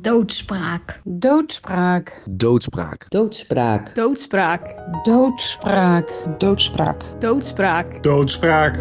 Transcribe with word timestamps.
Doodspraak. 0.00 1.00
Doodspraak. 1.04 2.22
Doodspraak. 2.30 3.06
Doodspraak. 3.08 3.94
Doodspraak. 3.94 4.74
Doodspraak. 5.02 6.10
Doodspraak. 6.38 7.02
Doodspraak. 7.18 8.02
Doodspraak. 8.02 8.76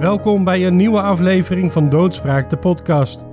Welkom 0.00 0.44
bij 0.44 0.66
een 0.66 0.76
nieuwe 0.76 1.00
aflevering 1.00 1.72
van 1.72 1.88
Doodspraak, 1.88 2.50
de 2.50 2.56
podcast. 2.58 3.26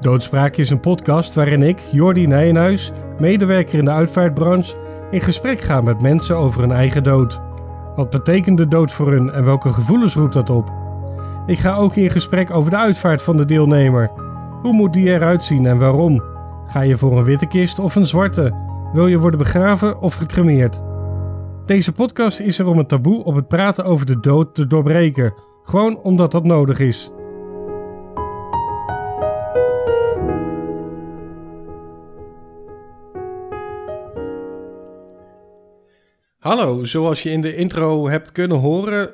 Doodspraak 0.00 0.56
is 0.56 0.70
een 0.70 0.80
podcast 0.80 1.34
waarin 1.34 1.62
ik, 1.62 1.78
Jordi 1.78 2.26
Nijenhuis, 2.26 2.92
medewerker 3.18 3.78
in 3.78 3.84
de 3.84 3.90
uitvaartbranche, 3.90 4.76
in 5.10 5.22
gesprek 5.22 5.60
ga 5.60 5.80
met 5.80 6.02
mensen 6.02 6.36
over 6.36 6.60
hun 6.60 6.72
eigen 6.72 7.04
dood. 7.04 7.40
Wat 7.96 8.10
betekent 8.10 8.56
de 8.56 8.68
dood 8.68 8.92
voor 8.92 9.12
hun 9.12 9.30
en 9.30 9.44
welke 9.44 9.72
gevoelens 9.72 10.14
roept 10.14 10.34
dat 10.34 10.50
op? 10.50 10.87
Ik 11.48 11.58
ga 11.58 11.76
ook 11.76 11.96
in 11.96 12.10
gesprek 12.10 12.50
over 12.50 12.70
de 12.70 12.76
uitvaart 12.76 13.22
van 13.22 13.36
de 13.36 13.44
deelnemer. 13.44 14.10
Hoe 14.62 14.72
moet 14.72 14.92
die 14.92 15.08
eruit 15.08 15.44
zien 15.44 15.66
en 15.66 15.78
waarom? 15.78 16.22
Ga 16.66 16.80
je 16.80 16.96
voor 16.96 17.18
een 17.18 17.24
witte 17.24 17.46
kist 17.46 17.78
of 17.78 17.94
een 17.94 18.06
zwarte? 18.06 18.54
Wil 18.92 19.06
je 19.06 19.18
worden 19.18 19.38
begraven 19.38 20.00
of 20.00 20.14
gecremeerd? 20.14 20.82
Deze 21.66 21.92
podcast 21.92 22.40
is 22.40 22.58
er 22.58 22.66
om 22.66 22.78
het 22.78 22.88
taboe 22.88 23.24
op 23.24 23.34
het 23.34 23.48
praten 23.48 23.84
over 23.84 24.06
de 24.06 24.20
dood 24.20 24.54
te 24.54 24.66
doorbreken. 24.66 25.34
Gewoon 25.62 25.98
omdat 26.02 26.32
dat 26.32 26.44
nodig 26.44 26.78
is. 26.78 27.10
Hallo, 36.38 36.84
zoals 36.84 37.22
je 37.22 37.30
in 37.30 37.40
de 37.40 37.54
intro 37.54 38.08
hebt 38.08 38.32
kunnen 38.32 38.56
horen, 38.56 39.10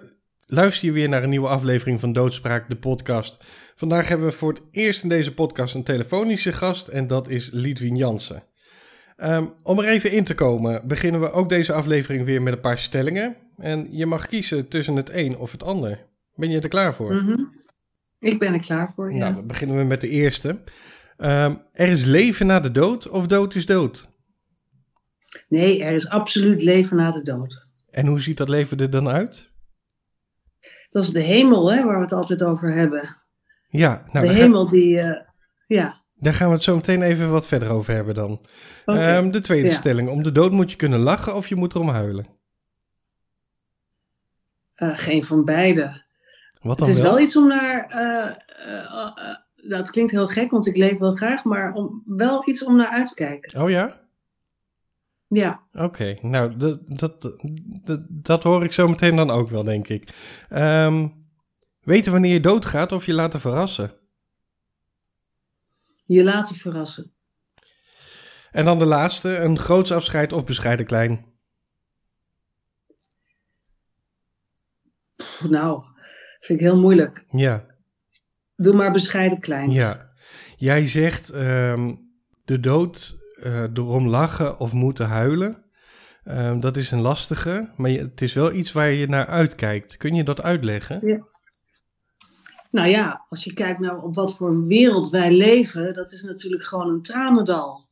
luister 0.46 0.86
je 0.86 0.94
weer 0.94 1.08
naar 1.08 1.22
een 1.22 1.28
nieuwe 1.28 1.48
aflevering 1.48 2.00
van 2.00 2.12
Doodspraak, 2.12 2.68
de 2.68 2.76
podcast. 2.76 3.44
Vandaag 3.74 4.08
hebben 4.08 4.26
we 4.26 4.32
voor 4.32 4.52
het 4.52 4.62
eerst 4.70 5.02
in 5.02 5.08
deze 5.08 5.34
podcast 5.34 5.74
een 5.74 5.82
telefonische 5.82 6.52
gast 6.52 6.88
en 6.88 7.06
dat 7.06 7.28
is 7.28 7.50
Lidwien 7.50 7.96
Jansen. 7.96 8.42
Um, 9.16 9.52
om 9.62 9.78
er 9.78 9.84
even 9.84 10.12
in 10.12 10.24
te 10.24 10.34
komen, 10.34 10.86
beginnen 10.86 11.20
we 11.20 11.30
ook 11.30 11.48
deze 11.48 11.72
aflevering 11.72 12.24
weer 12.24 12.42
met 12.42 12.52
een 12.52 12.60
paar 12.60 12.78
stellingen. 12.78 13.36
En 13.56 13.88
je 13.90 14.06
mag 14.06 14.26
kiezen 14.26 14.68
tussen 14.68 14.96
het 14.96 15.10
een 15.12 15.36
of 15.36 15.52
het 15.52 15.62
ander. 15.62 16.06
Ben 16.34 16.50
je 16.50 16.60
er 16.60 16.68
klaar 16.68 16.94
voor? 16.94 17.14
Mm 17.14 17.32
-hmm. 17.32 17.62
Ik 18.18 18.38
ben 18.38 18.52
er 18.52 18.60
klaar 18.60 18.92
voor, 18.94 19.12
ja. 19.12 19.18
Nou, 19.18 19.34
dan 19.34 19.46
beginnen 19.46 19.76
we 19.78 19.84
met 19.84 20.00
de 20.00 20.08
eerste. 20.08 20.48
Um, 21.18 21.62
er 21.72 21.88
is 21.88 22.04
leven 22.04 22.46
na 22.46 22.60
de 22.60 22.70
dood 22.70 23.08
of 23.08 23.26
dood 23.26 23.54
is 23.54 23.66
dood? 23.66 24.08
Nee, 25.48 25.84
er 25.84 25.94
is 25.94 26.08
absoluut 26.08 26.62
leven 26.62 26.96
na 26.96 27.10
de 27.10 27.22
dood. 27.22 27.66
En 27.90 28.06
hoe 28.06 28.20
ziet 28.20 28.36
dat 28.36 28.48
leven 28.48 28.78
er 28.78 28.90
dan 28.90 29.08
uit? 29.08 29.53
Dat 30.94 31.02
is 31.02 31.10
de 31.10 31.20
hemel, 31.20 31.72
hè, 31.72 31.84
waar 31.84 31.96
we 31.96 32.02
het 32.02 32.12
altijd 32.12 32.42
over 32.42 32.72
hebben. 32.72 33.16
Ja, 33.68 34.02
nou, 34.12 34.26
de 34.26 34.34
hemel 34.34 34.68
die, 34.68 34.96
uh, 34.96 35.20
ja. 35.66 36.00
Daar 36.14 36.34
gaan 36.34 36.48
we 36.48 36.54
het 36.54 36.62
zo 36.62 36.74
meteen 36.74 37.02
even 37.02 37.30
wat 37.30 37.46
verder 37.46 37.70
over 37.70 37.94
hebben 37.94 38.14
dan. 38.14 38.40
Okay. 38.84 39.16
Um, 39.16 39.30
de 39.30 39.40
tweede 39.40 39.68
ja. 39.68 39.74
stelling. 39.74 40.08
Om 40.08 40.22
de 40.22 40.32
dood 40.32 40.52
moet 40.52 40.70
je 40.70 40.76
kunnen 40.76 40.98
lachen 40.98 41.34
of 41.34 41.48
je 41.48 41.56
moet 41.56 41.74
erom 41.74 41.88
huilen? 41.88 42.26
Uh, 44.76 44.98
geen 44.98 45.24
van 45.24 45.44
beide. 45.44 46.02
Wat 46.60 46.78
dan 46.78 46.88
het 46.88 46.96
is 46.96 47.02
wel? 47.02 47.12
wel 47.12 47.22
iets 47.22 47.36
om 47.36 47.46
naar... 47.46 47.90
Uh, 47.90 48.30
dat 49.68 49.90
klinkt 49.90 50.10
heel 50.10 50.28
gek, 50.28 50.50
want 50.50 50.66
ik 50.66 50.76
leef 50.76 50.98
wel 50.98 51.14
graag, 51.14 51.44
maar 51.44 51.72
om, 51.72 52.02
wel 52.06 52.48
iets 52.48 52.64
om 52.64 52.76
naar 52.76 52.88
uit 52.88 53.08
te 53.08 53.14
kijken. 53.14 53.62
Oh 53.62 53.70
ja? 53.70 54.03
Ja. 55.34 55.66
Oké, 55.72 55.84
okay, 55.84 56.18
nou, 56.22 56.56
dat, 56.56 56.80
dat, 56.98 57.22
dat, 57.82 58.00
dat, 58.08 58.42
hoor 58.42 58.64
ik 58.64 58.72
zo 58.72 58.88
meteen 58.88 59.16
dan 59.16 59.30
ook 59.30 59.48
wel, 59.48 59.62
denk 59.62 59.88
ik. 59.88 60.14
Um, 60.50 61.14
weten 61.80 62.12
wanneer 62.12 62.32
je 62.32 62.40
doodgaat 62.40 62.92
of 62.92 63.06
je 63.06 63.14
laten 63.14 63.40
verrassen? 63.40 63.92
Je 66.04 66.24
laten 66.24 66.56
verrassen. 66.56 67.12
En 68.50 68.64
dan 68.64 68.78
de 68.78 68.84
laatste, 68.84 69.36
een 69.36 69.58
groots 69.58 69.92
afscheid 69.92 70.32
of 70.32 70.44
bescheiden 70.44 70.86
klein? 70.86 71.24
Pff, 75.16 75.42
nou, 75.48 75.84
vind 76.40 76.60
ik 76.60 76.66
heel 76.66 76.78
moeilijk. 76.78 77.24
Ja. 77.28 77.66
Doe 78.56 78.74
maar 78.74 78.92
bescheiden 78.92 79.40
klein. 79.40 79.70
Ja. 79.70 80.12
Jij 80.56 80.86
zegt 80.86 81.34
um, 81.34 82.12
de 82.44 82.60
dood 82.60 83.23
uh, 83.36 83.60
erom 83.60 84.08
lachen 84.08 84.58
of 84.58 84.72
moeten 84.72 85.06
huilen. 85.06 85.64
Uh, 86.24 86.60
dat 86.60 86.76
is 86.76 86.90
een 86.90 87.00
lastige, 87.00 87.70
maar 87.76 87.90
je, 87.90 87.98
het 87.98 88.22
is 88.22 88.32
wel 88.32 88.52
iets 88.52 88.72
waar 88.72 88.90
je 88.90 89.06
naar 89.06 89.26
uitkijkt. 89.26 89.96
Kun 89.96 90.14
je 90.14 90.24
dat 90.24 90.42
uitleggen? 90.42 91.06
Ja. 91.06 91.26
Nou 92.70 92.88
ja, 92.88 93.24
als 93.28 93.44
je 93.44 93.52
kijkt 93.52 93.80
naar 93.80 94.02
op 94.02 94.14
wat 94.14 94.36
voor 94.36 94.48
een 94.48 94.66
wereld 94.66 95.10
wij 95.10 95.32
leven, 95.32 95.94
dat 95.94 96.12
is 96.12 96.22
natuurlijk 96.22 96.64
gewoon 96.64 96.88
een 96.88 97.02
tranendal. 97.02 97.88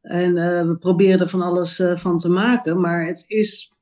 En 0.00 0.36
uh, 0.36 0.62
we 0.62 0.76
proberen 0.78 1.20
er 1.20 1.28
van 1.28 1.42
alles 1.42 1.82
van 1.94 2.16
te 2.16 2.28
maken, 2.28 2.80
maar 2.80 3.06
het 3.06 3.24
is 3.26 3.72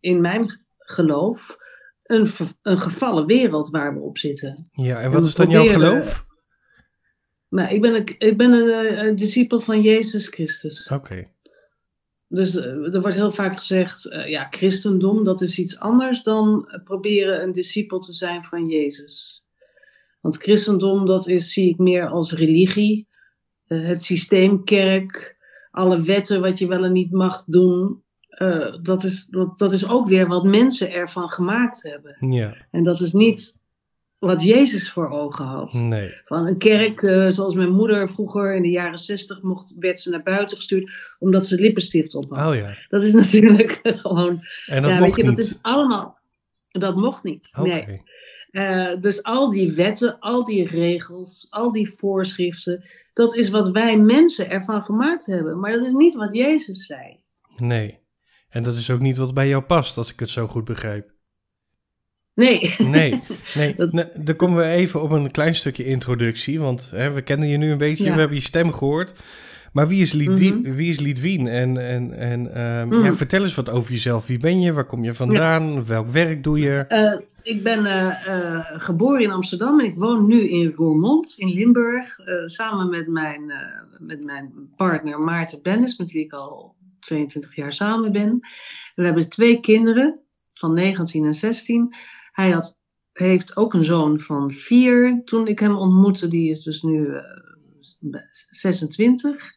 in 0.00 0.20
mijn 0.20 0.60
geloof 0.78 1.56
een, 2.02 2.26
een 2.62 2.80
gevallen 2.80 3.26
wereld 3.26 3.68
waar 3.68 3.94
we 3.94 4.00
op 4.00 4.18
zitten. 4.18 4.68
Ja, 4.72 5.00
en 5.00 5.10
wat 5.10 5.20
en 5.20 5.26
is 5.26 5.34
dan 5.34 5.50
jouw 5.50 5.66
geloof? 5.66 6.26
Maar 7.48 7.72
ik 7.72 7.80
ben 7.80 7.94
een, 7.94 8.04
ik 8.18 8.36
ben 8.36 8.52
een, 8.52 9.06
een 9.06 9.16
discipel 9.16 9.60
van 9.60 9.80
Jezus 9.80 10.28
Christus. 10.28 10.90
Oké. 10.90 10.94
Okay. 10.94 11.32
Dus 12.28 12.54
uh, 12.54 12.94
er 12.94 13.00
wordt 13.00 13.16
heel 13.16 13.32
vaak 13.32 13.56
gezegd, 13.56 14.06
uh, 14.06 14.28
ja, 14.28 14.46
christendom, 14.50 15.24
dat 15.24 15.40
is 15.40 15.58
iets 15.58 15.78
anders 15.78 16.22
dan 16.22 16.66
proberen 16.84 17.42
een 17.42 17.52
discipel 17.52 17.98
te 17.98 18.12
zijn 18.12 18.44
van 18.44 18.66
Jezus. 18.66 19.46
Want 20.20 20.36
christendom, 20.36 21.06
dat 21.06 21.28
is, 21.28 21.52
zie 21.52 21.68
ik 21.68 21.78
meer 21.78 22.08
als 22.08 22.32
religie. 22.32 23.08
Uh, 23.66 23.86
het 23.86 24.02
systeem 24.02 24.64
kerk, 24.64 25.36
alle 25.70 26.02
wetten 26.02 26.40
wat 26.40 26.58
je 26.58 26.66
wel 26.66 26.84
en 26.84 26.92
niet 26.92 27.12
mag 27.12 27.44
doen. 27.44 28.02
dat, 28.82 29.04
is, 29.04 29.26
dat, 29.26 29.58
dat 29.58 29.72
is 29.72 29.88
ook 29.88 30.08
weer 30.08 30.26
wat 30.26 30.44
mensen 30.44 30.92
ervan 30.92 31.28
gemaakt 31.28 31.82
hebben. 31.82 32.32
Ja. 32.32 32.56
En 32.70 32.82
dat 32.82 33.00
is 33.00 33.12
niet 33.12 33.57
wat 34.18 34.42
Jezus 34.42 34.90
voor 34.90 35.08
ogen 35.10 35.44
had. 35.44 35.72
Nee. 35.72 36.14
Van 36.24 36.46
een 36.46 36.58
kerk, 36.58 37.02
uh, 37.02 37.28
zoals 37.28 37.54
mijn 37.54 37.72
moeder 37.72 38.08
vroeger 38.08 38.54
in 38.54 38.62
de 38.62 38.70
jaren 38.70 38.98
zestig 38.98 39.42
mocht, 39.42 39.74
werd 39.78 39.98
ze 39.98 40.10
naar 40.10 40.22
buiten 40.22 40.56
gestuurd 40.56 41.16
omdat 41.18 41.46
ze 41.46 41.60
lippenstift 41.60 42.14
op 42.14 42.36
had. 42.36 42.50
Oh 42.50 42.56
ja. 42.56 42.76
Dat 42.88 43.02
is 43.02 43.12
natuurlijk 43.22 43.80
gewoon. 43.82 44.40
En 44.66 44.82
dat 44.82 44.90
ja, 44.90 44.98
mocht 44.98 45.00
weet 45.00 45.16
je, 45.16 45.22
niet. 45.22 45.36
Dat 45.36 45.46
is 45.46 45.58
allemaal. 45.62 46.18
Dat 46.68 46.96
mocht 46.96 47.22
niet. 47.22 47.48
Okay. 47.58 47.84
Nee. 47.84 48.02
Uh, 48.50 49.00
dus 49.00 49.22
al 49.22 49.50
die 49.50 49.72
wetten, 49.72 50.18
al 50.18 50.44
die 50.44 50.66
regels, 50.66 51.46
al 51.50 51.72
die 51.72 51.90
voorschriften, 51.90 52.84
dat 53.12 53.36
is 53.36 53.50
wat 53.50 53.70
wij 53.70 53.98
mensen 53.98 54.50
ervan 54.50 54.82
gemaakt 54.82 55.26
hebben. 55.26 55.60
Maar 55.60 55.72
dat 55.72 55.86
is 55.86 55.92
niet 55.92 56.14
wat 56.14 56.34
Jezus 56.34 56.86
zei. 56.86 57.22
Nee. 57.56 57.98
En 58.48 58.62
dat 58.62 58.76
is 58.76 58.90
ook 58.90 59.00
niet 59.00 59.18
wat 59.18 59.34
bij 59.34 59.48
jou 59.48 59.62
past, 59.62 59.96
als 59.96 60.12
ik 60.12 60.20
het 60.20 60.30
zo 60.30 60.46
goed 60.46 60.64
begrijp. 60.64 61.16
Nee. 62.38 62.74
Nee, 62.78 63.20
nee. 63.54 63.74
dan 64.16 64.36
komen 64.36 64.56
we 64.56 64.64
even 64.64 65.02
op 65.02 65.10
een 65.10 65.30
klein 65.30 65.54
stukje 65.54 65.84
introductie. 65.84 66.60
Want 66.60 66.90
hè, 66.94 67.12
we 67.12 67.22
kennen 67.22 67.48
je 67.48 67.56
nu 67.56 67.70
een 67.70 67.78
beetje, 67.78 68.04
ja. 68.04 68.12
we 68.12 68.18
hebben 68.18 68.36
je 68.36 68.42
stem 68.42 68.72
gehoord. 68.72 69.12
Maar 69.72 69.88
wie 69.88 70.00
is, 70.00 70.12
Lidwien? 70.12 70.56
Mm 70.56 70.64
-hmm. 70.64 70.74
wie 70.74 70.88
is 70.88 70.98
Lidwien? 70.98 71.46
En, 71.46 71.88
en, 71.88 72.18
en 72.18 72.40
mm 72.40 72.92
-hmm. 72.92 73.04
ja, 73.04 73.14
vertel 73.14 73.42
eens 73.42 73.54
wat 73.54 73.70
over 73.70 73.90
jezelf. 73.90 74.26
Wie 74.26 74.38
ben 74.38 74.60
je? 74.60 74.72
Waar 74.72 74.84
kom 74.84 75.04
je 75.04 75.14
vandaan? 75.14 75.72
Ja. 75.72 75.84
Welk 75.84 76.08
werk 76.08 76.44
doe 76.44 76.58
je? 76.58 76.84
Uh, 76.88 77.26
ik 77.42 77.62
ben 77.62 77.84
uh, 77.84 78.14
geboren 78.62 79.22
in 79.22 79.30
Amsterdam 79.30 79.80
en 79.80 79.86
ik 79.86 79.96
woon 79.96 80.26
nu 80.26 80.48
in 80.48 80.72
Roermond 80.76 81.34
in 81.36 81.48
Limburg. 81.48 82.18
samen 82.46 82.88
met 82.88 83.08
mijn, 83.08 83.52
met 83.98 84.24
mijn 84.24 84.52
partner 84.76 85.18
Maarten 85.18 85.62
Bennis, 85.62 85.96
met 85.96 86.10
wie 86.10 86.24
ik 86.24 86.32
al 86.32 86.74
22 87.00 87.54
jaar 87.54 87.72
samen 87.72 88.12
ben. 88.12 88.40
We 88.94 89.04
hebben 89.04 89.28
twee 89.28 89.60
kinderen 89.60 90.20
van 90.54 90.72
19 90.72 91.24
en 91.24 91.34
16. 91.34 91.94
Hij 92.38 92.50
had, 92.50 92.80
heeft 93.12 93.56
ook 93.56 93.74
een 93.74 93.84
zoon 93.84 94.20
van 94.20 94.50
vier 94.50 95.22
toen 95.24 95.46
ik 95.46 95.58
hem 95.58 95.76
ontmoette. 95.76 96.28
Die 96.28 96.50
is 96.50 96.62
dus 96.62 96.82
nu 96.82 97.06
uh, 97.06 98.20
26. 98.50 99.52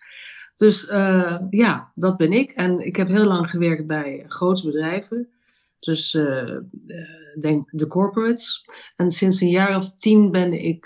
Dus 0.56 0.90
uh, 0.90 1.38
ja, 1.50 1.92
dat 1.96 2.18
ben 2.18 2.32
ik. 2.32 2.52
En 2.52 2.86
ik 2.86 2.96
heb 2.96 3.08
heel 3.08 3.26
lang 3.26 3.50
gewerkt 3.50 3.88
bij 3.88 4.24
grote 4.28 4.66
bedrijven. 4.66 5.30
Dus 5.80 6.14
uh, 6.14 6.58
denk 7.40 7.70
de 7.72 7.88
corporates. 7.88 8.66
En 8.96 9.12
sinds 9.12 9.42
een 9.42 9.50
jaar 9.50 9.76
of 9.76 9.96
tien 9.96 10.32
ben 10.32 10.54
ik 10.54 10.86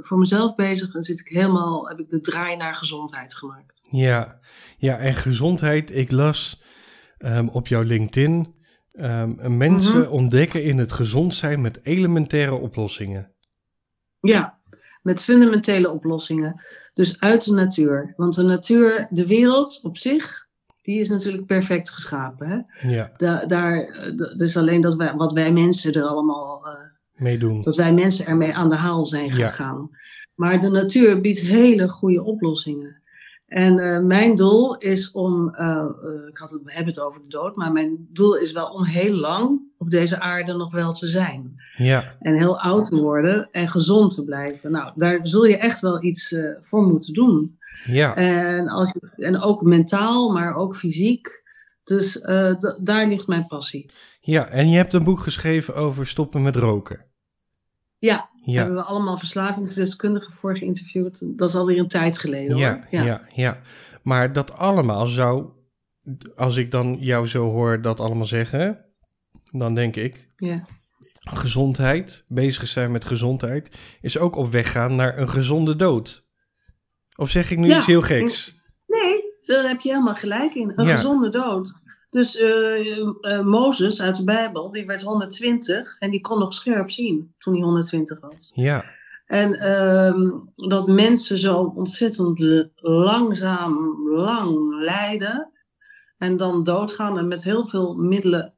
voor 0.00 0.18
mezelf 0.18 0.54
bezig. 0.54 0.94
En 0.94 1.02
zit 1.02 1.20
ik 1.20 1.28
helemaal, 1.28 1.88
heb 1.88 1.98
ik 1.98 2.10
de 2.10 2.20
draai 2.20 2.56
naar 2.56 2.74
gezondheid 2.74 3.34
gemaakt. 3.34 3.84
Ja, 3.88 4.40
ja 4.78 4.98
en 4.98 5.14
gezondheid. 5.14 5.96
Ik 5.96 6.10
las 6.10 6.62
um, 7.18 7.48
op 7.48 7.66
jouw 7.66 7.82
LinkedIn... 7.82 8.58
Um, 8.92 9.56
mensen 9.56 9.98
mm 9.98 10.04
-hmm. 10.04 10.12
ontdekken 10.12 10.64
in 10.64 10.78
het 10.78 10.92
gezond 10.92 11.34
zijn 11.34 11.60
met 11.60 11.78
elementaire 11.82 12.54
oplossingen. 12.54 13.32
Ja, 14.20 14.58
met 15.02 15.22
fundamentele 15.22 15.90
oplossingen. 15.90 16.60
Dus 16.94 17.20
uit 17.20 17.44
de 17.44 17.52
natuur. 17.52 18.14
Want 18.16 18.34
de 18.34 18.42
natuur, 18.42 19.06
de 19.10 19.26
wereld 19.26 19.80
op 19.82 19.98
zich, 19.98 20.48
die 20.82 21.00
is 21.00 21.08
natuurlijk 21.08 21.46
perfect 21.46 21.90
geschapen. 21.90 22.48
Hè? 22.48 22.88
Ja. 22.88 23.12
Da 23.16 23.46
daar, 23.46 23.86
dus 24.36 24.56
alleen 24.56 24.80
dat 24.80 24.94
wij, 24.94 25.14
wat 25.14 25.32
wij 25.32 25.52
mensen 25.52 25.92
er 25.92 26.04
allemaal 26.04 26.66
uh, 26.66 26.72
Meedoen. 27.14 27.62
Dat 27.62 27.76
wij 27.76 27.94
mensen 27.94 28.26
ermee 28.26 28.54
aan 28.54 28.68
de 28.68 28.74
haal 28.74 29.04
zijn 29.04 29.36
Ja. 29.36 29.48
gegaan. 29.48 29.90
Maar 30.34 30.60
de 30.60 30.68
natuur 30.68 31.20
biedt 31.20 31.40
hele 31.40 31.88
goede 31.88 32.22
oplossingen. 32.22 33.02
En 33.50 33.78
eh, 33.78 34.00
mijn 34.00 34.34
doel 34.34 34.76
is 34.76 35.10
om, 35.10 35.54
eh, 35.54 35.66
eh, 35.76 36.28
ik 36.28 36.36
had 36.36 36.50
het, 36.50 36.62
we 36.62 36.72
hebben 36.72 36.92
het 36.92 37.00
over 37.02 37.22
de 37.22 37.28
dood, 37.28 37.56
maar 37.56 37.72
mijn 37.72 38.08
doel 38.12 38.36
is 38.36 38.52
wel 38.52 38.66
om 38.66 38.84
heel 38.84 39.14
lang 39.14 39.60
op 39.78 39.90
deze 39.90 40.20
aarde 40.20 40.52
nog 40.52 40.72
wel 40.72 40.92
te 40.92 41.06
zijn. 41.06 41.54
Ja, 41.76 42.16
En 42.20 42.34
heel 42.34 42.60
oud 42.60 42.86
te 42.86 43.00
worden 43.00 43.48
en 43.50 43.68
gezond 43.68 44.14
te 44.14 44.24
blijven. 44.24 44.70
Nou, 44.70 44.92
daar 44.94 45.18
zul 45.22 45.44
je 45.44 45.56
echt 45.56 45.80
wel 45.80 46.02
iets 46.02 46.34
voor 46.60 46.82
moeten 46.82 47.14
doen. 47.14 47.58
ja, 47.84 48.16
En, 48.16 48.68
als 48.68 48.92
je, 48.92 49.24
en 49.24 49.40
ook 49.40 49.62
mentaal, 49.62 50.32
maar 50.32 50.54
ook 50.54 50.76
fysiek. 50.76 51.42
Dus 51.84 52.20
daar 52.80 53.06
ligt 53.06 53.26
mijn 53.26 53.46
passie. 53.46 53.90
ja. 54.20 54.48
En 54.48 54.68
je 54.68 54.76
hebt 54.76 54.92
een 54.92 55.04
boek 55.04 55.20
geschreven 55.20 55.74
over 55.74 56.06
stoppen 56.06 56.42
met 56.42 56.56
roken. 56.56 57.09
Ja, 58.00 58.30
Ja, 58.42 58.52
hebben 58.58 58.76
we 58.76 58.82
allemaal 58.82 59.16
verslavingsdeskundigen 59.16 60.32
voor 60.32 60.56
geïnterviewd. 60.56 61.38
Dat 61.38 61.48
is 61.48 61.54
alweer 61.54 61.78
een 61.78 61.88
tijd 61.88 62.18
geleden 62.18 62.56
ja, 62.56 62.74
hoor. 62.74 62.86
ja, 63.04 63.20
ja. 63.34 63.60
Maar 64.02 64.32
dat 64.32 64.52
allemaal 64.52 65.06
zou, 65.06 65.48
als 66.36 66.56
ik 66.56 66.70
dan 66.70 66.96
jou 67.00 67.26
zo 67.26 67.50
hoor 67.50 67.82
dat 67.82 68.00
allemaal 68.00 68.26
zeggen, 68.26 68.84
dan 69.52 69.74
denk 69.74 69.96
ik, 69.96 70.28
ja. 70.36 70.64
gezondheid, 71.20 72.24
bezig 72.28 72.66
zijn 72.66 72.92
met 72.92 73.04
gezondheid, 73.04 73.78
is 74.00 74.18
ook 74.18 74.36
op 74.36 74.50
weg 74.50 74.72
gaan 74.72 74.94
naar 74.96 75.18
een 75.18 75.28
gezonde 75.28 75.76
dood. 75.76 76.28
Of 77.16 77.30
zeg 77.30 77.50
ik 77.50 77.58
nu 77.58 77.68
Ja. 77.68 77.76
iets 77.78 77.86
heel 77.86 78.02
geks? 78.02 78.62
Nee, 78.86 79.34
daar 79.46 79.68
heb 79.68 79.80
je 79.80 79.88
helemaal 79.90 80.14
gelijk 80.14 80.54
in. 80.54 80.72
Een 80.74 80.86
Ja. 80.86 80.94
gezonde 80.96 81.28
dood. 81.28 81.80
Dus 82.10 82.36
eh, 82.36 82.98
eh, 83.20 83.40
Mozes 83.40 84.02
uit 84.02 84.16
de 84.16 84.24
Bijbel, 84.24 84.70
die 84.70 84.86
werd 84.86 85.02
120 85.02 85.96
en 85.98 86.10
die 86.10 86.20
kon 86.20 86.38
nog 86.38 86.54
scherp 86.54 86.90
zien 86.90 87.34
toen 87.38 87.54
hij 87.54 87.62
120 87.62 88.20
was. 88.20 88.50
Ja, 88.52 88.84
En 89.26 89.54
ehm, 89.54 90.30
dat 90.56 90.86
mensen 90.86 91.38
zo 91.38 91.72
ontzettend 91.74 92.68
langzaam, 92.76 93.96
lang 94.08 94.74
lijden 94.82 95.52
en 96.18 96.36
dan 96.36 96.62
doodgaan 96.62 97.18
en 97.18 97.28
met 97.28 97.44
heel 97.44 97.66
veel 97.66 97.94
middelen 97.94 98.54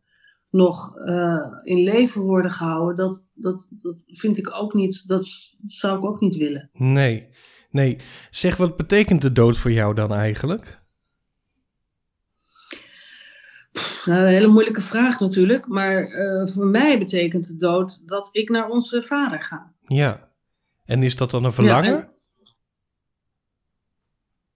nog 0.51 0.97
eh, 0.97 1.47
in 1.63 1.83
leven 1.83 2.21
worden 2.21 2.51
gehouden, 2.51 2.97
dat, 2.97 3.29
dat, 3.35 3.73
dat 3.83 3.97
vind 4.07 4.39
ik 4.39 4.55
ook 4.55 4.75
niet, 4.75 5.09
dat 5.09 5.29
zou 5.65 5.99
ik 5.99 6.05
ook 6.05 6.21
niet 6.21 6.37
willen. 6.37 6.71
nee, 6.73 7.29
nee. 7.71 7.99
Zeg, 8.31 8.57
wat 8.57 8.77
betekent 8.77 9.23
de 9.23 9.33
dood 9.33 9.57
voor 9.57 9.73
jou 9.73 9.95
dan 9.95 10.13
eigenlijk? 10.13 10.82
Nou, 14.05 14.21
een 14.21 14.27
hele 14.27 14.47
moeilijke 14.47 14.81
vraag 14.81 15.21
natuurlijk, 15.21 15.67
maar 15.67 16.03
eh, 16.03 16.47
voor 16.49 16.67
mij 16.67 16.99
betekent 16.99 17.47
de 17.47 17.57
dood 17.57 18.09
dat 18.09 18.29
ik 18.33 18.49
naar 18.49 18.69
onze 18.69 19.03
vader 19.03 19.43
ga. 19.43 19.73
Ja. 19.83 20.29
En 20.85 21.03
is 21.03 21.17
dat 21.17 21.31
dan 21.31 21.45
een 21.45 21.53
verlangen? 21.53 21.97
en- 21.97 22.11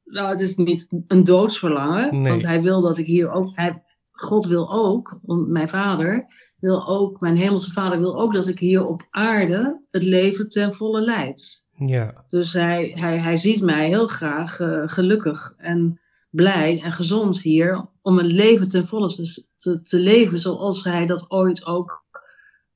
Nou, 0.04 0.28
het 0.28 0.40
is 0.40 0.56
niet 0.56 0.88
een 1.06 1.24
doodsverlangen, 1.24 2.20
Nee. 2.20 2.30
want 2.30 2.42
hij 2.42 2.62
wil 2.62 2.80
dat 2.80 2.98
ik 2.98 3.06
hier 3.06 3.30
ook. 3.32 3.50
Hij, 3.54 3.82
God 4.12 4.46
wil 4.46 4.72
ook, 4.72 5.18
want 5.22 5.48
mijn 5.48 5.68
vader 5.68 6.26
wil 6.60 6.86
ook, 6.88 7.20
mijn 7.20 7.36
hemelse 7.36 7.72
vader 7.72 7.98
wil 7.98 8.20
ook 8.20 8.32
dat 8.32 8.46
ik 8.46 8.58
hier 8.58 8.84
op 8.84 9.06
aarde 9.10 9.82
het 9.90 10.02
leven 10.02 10.48
ten 10.48 10.74
volle 10.74 11.00
leid. 11.00 11.66
ja. 11.72 12.24
Dus 12.26 12.52
hij, 12.52 12.92
hij, 12.94 13.18
hij 13.18 13.36
ziet 13.36 13.62
mij 13.62 13.86
heel 13.88 14.06
graag 14.06 14.60
eh, 14.60 14.82
gelukkig 14.84 15.54
en 15.56 16.00
blij 16.30 16.80
en 16.84 16.92
gezond 16.92 17.40
hier 17.42 17.88
om 18.06 18.18
het 18.18 18.32
leven 18.32 18.68
ten 18.68 18.86
volle 18.86 19.14
te, 19.56 19.82
te, 19.82 19.98
leven 19.98 20.38
zoals 20.38 20.84
hij 20.84 21.06
dat 21.06 21.30
ooit 21.30 21.64
ook 21.64 22.04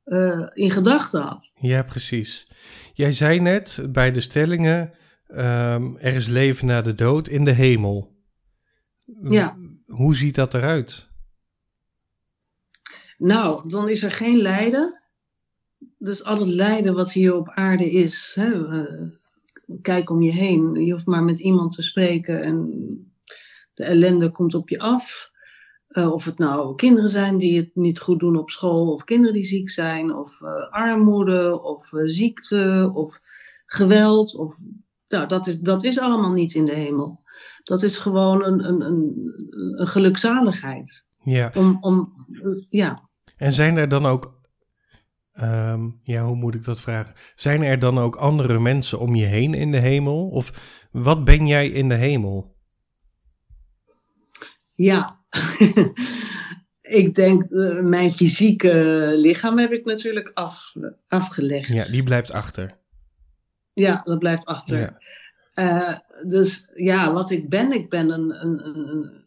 eh, 0.05 0.47
in 0.53 0.71
gedachten 0.71 1.23
had. 1.23 1.51
Ja, 1.55 1.83
precies. 1.83 2.49
Jij 2.95 3.13
zei 3.13 3.41
net 3.41 3.83
bij 3.89 4.13
de 4.13 4.21
stellingen: 4.21 4.93
ehm, 5.27 5.97
er 5.97 6.15
is 6.15 6.27
leven 6.27 6.67
na 6.67 6.83
de 6.83 6.95
dood 6.95 7.29
in 7.29 7.45
de 7.45 7.51
hemel. 7.51 8.17
Ja. 9.23 9.57
Hoe 9.87 10.17
ziet 10.17 10.35
dat 10.35 10.55
eruit? 10.55 11.11
Nou, 13.19 13.69
dan 13.69 13.89
is 13.89 14.03
er 14.03 14.13
geen 14.13 14.39
lijden. 14.39 15.03
Dus 15.99 16.25
al 16.25 16.39
het 16.39 16.49
lijden 16.49 16.95
wat 16.95 17.13
hier 17.13 17.35
op 17.35 17.49
aarde 17.49 17.91
is. 17.91 18.33
Hè, 18.35 18.85
kijk 19.83 20.11
om 20.11 20.23
je 20.23 20.33
heen. 20.33 20.75
Je 20.75 20.93
hoeft 20.93 21.07
maar 21.07 21.25
met 21.25 21.39
iemand 21.39 21.73
te 21.73 21.83
spreken 21.83 22.43
en 22.43 22.69
de 23.81 23.87
ellende 23.87 24.31
komt 24.31 24.55
op 24.55 24.69
je 24.69 24.79
af. 24.79 25.31
Eh, 25.89 26.13
of 26.13 26.25
het 26.25 26.39
nou 26.39 26.75
kinderen 26.75 27.11
zijn 27.11 27.39
die 27.39 27.57
het 27.57 27.71
niet 27.75 27.99
goed 27.99 28.19
doen 28.19 28.37
op 28.37 28.51
school, 28.51 28.93
of 28.93 29.05
kinderen 29.05 29.35
die 29.35 29.45
ziek 29.45 29.71
zijn, 29.71 30.15
of 30.15 30.43
eh, 30.43 30.71
armoede, 30.71 31.63
of 31.63 31.93
eh, 31.93 32.03
ziekte, 32.05 32.91
of 32.95 33.21
geweld. 33.67 34.37
Of, 34.37 34.59
nou, 35.09 35.27
dat, 35.27 35.47
is, 35.47 35.59
dat 35.59 35.85
is 35.85 35.99
allemaal 36.01 36.33
niet 36.33 36.55
in 36.55 36.65
de 36.65 36.75
hemel. 36.75 37.21
Dat 37.63 37.83
is 37.83 37.99
gewoon 37.99 38.45
een, 38.45 38.69
een, 38.69 38.81
een, 38.81 39.33
een 39.77 39.87
gelukzaligheid. 39.87 41.07
Ja. 41.23 41.53
Om, 41.57 41.79
om, 41.81 42.13
ja. 42.69 43.09
En 43.37 43.53
zijn 43.53 43.77
er 43.77 43.89
dan 43.89 44.07
ook. 44.07 44.39
ehm, 45.33 45.89
ja, 46.03 46.25
hoe 46.25 46.37
moet 46.37 46.55
ik 46.55 46.65
dat 46.65 46.81
vragen? 46.81 47.15
Zijn 47.35 47.63
er 47.63 47.79
dan 47.79 47.99
ook 47.99 48.17
andere 48.17 48.59
mensen 48.59 48.99
om 48.99 49.15
je 49.15 49.25
heen 49.27 49.55
in 49.55 49.71
de 49.71 49.79
hemel? 49.79 50.29
Of 50.29 50.53
wat 50.91 51.25
ben 51.25 51.47
jij 51.47 51.69
in 51.69 51.89
de 51.89 51.97
hemel? 51.97 52.59
Ja, 54.83 55.21
ik 57.01 57.15
denk, 57.15 57.43
eh, 57.43 57.81
mijn 57.83 58.13
fysieke 58.13 58.75
lichaam 59.17 59.59
heb 59.59 59.71
ik 59.71 59.85
natuurlijk 59.85 60.31
af, 60.35 60.73
afgelegd. 61.09 61.69
Ja, 61.69 61.85
die 61.85 62.03
blijft 62.03 62.33
achter. 62.33 62.79
Ja, 63.73 64.01
dat 64.05 64.19
blijft 64.19 64.45
achter. 64.45 64.79
Ja. 64.79 64.99
Eh, 65.53 65.99
dus 66.29 66.71
ja, 66.75 67.13
wat 67.13 67.31
ik 67.31 67.49
ben, 67.49 67.73
ik 67.73 67.89
ben 67.89 68.11
een, 68.11 68.45
een, 68.45 68.67
een- 68.69 69.19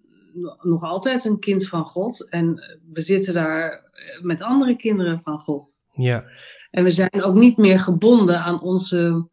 nog 0.61 0.83
altijd 0.83 1.25
een 1.25 1.39
kind 1.39 1.67
van 1.67 1.85
God. 1.85 2.29
En 2.29 2.79
we 2.93 3.01
zitten 3.01 3.33
daar 3.33 3.89
met 4.21 4.41
andere 4.41 4.75
kinderen 4.75 5.21
van 5.23 5.39
God. 5.39 5.77
Ja, 5.91 6.23
En 6.71 6.83
we 6.83 6.91
zijn 6.91 7.23
ook 7.23 7.35
niet 7.35 7.57
meer 7.57 7.79
gebonden 7.79 8.39
aan 8.39 8.61
onze 8.61 9.27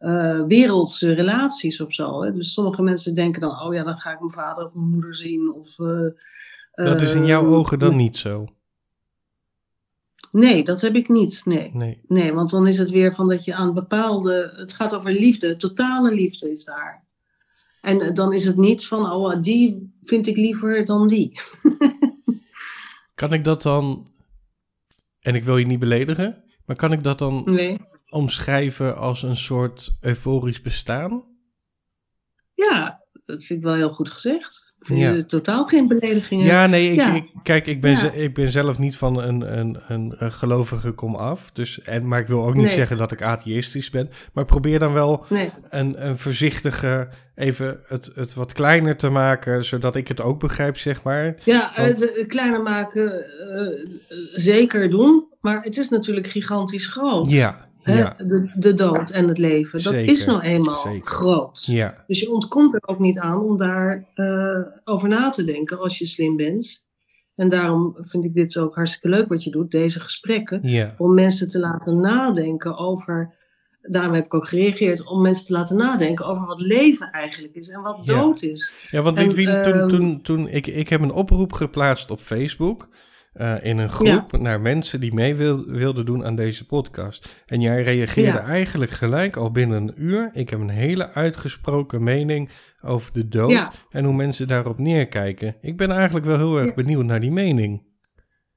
eh, 0.00 0.40
wereldse 0.46 1.12
relaties 1.12 1.80
of 1.80 1.92
zo. 1.92 2.22
Hè? 2.22 2.32
Dus 2.32 2.52
sommige 2.52 2.82
mensen 2.82 3.14
denken 3.14 3.40
dan, 3.40 3.60
oh 3.60 3.74
ja, 3.74 3.82
dan 3.82 4.00
ga 4.00 4.12
ik 4.12 4.18
mijn 4.18 4.32
vader 4.32 4.64
of 4.64 4.74
mijn 4.74 4.88
moeder 4.88 5.14
zien. 5.14 5.52
Of, 5.52 5.78
eh, 5.78 6.84
dat 6.84 7.00
is 7.00 7.14
in 7.14 7.26
jouw 7.26 7.42
eh, 7.42 7.52
ogen 7.52 7.78
dan 7.78 7.96
niet 7.96 8.16
zo. 8.16 8.46
Nee, 10.32 10.64
dat 10.64 10.80
heb 10.80 10.94
ik 10.94 11.08
niet. 11.08 11.42
Nee. 11.44 11.70
Nee. 11.72 12.00
nee, 12.08 12.32
want 12.32 12.50
dan 12.50 12.66
is 12.66 12.78
het 12.78 12.90
weer 12.90 13.14
van 13.14 13.28
dat 13.28 13.44
je 13.44 13.54
aan 13.54 13.74
bepaalde. 13.74 14.52
Het 14.56 14.72
gaat 14.72 14.94
over 14.94 15.12
liefde, 15.12 15.56
totale 15.56 16.14
liefde 16.14 16.52
is 16.52 16.64
daar. 16.64 17.04
En 17.80 18.14
dan 18.14 18.32
is 18.32 18.44
het 18.44 18.56
niet 18.56 18.86
van, 18.86 19.12
oh, 19.12 19.40
die 19.40 19.92
vind 20.04 20.26
ik 20.26 20.36
liever 20.36 20.84
dan 20.84 21.06
die. 21.08 21.40
Kan 23.14 23.32
ik 23.32 23.44
dat 23.44 23.62
dan. 23.62 24.08
En 25.20 25.34
ik 25.34 25.44
wil 25.44 25.56
je 25.56 25.66
niet 25.66 25.78
beledigen, 25.78 26.44
maar 26.64 26.76
kan 26.76 26.92
ik 26.92 27.04
dat 27.04 27.18
dan 27.18 27.42
Nee. 27.44 27.76
Omschrijven 28.10 28.96
als 28.96 29.22
een 29.22 29.36
soort 29.36 29.90
euforisch 30.00 30.60
bestaan? 30.60 31.28
Ja, 32.54 33.04
dat 33.26 33.44
vind 33.44 33.58
ik 33.58 33.64
wel 33.64 33.74
heel 33.74 33.92
goed 33.92 34.10
gezegd. 34.10 34.68
Ja. 34.86 35.22
totaal 35.24 35.66
geen 35.66 35.88
beledigingen. 35.88 36.44
Ja, 36.44 36.66
nee, 36.66 36.90
ik, 36.92 36.96
Ja. 37.00 37.14
ik- 37.14 37.30
kijk, 37.42 37.66
ik 37.66 37.80
ben, 37.80 37.90
Ja. 37.90 38.10
ik 38.10 38.34
ben 38.34 38.50
zelf 38.50 38.78
niet 38.78 38.96
van 38.96 39.22
een, 39.22 39.58
een, 39.58 39.78
een, 39.88 40.14
een 40.18 40.32
gelovige 40.32 40.90
kom 40.92 41.14
af. 41.14 41.50
Dus, 41.52 41.80
en, 41.82 42.08
maar 42.08 42.20
ik 42.20 42.26
wil 42.26 42.46
ook 42.46 42.54
niet 42.54 42.64
Nee. 42.64 42.74
zeggen 42.74 42.96
dat 42.96 43.12
ik 43.12 43.22
atheïstisch 43.22 43.90
ben. 43.90 44.10
Maar 44.32 44.44
ik 44.44 44.50
probeer 44.50 44.78
dan 44.78 44.92
wel 44.92 45.24
Nee, 45.28 45.50
een, 45.68 46.06
een 46.06 46.18
voorzichtige, 46.18 47.08
even 47.34 47.80
het, 47.86 48.10
het 48.14 48.34
wat 48.34 48.52
kleiner 48.52 48.96
te 48.96 49.08
maken, 49.08 49.64
zodat 49.64 49.96
ik 49.96 50.08
het 50.08 50.20
ook 50.20 50.40
begrijp, 50.40 50.76
zeg 50.78 51.02
maar. 51.02 51.34
ja, 51.44 51.72
Want- 51.76 51.88
het 51.88 52.12
eh, 52.12 52.26
kleiner 52.28 52.62
maken, 52.62 53.24
eh, 53.50 53.86
zeker 54.34 54.90
doen. 54.90 55.28
Maar 55.40 55.62
het 55.62 55.76
is 55.76 55.88
natuurlijk 55.88 56.26
gigantisch 56.26 56.86
groot. 56.86 57.30
Ja, 57.30 57.69
ja, 57.84 58.14
De, 58.16 58.52
de 58.54 58.74
dood 58.74 59.10
en 59.10 59.28
het 59.28 59.38
leven. 59.38 59.82
Dat 59.82 59.96
Zeker, 59.96 60.12
is 60.12 60.24
nou 60.26 60.40
eenmaal 60.40 60.80
zeker. 60.80 61.06
groot. 61.06 61.64
ja, 61.66 62.04
Dus 62.06 62.20
je 62.20 62.32
ontkomt 62.32 62.74
er 62.74 62.82
ook 62.86 62.98
niet 62.98 63.18
aan 63.18 63.40
om 63.40 63.56
daar 63.56 64.08
eh, 64.12 64.60
over 64.84 65.08
na 65.08 65.30
te 65.30 65.44
denken 65.44 65.78
als 65.78 65.98
je 65.98 66.06
slim 66.06 66.36
bent. 66.36 66.88
En 67.36 67.48
daarom 67.48 67.96
vind 67.98 68.24
ik 68.24 68.34
dit 68.34 68.56
ook 68.58 68.74
hartstikke 68.74 69.08
leuk 69.08 69.28
wat 69.28 69.44
je 69.44 69.50
doet, 69.50 69.70
deze 69.70 70.00
gesprekken. 70.00 70.60
ja, 70.62 70.94
Om 70.98 71.14
mensen 71.14 71.48
te 71.48 71.58
laten 71.58 72.00
nadenken 72.00 72.76
over. 72.76 73.38
Daarom 73.82 74.14
heb 74.14 74.24
ik 74.24 74.34
ook 74.34 74.48
gereageerd 74.48 75.06
om 75.06 75.22
mensen 75.22 75.46
te 75.46 75.52
laten 75.52 75.76
nadenken 75.76 76.24
over 76.26 76.46
wat 76.46 76.60
leven 76.60 77.10
eigenlijk 77.10 77.54
is 77.54 77.68
en 77.68 77.82
wat 77.82 78.06
dood 78.06 78.42
is. 78.42 78.72
ja. 78.90 79.02
Want 79.02 79.18
En, 79.18 79.28
toen, 79.28 79.46
ehm, 79.46 79.88
toen, 79.88 80.22
toen, 80.22 80.48
ik, 80.48 80.66
ik 80.66 80.88
heb 80.88 81.00
een 81.00 81.12
oproep 81.12 81.52
geplaatst 81.52 82.10
op 82.10 82.20
Facebook. 82.20 82.88
Eh, 83.40 83.54
in 83.60 83.78
een 83.78 83.90
groep 83.90 84.38
naar 84.38 84.60
mensen 84.60 85.00
die 85.00 85.14
mee 85.14 85.34
wil, 85.34 85.64
wilden 85.64 86.06
doen 86.06 86.24
aan 86.24 86.34
deze 86.36 86.66
podcast. 86.66 87.42
En 87.46 87.60
jij 87.60 87.82
reageerde 87.82 88.30
Ja. 88.30 88.44
eigenlijk 88.44 88.90
gelijk 88.90 89.36
al 89.36 89.50
binnen 89.50 89.82
een 89.82 89.92
uur. 89.96 90.30
Ik 90.32 90.50
heb 90.50 90.60
een 90.60 90.68
hele 90.68 91.12
uitgesproken 91.12 92.02
mening 92.02 92.50
over 92.84 93.12
de 93.12 93.28
dood 93.28 93.50
Ja. 93.50 93.70
en 93.90 94.04
hoe 94.04 94.14
mensen 94.14 94.48
daarop 94.48 94.78
neerkijken. 94.78 95.56
Ik 95.60 95.76
ben 95.76 95.90
eigenlijk 95.90 96.26
wel 96.26 96.36
heel 96.36 96.58
erg 96.58 96.74
benieuwd 96.74 97.04
naar 97.04 97.20
die 97.20 97.30
mening. 97.30 97.82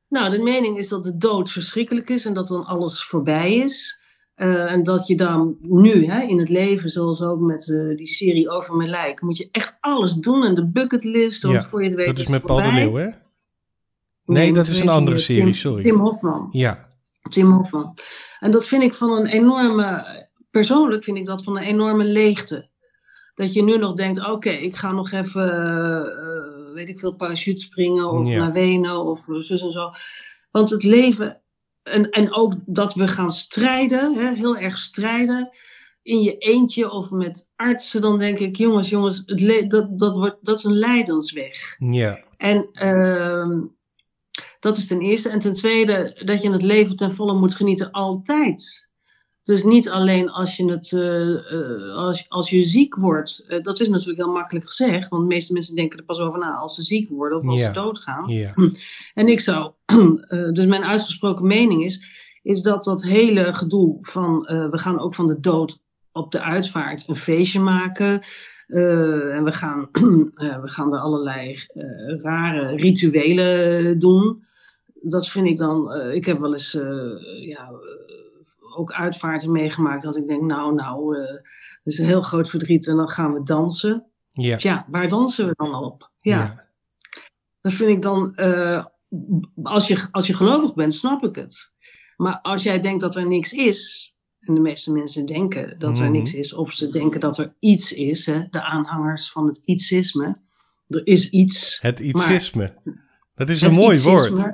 Nou, 0.09 0.31
de 0.31 0.41
mening 0.41 0.77
is 0.77 0.87
dat 0.87 1.03
de 1.03 1.17
dood 1.17 1.51
verschrikkelijk 1.51 2.09
is 2.09 2.25
en 2.25 2.33
dat 2.33 2.47
dan 2.47 2.65
alles 2.65 3.03
voorbij 3.03 3.55
is. 3.55 4.01
Uh, 4.35 4.71
en 4.71 4.83
dat 4.83 5.07
je 5.07 5.15
dan 5.15 5.57
nu 5.61 6.05
hè, 6.05 6.21
in 6.21 6.39
het 6.39 6.49
leven, 6.49 6.89
zoals 6.89 7.21
ook 7.21 7.41
met 7.41 7.67
uh, 7.67 7.97
die 7.97 8.07
serie 8.07 8.49
Over 8.49 8.75
mijn 8.75 8.89
lijk, 8.89 9.21
moet 9.21 9.37
je 9.37 9.47
echt 9.51 9.77
alles 9.79 10.13
doen 10.13 10.45
en 10.45 10.55
de 10.55 10.67
bucketlist. 10.71 11.47
Ja, 11.47 11.61
voor 11.61 11.81
je 11.83 11.87
het 11.87 11.97
weet 11.97 12.05
Dat 12.05 12.17
is 12.17 12.21
het 12.21 12.31
met 12.31 12.41
Paul 12.41 12.61
de. 12.61 12.73
Leeuw, 12.73 12.95
hè? 12.95 13.09
Nee, 14.25 14.53
dat 14.53 14.67
is 14.67 14.79
een 14.79 14.89
andere 14.89 15.15
Tim- 15.17 15.25
serie, 15.25 15.53
sorry. 15.53 15.83
Tim 15.83 15.99
Hofman. 15.99 16.47
Ja, 16.51 16.87
Tim 17.29 17.51
Hofman. 17.51 17.97
En 18.39 18.51
dat 18.51 18.67
vind 18.67 18.83
ik 18.83 18.93
van 18.93 19.11
een 19.11 19.25
enorme, 19.25 20.05
persoonlijk 20.51 21.03
vind 21.03 21.17
ik 21.17 21.25
dat 21.25 21.43
van 21.43 21.57
een 21.57 21.63
enorme 21.63 22.03
leegte. 22.03 22.69
Dat 23.33 23.53
je 23.53 23.63
nu 23.63 23.77
nog 23.77 23.93
denkt, 23.93 24.29
oké, 24.29 24.49
ik 24.49 24.75
ga 24.75 24.91
nog 24.91 25.11
even, 25.11 25.53
eh, 25.65 26.73
weet 26.73 26.89
ik 26.89 26.99
veel, 26.99 27.15
parachute 27.15 27.61
springen 27.61 28.09
of 28.09 28.27
Ja. 28.29 28.37
naar 28.37 28.51
Wenen 28.53 28.97
of 29.05 29.25
zus 29.39 29.61
en 29.61 29.71
zo. 29.71 29.91
Want 30.51 30.69
het 30.69 30.83
leven, 30.83 31.41
en, 31.83 32.09
en 32.09 32.33
ook 32.33 32.53
dat 32.65 32.93
we 32.93 33.07
gaan 33.07 33.31
strijden, 33.31 34.13
hè, 34.13 34.33
heel 34.33 34.57
erg 34.57 34.77
strijden, 34.77 35.49
in 36.01 36.21
je 36.21 36.37
eentje 36.37 36.91
of 36.91 37.09
met 37.11 37.49
artsen, 37.55 38.01
dan 38.01 38.17
denk 38.19 38.39
ik, 38.39 38.55
jongens, 38.55 38.89
jongens, 38.89 39.23
het 39.25 39.69
dat, 39.69 39.99
dat, 39.99 40.15
wordt, 40.15 40.37
dat 40.41 40.57
is 40.57 40.63
een 40.63 40.77
lijdensweg. 40.77 41.75
ja, 41.77 42.19
En 42.37 42.69
ehm, 42.73 43.59
dat 44.63 44.77
is 44.77 44.87
ten 44.87 45.01
eerste. 45.01 45.29
En 45.29 45.39
ten 45.39 45.53
tweede, 45.53 46.21
dat 46.25 46.41
je 46.41 46.51
het 46.51 46.61
leven 46.61 46.95
ten 46.95 47.13
volle 47.13 47.33
moet 47.33 47.55
genieten 47.55 47.91
altijd. 47.91 48.89
Dus 49.43 49.63
niet 49.63 49.89
alleen 49.89 50.29
als 50.29 50.55
je, 50.55 50.71
het, 50.71 50.91
eh, 50.91 51.31
eh, 51.31 51.95
als, 51.95 52.25
als 52.29 52.49
je 52.49 52.65
ziek 52.65 52.95
wordt. 52.95 53.45
Eh, 53.47 53.61
dat 53.61 53.79
is 53.79 53.89
natuurlijk 53.89 54.17
heel 54.17 54.31
makkelijk 54.31 54.65
gezegd. 54.65 55.09
Want 55.09 55.21
de 55.21 55.35
meeste 55.35 55.53
mensen 55.53 55.75
denken 55.75 55.99
er 55.99 56.05
pas 56.05 56.19
over 56.19 56.39
na 56.39 56.55
als 56.55 56.75
ze 56.75 56.81
ziek 56.81 57.09
worden 57.09 57.37
of 57.37 57.47
als 57.47 57.61
ze 57.61 57.71
doodgaan. 57.71 58.27
ja, 58.27 58.53
En 59.13 59.27
ik 59.27 59.39
zou, 59.39 59.71
dus 60.53 60.65
mijn 60.65 60.85
uitgesproken 60.85 61.47
mening 61.47 61.83
is, 61.83 62.03
is 62.43 62.61
dat 62.61 62.83
dat 62.83 63.03
hele 63.03 63.53
gedoe 63.53 63.97
van 64.01 64.39
we 64.71 64.77
gaan 64.77 64.99
ook 64.99 65.15
van 65.15 65.27
de 65.27 65.39
dood 65.39 65.81
op 66.11 66.31
de 66.31 66.41
uitvaart 66.41 67.07
een 67.07 67.15
feestje 67.15 67.59
maken. 67.59 68.21
en 68.67 69.43
we 69.43 69.51
gaan, 69.51 69.89
we 70.63 70.69
gaan 70.69 70.93
er 70.93 70.99
allerlei 70.99 71.65
rare 72.21 72.75
rituelen 72.75 73.99
doen. 73.99 74.42
Dat 75.09 75.29
vind 75.29 75.47
ik 75.47 75.57
dan, 75.57 75.91
eh, 75.93 76.15
ik 76.15 76.25
heb 76.25 76.37
wel 76.37 76.53
eens 76.53 76.73
eh, 76.75 77.47
ja, 77.47 77.69
eh, 77.69 78.77
ook 78.77 78.91
uitvaarten 78.91 79.51
meegemaakt 79.51 80.03
dat 80.03 80.17
ik 80.17 80.27
denk, 80.27 80.41
nou, 80.41 80.73
nou, 80.73 81.15
dat 81.15 81.41
is 81.83 81.97
een 81.97 82.05
heel 82.05 82.21
groot 82.21 82.49
verdriet 82.49 82.87
en 82.87 82.95
dan 82.95 83.09
gaan 83.09 83.33
we 83.33 83.43
dansen. 83.43 84.05
ja, 84.29 84.57
Tja, 84.57 84.85
waar 84.89 85.07
dansen 85.07 85.45
we 85.47 85.53
dan 85.55 85.75
op? 85.75 86.11
ja. 86.21 86.61
Dat 87.61 87.73
vind 87.73 87.89
ik 87.89 88.01
dan, 88.01 88.35
als, 89.63 89.87
je, 89.87 90.07
als 90.11 90.27
je 90.27 90.33
gelovig 90.35 90.73
bent, 90.73 90.93
snap 90.93 91.23
ik 91.23 91.35
het. 91.35 91.73
Maar 92.17 92.39
als 92.41 92.63
jij 92.63 92.79
denkt 92.79 93.01
dat 93.01 93.15
er 93.15 93.27
niks 93.27 93.51
is, 93.53 94.13
en 94.39 94.53
de 94.53 94.59
meeste 94.59 94.91
mensen 94.93 95.25
denken 95.25 95.79
dat 95.79 95.97
er 95.97 96.03
Mhm. 96.03 96.11
niks 96.11 96.33
is, 96.33 96.53
of 96.53 96.71
ze 96.71 96.87
denken 96.87 97.19
dat 97.19 97.37
er 97.37 97.55
iets 97.59 97.93
is, 97.93 98.25
hè, 98.25 98.47
de 98.49 98.61
aanhangers 98.61 99.31
van 99.31 99.45
het 99.47 99.61
ietsisme, 99.63 100.35
er 100.87 101.07
is 101.07 101.29
iets. 101.29 101.77
Het 101.81 101.99
ietsisme. 101.99 102.73
Dat 103.35 103.49
is 103.49 103.61
een 103.61 103.73
mooi 103.73 104.01
woord. 104.01 104.53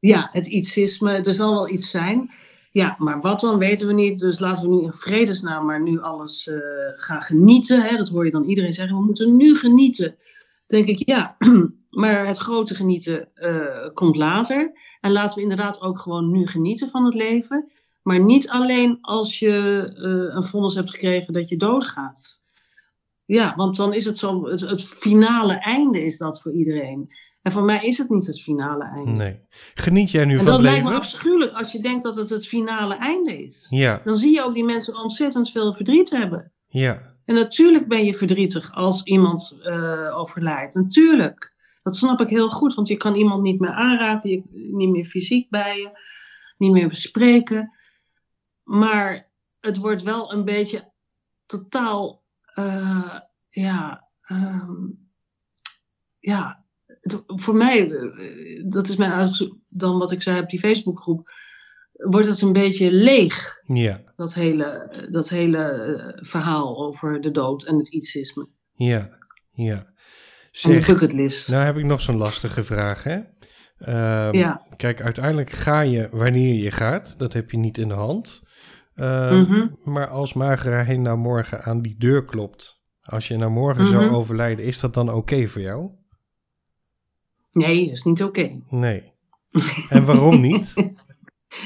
Ja, 0.00 0.28
het 0.32 0.46
ietsisme, 0.46 1.12
er 1.12 1.34
zal 1.34 1.54
wel 1.54 1.68
iets 1.68 1.90
zijn. 1.90 2.30
Ja, 2.70 2.94
maar 2.98 3.20
wat 3.20 3.40
dan 3.40 3.58
weten 3.58 3.86
we 3.86 3.92
niet. 3.92 4.18
Dus 4.18 4.38
laten 4.38 4.68
we 4.68 4.76
nu 4.76 4.82
in 4.82 4.94
vredesnaam 4.94 5.66
maar 5.66 5.82
nu 5.82 6.00
alles 6.00 6.48
eh, 6.48 6.58
gaan 6.94 7.22
genieten. 7.22 7.82
Hè? 7.82 7.96
Dat 7.96 8.08
hoor 8.08 8.24
je 8.24 8.30
dan 8.30 8.44
iedereen 8.44 8.72
zeggen. 8.72 8.96
We 8.96 9.04
moeten 9.04 9.36
nu 9.36 9.56
genieten. 9.56 10.16
denk 10.66 10.86
ik, 10.86 11.08
ja, 11.08 11.36
maar 11.90 12.26
het 12.26 12.38
grote 12.38 12.74
genieten 12.74 13.34
eh, 13.34 13.88
komt 13.94 14.16
later. 14.16 14.72
En 15.00 15.12
laten 15.12 15.36
we 15.36 15.42
inderdaad 15.42 15.80
ook 15.80 15.98
gewoon 15.98 16.30
nu 16.30 16.46
genieten 16.46 16.90
van 16.90 17.04
het 17.04 17.14
leven. 17.14 17.70
Maar 18.02 18.20
niet 18.20 18.48
alleen 18.48 18.98
als 19.00 19.38
je 19.38 19.82
eh, 19.96 20.34
een 20.36 20.44
vonnis 20.44 20.74
hebt 20.74 20.90
gekregen 20.90 21.32
dat 21.32 21.48
je 21.48 21.56
doodgaat. 21.56 22.42
Ja, 23.24 23.54
want 23.56 23.76
dan 23.76 23.94
is 23.94 24.04
het 24.04 24.16
zo, 24.16 24.46
het, 24.46 24.60
het 24.60 24.84
finale 24.84 25.54
einde 25.54 26.04
is 26.04 26.18
dat 26.18 26.42
voor 26.42 26.52
iedereen. 26.52 27.08
En 27.42 27.52
voor 27.52 27.62
mij 27.64 27.86
is 27.86 27.98
het 27.98 28.08
niet 28.10 28.26
het 28.26 28.40
finale 28.42 28.84
einde. 28.84 29.10
Nee. 29.10 29.40
Geniet 29.74 30.10
jij 30.10 30.24
nu 30.24 30.32
En 30.32 30.36
van 30.38 30.46
dat 30.46 30.54
het 30.54 30.62
lijkt 30.62 30.78
me 30.82 30.88
leven? 30.88 31.00
afschuwelijk 31.02 31.52
als 31.52 31.72
je 31.72 31.80
denkt 31.80 32.02
dat 32.02 32.16
het 32.16 32.28
het 32.28 32.46
finale 32.46 32.94
einde 32.94 33.42
is. 33.42 33.66
Ja, 33.68 34.00
Dan 34.04 34.16
zie 34.16 34.34
je 34.34 34.44
ook 34.44 34.54
die 34.54 34.64
mensen 34.64 34.96
ontzettend 34.96 35.50
veel 35.50 35.74
verdriet 35.74 36.10
hebben. 36.10 36.52
ja, 36.68 37.16
En 37.24 37.34
natuurlijk 37.34 37.88
ben 37.88 38.04
je 38.04 38.14
verdrietig 38.14 38.74
als 38.74 39.02
iemand 39.02 39.58
eh, 39.62 40.18
overlijdt. 40.18 40.74
Natuurlijk. 40.74 41.54
Dat 41.82 41.96
snap 41.96 42.20
ik 42.20 42.28
heel 42.28 42.50
goed, 42.50 42.74
want 42.74 42.88
je 42.88 42.96
kan 42.96 43.14
iemand 43.14 43.42
niet 43.42 43.60
meer 43.60 43.70
aanraken, 43.72 44.30
je, 44.30 44.42
niet 44.52 44.90
meer 44.90 45.04
fysiek 45.04 45.50
bij 45.50 45.76
je, 45.78 45.90
niet 46.58 46.72
meer 46.72 46.88
bespreken. 46.88 47.72
Maar 48.62 49.28
het 49.60 49.76
wordt 49.76 50.02
wel 50.02 50.32
een 50.32 50.44
beetje 50.44 50.92
totaal, 51.46 52.22
eh, 52.54 53.14
ja, 53.50 54.08
ehm, 54.22 54.72
ja, 56.18 56.59
het- 57.00 57.22
voor 57.26 57.56
mij, 57.56 57.90
eh, 57.90 58.64
dat 58.68 58.88
is 58.88 58.96
mijn 58.96 59.12
uitzoek, 59.12 59.56
dan 59.68 59.98
wat 59.98 60.10
ik 60.12 60.22
zei 60.22 60.40
op 60.40 60.48
die 60.50 60.58
Facebookgroep, 60.58 61.28
wordt 61.92 62.26
het 62.26 62.40
een 62.40 62.52
beetje 62.52 62.92
leeg 62.92 63.60
ja, 63.64 64.00
dat 64.16 64.34
hele, 64.34 64.96
dat 65.10 65.28
hele 65.28 65.58
eh, 65.58 66.24
verhaal 66.28 66.86
over 66.86 67.20
de 67.20 67.30
dood 67.30 67.62
en 67.64 67.76
het 67.76 67.88
ietsisme. 67.88 68.48
ja, 68.74 69.18
ja. 69.50 69.88
Zeg, 70.50 70.86
bucketlist. 70.86 71.48
nou 71.48 71.64
heb 71.64 71.76
ik 71.76 71.84
nog 71.84 72.00
zo'n 72.00 72.16
lastige 72.16 72.64
vraag, 72.64 73.02
hè? 73.04 73.18
Ehm, 73.78 74.36
Ja. 74.36 74.62
Kijk, 74.76 75.00
uiteindelijk 75.02 75.50
ga 75.50 75.80
je 75.80 76.08
wanneer 76.12 76.54
je 76.54 76.70
gaat. 76.70 77.18
Dat 77.18 77.32
heb 77.32 77.50
je 77.50 77.56
niet 77.56 77.78
in 77.78 77.88
de 77.88 77.94
hand. 77.94 78.42
Mhm. 78.94 79.68
Maar 79.84 80.06
als 80.08 80.34
Margarijn 80.34 81.02
nou 81.02 81.18
morgen 81.18 81.62
aan 81.62 81.82
die 81.82 81.94
deur 81.98 82.24
klopt, 82.24 82.82
als 83.02 83.28
je 83.28 83.36
nou 83.36 83.50
morgen 83.50 83.82
Mhm. 83.82 83.92
zou 83.92 84.10
overlijden, 84.10 84.64
is 84.64 84.80
dat 84.80 84.94
dan 84.94 85.12
oké 85.12 85.46
voor 85.46 85.60
jou? 85.62 85.90
Nee, 87.52 87.84
dat 87.84 87.92
is 87.96 88.02
niet 88.02 88.22
oké. 88.22 88.60
Nee. 88.68 89.12
En 89.88 90.04
waarom 90.04 90.40
niet? 90.40 90.74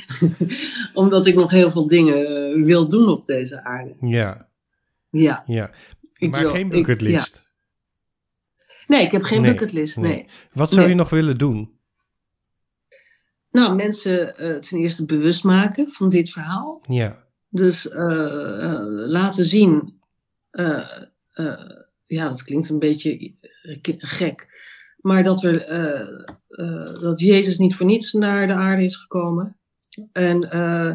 Omdat 0.94 1.26
ik 1.26 1.34
nog 1.34 1.50
heel 1.50 1.70
veel 1.70 1.86
dingen 1.86 2.26
eh, 2.26 2.64
wil 2.64 2.88
doen 2.88 3.08
op 3.08 3.26
deze 3.26 3.64
aarde. 3.64 3.94
Ja, 4.00 4.48
Ja. 5.10 5.42
ja. 5.46 5.70
Ik 6.14 6.30
maar 6.30 6.40
wil- 6.40 6.50
geen 6.50 6.66
ik- 6.66 6.70
bucketlist. 6.72 7.52
Nee, 8.86 9.02
ik 9.04 9.10
heb 9.10 9.22
geen 9.22 9.42
Nee, 9.42 9.50
bucketlist. 9.50 9.96
nee. 9.96 10.10
Nee. 10.12 10.26
Wat 10.52 10.68
zou 10.68 10.80
Nee. 10.80 10.90
je 10.90 10.94
nog 10.96 11.10
willen 11.10 11.38
doen? 11.38 11.72
Nou, 13.50 13.74
mensen 13.74 14.36
eh, 14.38 14.54
ten 14.56 14.78
eerste 14.78 15.04
bewust 15.04 15.44
maken 15.44 15.90
van 15.92 16.08
dit 16.08 16.30
verhaal. 16.30 16.82
Ja, 16.88 17.24
Dus 17.48 17.88
eh, 17.88 17.98
laten 19.06 19.44
zien. 19.44 20.00
ja, 22.06 22.28
dat 22.28 22.42
klinkt 22.42 22.68
een 22.68 22.78
beetje 22.78 23.34
gek. 23.98 24.62
Maar 25.04 25.22
dat, 25.22 25.42
er, 25.42 25.62
eh, 25.62 26.00
eh, 26.48 27.00
dat 27.00 27.20
Jezus 27.20 27.58
niet 27.58 27.74
voor 27.74 27.86
niets 27.86 28.12
naar 28.12 28.46
de 28.46 28.52
aarde 28.52 28.84
is 28.84 28.96
gekomen. 28.96 29.56
En 30.12 30.50
eh, 30.50 30.94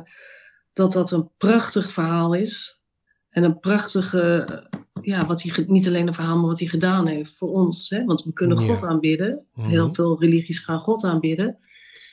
dat 0.74 0.94
dat 0.94 1.12
een 1.12 1.30
prachtig 1.38 1.92
verhaal 1.92 2.34
is. 2.34 2.82
En 3.30 3.44
een 3.44 3.60
prachtige, 3.60 4.46
ja, 5.02 5.26
wat 5.26 5.42
hij, 5.42 5.66
niet 5.68 5.88
alleen 5.88 6.08
een 6.08 6.14
verhaal, 6.14 6.38
maar 6.38 6.48
wat 6.48 6.60
hij 6.60 6.68
gedaan 6.68 7.08
heeft 7.08 7.38
voor 7.38 7.50
ons. 7.50 7.90
Hè? 7.90 8.06
Want 8.06 8.24
we 8.24 8.34
kunnen 8.34 8.60
Ja. 8.60 8.66
God 8.66 8.84
aanbidden. 8.84 9.46
Mhm. 9.54 9.68
Heel 9.68 9.94
veel 9.94 10.20
religies 10.20 10.60
gaan 10.60 10.80
God 10.80 11.04
aanbidden. 11.04 11.58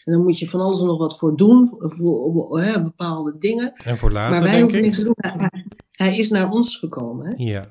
En 0.04 0.12
dan 0.12 0.22
moet 0.22 0.38
je 0.38 0.48
van 0.48 0.60
alles 0.60 0.80
en 0.80 0.86
nog 0.86 0.98
wat 0.98 1.18
voor 1.18 1.36
doen, 1.36 1.68
voor, 1.68 1.92
voor, 1.92 2.60
hè, 2.60 2.82
bepaalde 2.82 3.38
dingen. 3.38 3.72
en 3.72 3.96
voor 3.96 4.12
later 4.12 4.30
maar 4.30 4.42
wij 4.42 4.60
hoeven 4.60 4.78
ik. 4.78 4.84
niks 4.84 4.98
te 4.98 5.04
doen. 5.04 5.14
Hij, 5.16 5.55
hij 5.96 6.16
is 6.16 6.30
naar 6.30 6.50
ons 6.50 6.76
gekomen. 6.76 7.26
Hè? 7.26 7.32
Ja, 7.44 7.64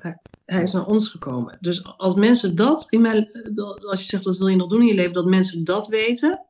Hij 0.44 0.62
is 0.62 0.72
naar 0.72 0.86
ons 0.86 1.08
gekomen. 1.08 1.58
Dus 1.60 1.96
als 1.96 2.14
mensen 2.14 2.54
dat, 2.54 2.86
in 2.88 3.00
mijn, 3.00 3.28
als 3.90 4.02
je 4.02 4.08
zegt 4.08 4.24
wat 4.24 4.36
wil 4.36 4.46
je 4.46 4.56
nog 4.56 4.68
doen 4.68 4.80
in 4.80 4.86
je 4.86 4.94
leven, 4.94 5.12
dat 5.12 5.26
mensen 5.26 5.64
dat 5.64 5.86
weten. 5.86 6.40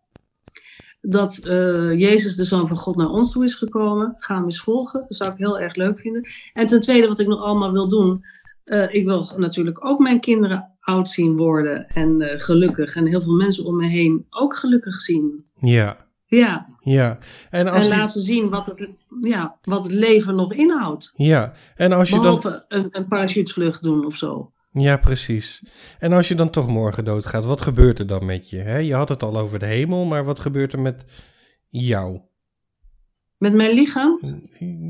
Dat 1.00 1.36
eh, 1.36 1.98
Jezus, 1.98 2.36
de 2.36 2.44
Zoon 2.44 2.68
van 2.68 2.76
God, 2.76 2.96
naar 2.96 3.10
ons 3.10 3.32
toe 3.32 3.44
is 3.44 3.54
gekomen. 3.54 4.14
Ga 4.18 4.34
hem 4.34 4.44
eens 4.44 4.60
volgen. 4.60 5.00
Dat 5.00 5.16
zou 5.16 5.32
ik 5.32 5.38
heel 5.38 5.58
erg 5.58 5.74
leuk 5.74 6.00
vinden. 6.00 6.22
En 6.52 6.66
ten 6.66 6.80
tweede, 6.80 7.06
wat 7.08 7.18
ik 7.18 7.26
nog 7.26 7.42
allemaal 7.42 7.72
wil 7.72 7.88
doen. 7.88 8.24
eh, 8.64 8.94
ik 8.94 9.04
wil 9.04 9.30
natuurlijk 9.36 9.84
ook 9.84 10.00
mijn 10.00 10.20
kinderen 10.20 10.76
oud 10.80 11.08
zien 11.08 11.36
worden. 11.36 11.86
En 11.86 12.20
eh, 12.20 12.40
gelukkig. 12.40 12.96
En 12.96 13.06
heel 13.06 13.22
veel 13.22 13.34
mensen 13.36 13.64
om 13.64 13.76
me 13.76 13.86
heen 13.86 14.26
ook 14.30 14.56
gelukkig 14.56 15.00
zien. 15.00 15.44
ja, 15.58 16.05
Ja, 16.28 16.66
ja. 16.80 17.18
En 17.50 17.68
als 17.68 17.84
en 17.84 17.90
die- 17.90 17.98
laten 17.98 18.20
zien 18.20 18.48
wat 18.48 18.66
het, 18.66 18.88
ja, 19.20 19.58
wat 19.62 19.82
het 19.84 19.92
leven 19.92 20.34
nog 20.34 20.52
inhoudt. 20.52 21.10
ja, 21.14 21.52
en 21.74 21.92
als 21.92 22.08
je 22.08 22.20
dan 22.20 22.60
een, 22.68 22.88
een 22.90 23.08
parachutevlucht 23.08 23.82
doen 23.82 24.06
of 24.06 24.16
zo. 24.16 24.50
Ja, 24.72 24.96
precies. 24.96 25.66
En 25.98 26.12
als 26.12 26.28
je 26.28 26.34
dan 26.34 26.50
toch 26.50 26.66
morgen 26.66 27.04
doodgaat, 27.04 27.44
wat 27.44 27.60
gebeurt 27.60 27.98
er 27.98 28.06
dan 28.06 28.24
met 28.24 28.50
je? 28.50 28.56
Hè? 28.58 28.76
Je 28.76 28.94
had 28.94 29.08
het 29.08 29.22
al 29.22 29.38
over 29.38 29.58
de 29.58 29.66
hemel, 29.66 30.04
maar 30.04 30.24
wat 30.24 30.40
gebeurt 30.40 30.72
er 30.72 30.80
met 30.80 31.04
jou? 31.68 32.20
Met 33.38 33.52
mijn 33.54 33.72
lichaam? 33.72 34.20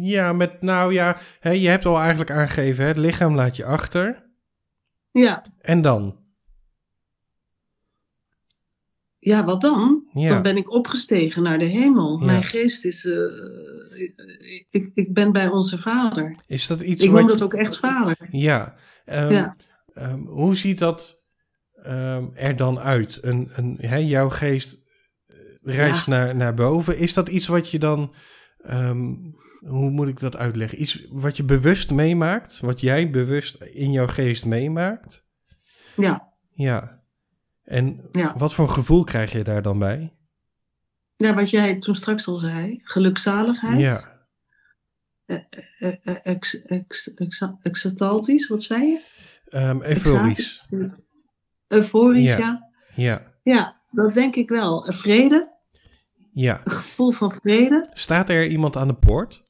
Ja, 0.00 0.32
met, 0.32 0.62
nou 0.62 0.92
ja, 0.92 1.16
hè, 1.40 1.50
je 1.50 1.68
hebt 1.68 1.86
al 1.86 1.98
eigenlijk 1.98 2.30
aangegeven, 2.30 2.82
hè, 2.82 2.88
het 2.88 2.96
lichaam 2.98 3.34
laat 3.34 3.56
je 3.56 3.64
achter. 3.64 4.30
Ja, 5.10 5.44
En 5.60 5.82
dan? 5.82 6.16
Ja, 9.26 9.44
wat 9.44 9.60
dan? 9.60 10.04
Ja. 10.12 10.28
Dan 10.28 10.42
ben 10.42 10.56
ik 10.56 10.70
opgestegen 10.70 11.42
naar 11.42 11.58
de 11.58 11.64
hemel. 11.64 12.18
Ja. 12.18 12.24
Mijn 12.26 12.44
geest 12.44 12.84
is. 12.84 13.04
eh, 13.04 13.22
ik, 14.70 14.90
ik 14.94 15.14
ben 15.14 15.32
bij 15.32 15.48
onze 15.48 15.78
vader. 15.78 16.36
Is 16.46 16.66
dat 16.66 16.80
iets 16.80 17.04
Ik 17.04 17.10
noem 17.10 17.20
je- 17.20 17.26
dat 17.26 17.42
ook 17.42 17.54
echt 17.54 17.78
vader. 17.78 18.16
Ja. 18.30 18.74
Ehm, 19.04 19.32
Ja. 19.32 19.56
ehm, 19.94 20.18
hoe 20.20 20.54
ziet 20.56 20.78
dat 20.78 21.24
ehm, 21.82 22.24
er 22.34 22.56
dan 22.56 22.78
uit? 22.78 23.18
Een, 23.22 23.48
een, 23.54 23.76
hè, 23.80 23.96
jouw 23.96 24.30
geest 24.30 24.78
eh, 25.26 25.36
reist 25.74 26.06
naar, 26.06 26.36
naar 26.36 26.54
boven. 26.54 26.98
Is 26.98 27.14
dat 27.14 27.28
iets 27.28 27.46
wat 27.46 27.70
je 27.70 27.78
dan... 27.78 28.14
hoe 29.60 29.90
moet 29.90 30.08
ik 30.08 30.20
dat 30.20 30.36
uitleggen? 30.36 30.80
Iets 30.80 31.06
wat 31.10 31.36
je 31.36 31.44
bewust 31.44 31.90
meemaakt? 31.90 32.60
Wat 32.60 32.80
jij 32.80 33.10
bewust 33.10 33.62
in 33.62 33.90
jouw 33.92 34.06
geest 34.06 34.46
meemaakt? 34.46 35.24
Ja. 35.96 36.32
Ja. 36.50 37.04
En 37.66 38.00
Ja. 38.12 38.34
wat 38.36 38.54
voor 38.54 38.68
gevoel 38.68 39.04
krijg 39.04 39.32
je 39.32 39.44
daar 39.44 39.62
dan 39.62 39.78
bij? 39.78 40.10
ja, 41.16 41.34
wat 41.34 41.50
jij 41.50 41.78
toen 41.78 41.94
straks 41.94 42.26
al 42.26 42.36
zei: 42.36 42.80
gelukzaligheid. 42.82 43.78
Ja. 43.80 44.14
Eh, 45.26 45.38
eh, 45.78 46.16
ex, 46.26 46.60
exaltisch, 47.62 48.48
wat 48.48 48.62
zei 48.62 48.84
je? 48.86 49.00
Ehm 49.48 49.82
euforisch. 49.82 50.64
Euforisch, 51.68 52.22
Ja. 52.28 52.36
ja. 52.38 52.70
Ja. 52.94 53.34
Ja, 53.42 53.82
dat 53.90 54.14
denk 54.14 54.36
ik 54.36 54.48
wel. 54.48 54.92
Vrede, 54.92 55.54
Ja. 56.32 56.60
een 56.64 56.72
gevoel 56.72 57.10
van 57.12 57.32
vrede. 57.32 57.90
Staat 57.92 58.28
er 58.28 58.46
iemand 58.46 58.76
aan 58.76 58.88
de 58.88 58.96
poort? 58.96 59.44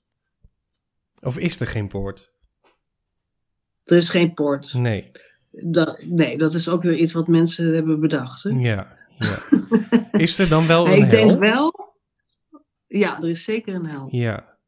Of 1.20 1.38
is 1.38 1.60
er 1.60 1.66
geen 1.66 1.88
poort? 1.88 2.32
Er 3.84 3.96
is 3.96 4.08
geen 4.08 4.34
poort. 4.34 4.74
Nee. 4.74 5.10
Dat, 5.64 5.98
nee, 6.04 6.38
dat 6.38 6.54
is 6.54 6.68
ook 6.68 6.82
weer 6.82 6.94
iets 6.96 7.12
wat 7.12 7.26
mensen 7.28 7.74
hebben 7.74 8.00
bedacht. 8.00 8.42
Hè? 8.42 8.50
Ja. 8.50 8.96
ja. 9.18 9.38
Is 10.18 10.38
er 10.38 10.48
dan 10.48 10.66
wel 10.66 10.86
een 10.86 10.92
ik 10.92 11.10
hel? 11.10 11.26
denk 11.28 11.38
wel. 11.38 11.94
Ja, 12.86 13.20
er 13.22 13.28
is 13.28 13.44
zeker 13.44 13.74
een 13.74 13.86
hel. 13.86 14.08
Ja. 14.10 14.58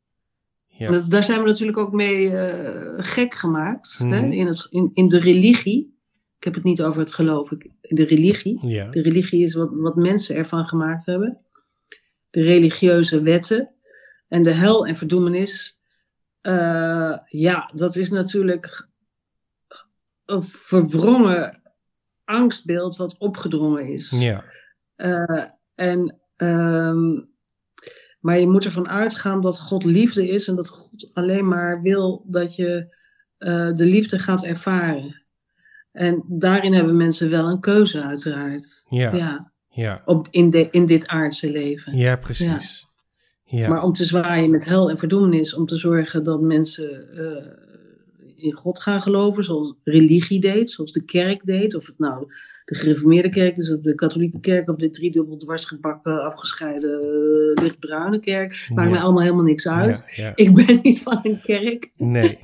Ja. 0.66 0.90
Dat- 0.90 1.10
Daar 1.10 1.24
zijn 1.24 1.42
we 1.42 1.48
natuurlijk 1.48 1.78
ook 1.78 1.92
mee 1.92 2.36
eh, 2.36 2.94
gek 2.96 3.34
gemaakt. 3.34 3.98
hè? 3.98 4.04
Mhm. 4.04 4.30
In, 4.32 4.46
het, 4.46 4.66
in, 4.70 4.90
in 4.92 5.08
de 5.08 5.18
religie. 5.20 5.96
Ik 6.38 6.44
heb 6.44 6.54
het 6.54 6.64
niet 6.64 6.82
over 6.82 7.00
het 7.00 7.12
geloof. 7.12 7.50
ik- 7.52 7.70
De 7.80 8.04
religie. 8.04 8.66
Ja. 8.66 8.90
De 8.90 9.02
religie 9.02 9.44
is 9.44 9.54
wat, 9.54 9.74
wat 9.74 9.96
mensen 9.96 10.36
ervan 10.36 10.64
gemaakt 10.66 11.06
hebben. 11.06 11.40
De 12.30 12.42
religieuze 12.42 13.22
wetten. 13.22 13.72
En 14.28 14.42
de 14.42 14.50
hel 14.50 14.86
en 14.86 14.96
verdoemenis. 14.96 15.80
eh, 16.40 17.16
ja, 17.28 17.70
dat 17.74 17.96
is 17.96 18.10
natuurlijk 18.10 18.88
verwrongen 20.38 21.60
angstbeeld 22.24 22.96
wat 22.96 23.18
opgedrongen 23.18 23.86
is. 23.86 24.10
Ja. 24.10 24.44
Eh, 24.96 25.44
en, 25.74 26.16
ehm, 26.36 27.20
maar 28.20 28.38
je 28.38 28.48
moet 28.48 28.64
ervan 28.64 28.88
uitgaan 28.88 29.40
dat 29.40 29.60
God 29.60 29.84
liefde 29.84 30.28
is 30.28 30.48
en 30.48 30.56
dat 30.56 30.68
God 30.68 31.10
alleen 31.12 31.48
maar 31.48 31.82
wil 31.82 32.24
dat 32.26 32.56
je 32.56 32.96
eh, 33.38 33.70
de 33.74 33.84
liefde 33.84 34.18
gaat 34.18 34.44
ervaren. 34.44 35.22
En 35.92 36.24
daarin 36.28 36.72
hebben 36.72 36.96
mensen 36.96 37.30
wel 37.30 37.48
een 37.48 37.60
keuze, 37.60 38.02
uiteraard. 38.02 38.82
Ja. 38.88 39.14
Ja. 39.14 39.16
Ja, 39.16 39.52
Ja. 39.68 40.02
op, 40.04 40.28
in, 40.30 40.50
de, 40.50 40.68
in 40.70 40.86
dit 40.86 41.06
aardse 41.06 41.50
leven. 41.50 41.96
precies. 42.16 42.86
Ja. 43.44 43.68
Maar 43.68 43.82
om 43.82 43.92
te 43.92 44.04
zwaaien 44.04 44.50
met 44.50 44.64
hel 44.64 44.90
en 44.90 44.98
verdoemenis, 44.98 45.54
om 45.54 45.66
te 45.66 45.76
zorgen 45.76 46.24
dat 46.24 46.40
mensen 46.40 47.16
eh, 47.16 47.52
in 48.38 48.52
God 48.52 48.80
gaan 48.82 49.02
geloven, 49.02 49.44
zoals 49.44 49.74
religie 49.84 50.40
deed, 50.40 50.70
zoals 50.70 50.92
de 50.92 51.04
kerk 51.04 51.44
deed. 51.44 51.74
Of 51.74 51.86
het 51.86 51.98
nou 51.98 52.26
de 52.64 52.74
gereformeerde 52.74 53.28
kerk 53.28 53.56
is, 53.56 53.72
of 53.72 53.80
de 53.80 53.94
katholieke 53.94 54.40
kerk, 54.40 54.68
of 54.68 54.76
de 54.76 54.90
driedubbel 54.90 55.36
dwarsgebakken, 55.36 56.22
afgescheiden, 56.24 57.00
eh, 57.00 57.62
lichtbruine 57.62 58.18
kerk. 58.18 58.68
Maakt 58.74 58.90
mij 58.90 59.00
allemaal 59.00 59.22
helemaal 59.22 59.44
niks 59.44 59.68
uit. 59.68 60.12
Ja. 60.16 60.24
ja. 60.24 60.32
Ik 60.34 60.54
ben 60.54 60.78
niet 60.82 61.02
van 61.02 61.20
een 61.22 61.40
kerk. 61.40 61.90
Nee. 61.96 62.38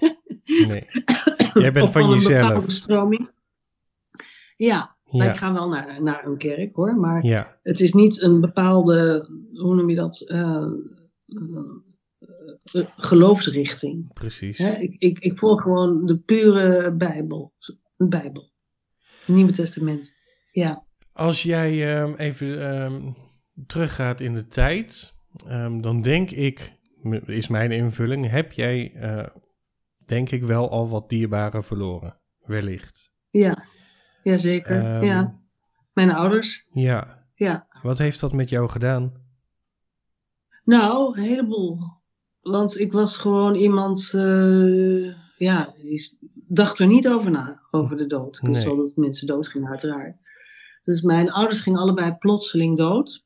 Nee. 0.69 0.85
Jij 1.55 1.73
bent 1.73 1.87
of 1.87 1.93
van 1.93 2.03
een 2.03 2.11
jezelf. 2.11 2.71
stroming. 2.71 3.31
Ja, 4.57 4.97
Ja. 5.07 5.31
ik 5.31 5.37
ga 5.37 5.53
wel 5.53 5.69
naar, 5.69 6.03
naar 6.03 6.27
een 6.27 6.37
kerk 6.37 6.75
hoor, 6.77 6.97
maar 6.97 7.23
het 7.63 7.81
is 7.81 7.93
niet 7.93 8.23
een 8.23 8.41
bepaalde, 8.41 9.29
hoe 9.53 9.75
noem 9.75 9.91
je 9.91 9.97
dat, 9.97 10.21
eh, 10.21 10.67
geloofsrichting. 12.97 14.13
Precies. 14.13 14.59
Hè? 14.59 14.73
Ik, 14.73 14.95
ik, 14.99 15.19
ik 15.19 15.39
volg 15.39 15.63
gewoon 15.63 16.07
de 16.07 16.19
pure 16.19 16.95
Bijbel. 16.97 17.55
De 17.97 18.09
Bijbel. 18.09 18.53
Nieuwe 19.27 19.53
Testament. 19.53 20.15
Ja. 20.53 20.87
Als 21.13 21.43
jij 21.43 21.97
ehm, 21.97 22.15
even 22.15 22.71
ehm, 22.71 23.13
teruggaat 23.67 24.21
in 24.21 24.35
de 24.35 24.47
tijd, 24.47 25.15
ehm, 25.47 25.81
dan 25.81 26.03
denk 26.03 26.31
ik, 26.31 26.79
is 27.27 27.49
mijn 27.49 27.71
invulling, 27.71 28.31
heb 28.31 28.53
jij 28.53 28.93
eh, 28.95 29.27
denk 30.05 30.31
ik 30.31 30.43
wel 30.43 30.71
al 30.71 30.89
wat 30.89 31.09
dierbaren 31.09 31.65
verloren. 31.65 32.21
Wellicht. 32.39 33.13
Ja. 33.31 33.65
Jazeker. 34.23 34.85
Ehm, 34.85 35.05
ja. 35.05 35.41
Mijn 35.93 36.11
ouders. 36.11 36.67
Ja. 36.69 37.27
Ja. 37.35 37.67
Wat 37.83 37.99
heeft 37.99 38.21
dat 38.21 38.33
met 38.33 38.49
jou 38.49 38.69
gedaan? 38.69 39.23
Nou, 40.65 41.19
een 41.19 41.25
heleboel. 41.25 41.79
Want 42.45 42.81
ik 42.81 42.93
was 42.93 43.17
gewoon 43.17 43.55
iemand, 43.55 44.13
eh, 44.15 45.05
ja, 45.37 45.75
die 45.83 46.19
dacht 46.35 46.79
er 46.79 46.87
niet 46.87 47.09
over 47.09 47.31
na, 47.31 47.63
over 47.71 47.97
de 47.97 48.07
dood. 48.07 48.39
Ik 48.43 48.49
wist 48.49 48.65
wel 48.65 48.77
dat 48.77 48.93
mensen 48.97 49.27
doodgingen, 49.27 49.69
uiteraard. 49.69 50.19
Dus 50.85 51.03
mijn 51.03 51.33
ouders 51.33 51.61
gingen 51.61 51.81
allebei 51.81 52.17
plotseling 52.19 52.77
dood. 52.77 53.25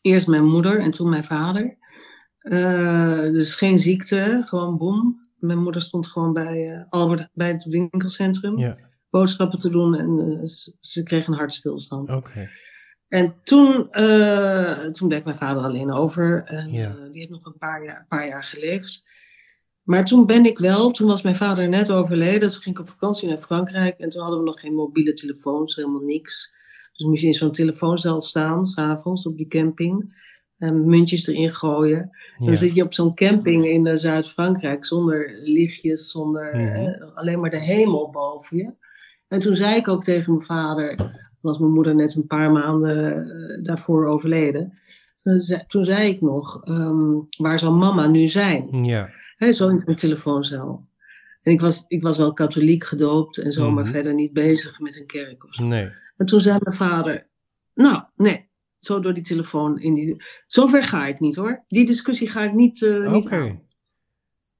Eerst 0.00 0.26
mijn 0.26 0.44
moeder 0.44 0.78
en 0.78 0.90
toen 0.90 1.08
mijn 1.08 1.24
vader. 1.24 1.78
Eh, 2.38 3.20
dus 3.20 3.54
geen 3.54 3.78
ziekte, 3.78 4.42
gewoon 4.46 4.78
boem. 4.78 5.28
Mijn 5.38 5.62
moeder 5.62 5.82
stond 5.82 6.06
gewoon 6.06 6.32
bij, 6.32 6.72
eh, 6.72 6.84
Albert, 6.88 7.28
bij 7.32 7.48
het 7.48 7.64
winkelcentrum 7.64 8.58
Ja. 8.58 8.76
boodschappen 9.10 9.58
te 9.58 9.70
doen 9.70 9.94
en 9.94 10.48
ze, 10.48 10.76
ze 10.80 11.02
kreeg 11.02 11.26
een 11.26 11.34
hartstilstand. 11.34 12.12
Oké. 12.12 12.48
En 13.10 13.34
toen, 13.42 13.90
eh, 13.90 14.78
toen 14.78 15.08
bleef 15.08 15.24
mijn 15.24 15.36
vader 15.36 15.62
alleen 15.62 15.92
over. 15.92 16.42
En 16.44 16.70
Ja. 16.72 16.84
eh, 16.88 16.94
die 17.10 17.18
heeft 17.20 17.30
nog 17.30 17.44
een 17.46 17.58
paar 17.58 17.84
jaar, 17.84 18.06
paar 18.08 18.26
jaar 18.26 18.44
geleefd. 18.44 19.06
Maar 19.82 20.04
toen 20.04 20.26
ben 20.26 20.44
ik 20.46 20.58
wel, 20.58 20.90
toen 20.90 21.08
was 21.08 21.22
mijn 21.22 21.34
vader 21.36 21.68
net 21.68 21.90
overleden. 21.92 22.50
Toen 22.50 22.62
ging 22.62 22.74
ik 22.78 22.80
op 22.80 22.88
vakantie 22.88 23.28
naar 23.28 23.38
Frankrijk. 23.38 23.98
En 23.98 24.08
toen 24.10 24.20
hadden 24.22 24.38
we 24.38 24.44
nog 24.44 24.60
geen 24.60 24.74
mobiele 24.74 25.12
telefoons, 25.12 25.74
helemaal 25.74 26.00
niks. 26.00 26.54
Dus 26.92 27.06
moest 27.06 27.20
je 27.20 27.26
in 27.26 27.34
zo'n 27.34 27.52
telefooncel 27.52 28.20
staan, 28.20 28.66
s'avonds 28.66 29.26
op 29.26 29.36
die 29.36 29.46
camping. 29.46 30.18
En 30.58 30.84
muntjes 30.88 31.26
erin 31.26 31.52
gooien. 31.52 32.10
Dan 32.38 32.48
Ja. 32.50 32.54
zit 32.56 32.74
je 32.74 32.82
op 32.84 32.94
zo'n 32.94 33.14
camping 33.14 33.66
in 33.66 33.86
eh, 33.86 33.96
Zuid-Frankrijk 33.96 34.84
zonder 34.86 35.38
lichtjes, 35.42 36.10
zonder 36.10 36.56
Mhm. 36.56 36.64
eh, 36.86 37.16
alleen 37.16 37.40
maar 37.40 37.50
de 37.50 37.60
hemel 37.60 38.10
boven 38.10 38.56
je. 38.56 38.72
En 39.28 39.40
toen 39.40 39.56
zei 39.56 39.76
ik 39.76 39.88
ook 39.88 40.02
tegen 40.02 40.32
mijn 40.34 40.46
vader, 40.46 40.94
was 41.40 41.58
mijn 41.58 41.72
moeder 41.72 41.94
net 41.94 42.14
een 42.16 42.26
paar 42.26 42.52
maanden 42.52 43.14
eh, 43.30 43.62
daarvoor 43.62 44.06
overleden. 44.06 44.78
Toen 45.66 45.84
zei, 45.84 46.08
ik 46.08 46.20
nog, 46.20 46.60
ehm, 46.64 47.14
waar 47.38 47.58
zal 47.58 47.72
mama 47.74 48.06
nu 48.06 48.26
zijn? 48.26 48.84
Ja. 48.84 49.08
Hè, 49.36 49.52
zo 49.52 49.68
in 49.68 49.78
zo'n 49.78 49.94
telefooncel. 49.94 50.88
En 51.42 51.52
ik 51.52 51.60
was, 51.60 51.84
ik 51.88 52.02
was 52.02 52.16
wel 52.16 52.32
katholiek 52.32 52.84
gedoopt 52.84 53.38
en 53.38 53.52
zo, 53.52 53.70
maar 53.70 53.84
Mhm. 53.84 53.92
verder 53.92 54.14
niet 54.14 54.32
bezig 54.32 54.80
met 54.80 54.96
een 54.96 55.06
kerk 55.06 55.44
of 55.44 55.54
zo. 55.54 55.64
Nee. 55.64 55.88
En 56.16 56.26
toen 56.26 56.40
zei 56.40 56.58
mijn 56.62 56.76
vader, 56.76 57.26
nou, 57.74 58.02
nee, 58.16 58.48
zo 58.78 59.00
door 59.00 59.14
die 59.14 59.22
telefoon. 59.22 59.78
In 59.78 59.94
die... 59.94 60.16
Zover 60.46 60.82
ga 60.82 61.06
ik 61.06 61.20
niet 61.20 61.36
hoor. 61.36 61.64
Die 61.68 61.86
discussie 61.86 62.28
ga 62.28 62.42
ik 62.42 62.52
niet, 62.52 62.82
eh 62.82 63.12
niet 63.12 63.24
Oké. 63.26 63.36
aan. 63.36 63.62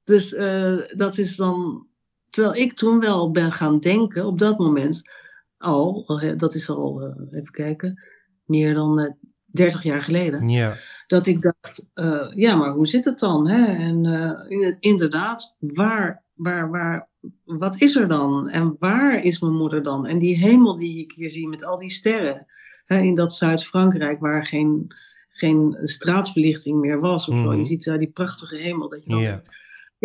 Dus 0.03 0.33
eh, 0.33 0.77
dat 0.95 1.17
is 1.17 1.35
dan, 1.35 1.87
terwijl 2.29 2.55
ik 2.55 2.73
toen 2.73 2.99
wel 2.99 3.31
ben 3.31 3.51
gaan 3.51 3.79
denken 3.79 4.25
op 4.25 4.37
dat 4.39 4.57
moment 4.59 5.01
al, 5.61 6.03
hè, 6.19 6.35
dat 6.35 6.55
is 6.55 6.69
al, 6.69 7.01
eh, 7.01 7.39
even 7.39 7.51
kijken, 7.51 8.03
meer 8.45 8.73
dan 8.73 8.99
eh 8.99 9.11
30 9.45 9.83
jaar 9.83 10.01
geleden, 10.01 10.49
Ja. 10.49 10.75
dat 11.07 11.25
ik 11.25 11.41
dacht, 11.41 11.89
eh, 11.93 12.31
ja, 12.35 12.55
maar 12.55 12.71
hoe 12.71 12.87
zit 12.87 13.05
het 13.05 13.19
dan? 13.19 13.47
Hè? 13.47 13.65
En 13.65 14.05
eh, 14.05 14.59
in- 14.59 14.77
inderdaad, 14.79 15.55
waar, 15.59 16.23
waar, 16.33 16.69
waar, 16.71 17.09
wat 17.45 17.81
is 17.81 17.95
er 17.95 18.07
dan? 18.07 18.49
En 18.49 18.75
waar 18.79 19.23
is 19.23 19.39
mijn 19.39 19.53
moeder 19.55 19.83
dan? 19.83 20.07
En 20.07 20.17
die 20.19 20.37
hemel 20.37 20.77
die 20.77 20.99
ik 21.03 21.11
hier 21.11 21.29
zie 21.29 21.47
met 21.47 21.65
al 21.65 21.79
die 21.79 21.89
sterren, 21.89 22.45
hè, 22.85 22.97
in 22.99 23.15
dat 23.15 23.33
Zuid-Frankrijk 23.33 24.19
waar 24.19 24.45
geen, 24.45 24.87
geen 25.29 25.77
straatverlichting 25.83 26.79
meer 26.79 26.99
was 26.99 27.27
of 27.27 27.35
zo. 27.37 27.49
Mhm. 27.49 27.57
Je 27.57 27.65
ziet 27.65 27.83
daar 27.85 27.99
die 27.99 28.11
prachtige 28.11 28.55
hemel. 28.55 28.89
Dat 28.89 29.03
je 29.03 29.09
dan 29.09 29.21
Ja. 29.21 29.41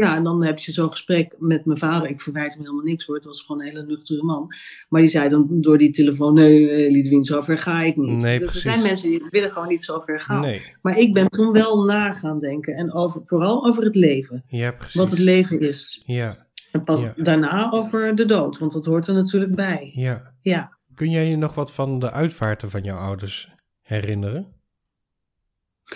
Ja, 0.04 0.16
en 0.16 0.24
dan 0.24 0.44
heb 0.44 0.58
je 0.58 0.72
zo'n 0.72 0.90
gesprek 0.90 1.34
met 1.38 1.64
mijn 1.64 1.78
vader. 1.78 2.08
Ik 2.08 2.20
verwijt 2.20 2.52
hem 2.52 2.62
helemaal 2.62 2.84
niks 2.84 3.06
hoor. 3.06 3.16
Het 3.16 3.24
was 3.24 3.40
gewoon 3.40 3.60
een 3.62 3.68
hele 3.68 3.82
nuchtere 3.86 4.22
man. 4.22 4.46
Maar 4.88 5.00
die 5.00 5.10
zei 5.10 5.28
dan 5.28 5.46
door 5.50 5.78
die 5.78 5.90
telefoon: 5.90 6.34
Nee, 6.34 6.68
eh, 6.70 6.90
Lidwien, 6.92 7.24
zo 7.24 7.40
ver 7.40 7.58
ga 7.58 7.82
ik 7.82 7.96
niet. 7.96 8.22
Nee, 8.22 8.38
dus 8.38 8.50
precies. 8.50 8.64
er 8.64 8.70
zijn 8.72 8.82
mensen 8.86 9.10
die 9.10 9.26
willen 9.30 9.50
gewoon 9.50 9.68
niet 9.68 9.84
zo 9.84 10.00
ver 10.00 10.20
gaan. 10.20 10.40
Nee. 10.40 10.62
Maar 10.82 10.98
ik 10.98 11.14
ben 11.14 11.28
toen 11.30 11.52
wel 11.52 11.84
na 11.84 12.14
gaan 12.14 12.40
denken. 12.40 12.74
En 12.74 12.92
over, 12.92 13.20
vooral 13.24 13.66
over 13.66 13.84
het 13.84 13.94
leven. 13.94 14.44
Ja, 14.46 14.72
precies. 14.72 14.94
Wat 14.94 15.10
het 15.10 15.18
leven 15.18 15.60
is. 15.60 16.02
Ja. 16.06 16.46
En 16.72 16.84
pas 16.84 17.02
Ja. 17.02 17.12
daarna 17.16 17.70
over 17.70 18.14
de 18.14 18.24
dood. 18.24 18.58
Want 18.58 18.72
dat 18.72 18.84
hoort 18.84 19.06
er 19.06 19.14
natuurlijk 19.14 19.54
bij. 19.54 19.92
Ja. 19.94 20.34
Ja. 20.42 20.78
Kun 20.94 21.10
jij 21.10 21.28
je 21.30 21.36
nog 21.36 21.54
wat 21.54 21.72
van 21.72 21.98
de 21.98 22.10
uitvaarten 22.10 22.70
van 22.70 22.82
jouw 22.82 22.98
ouders 22.98 23.48
herinneren? 23.82 24.52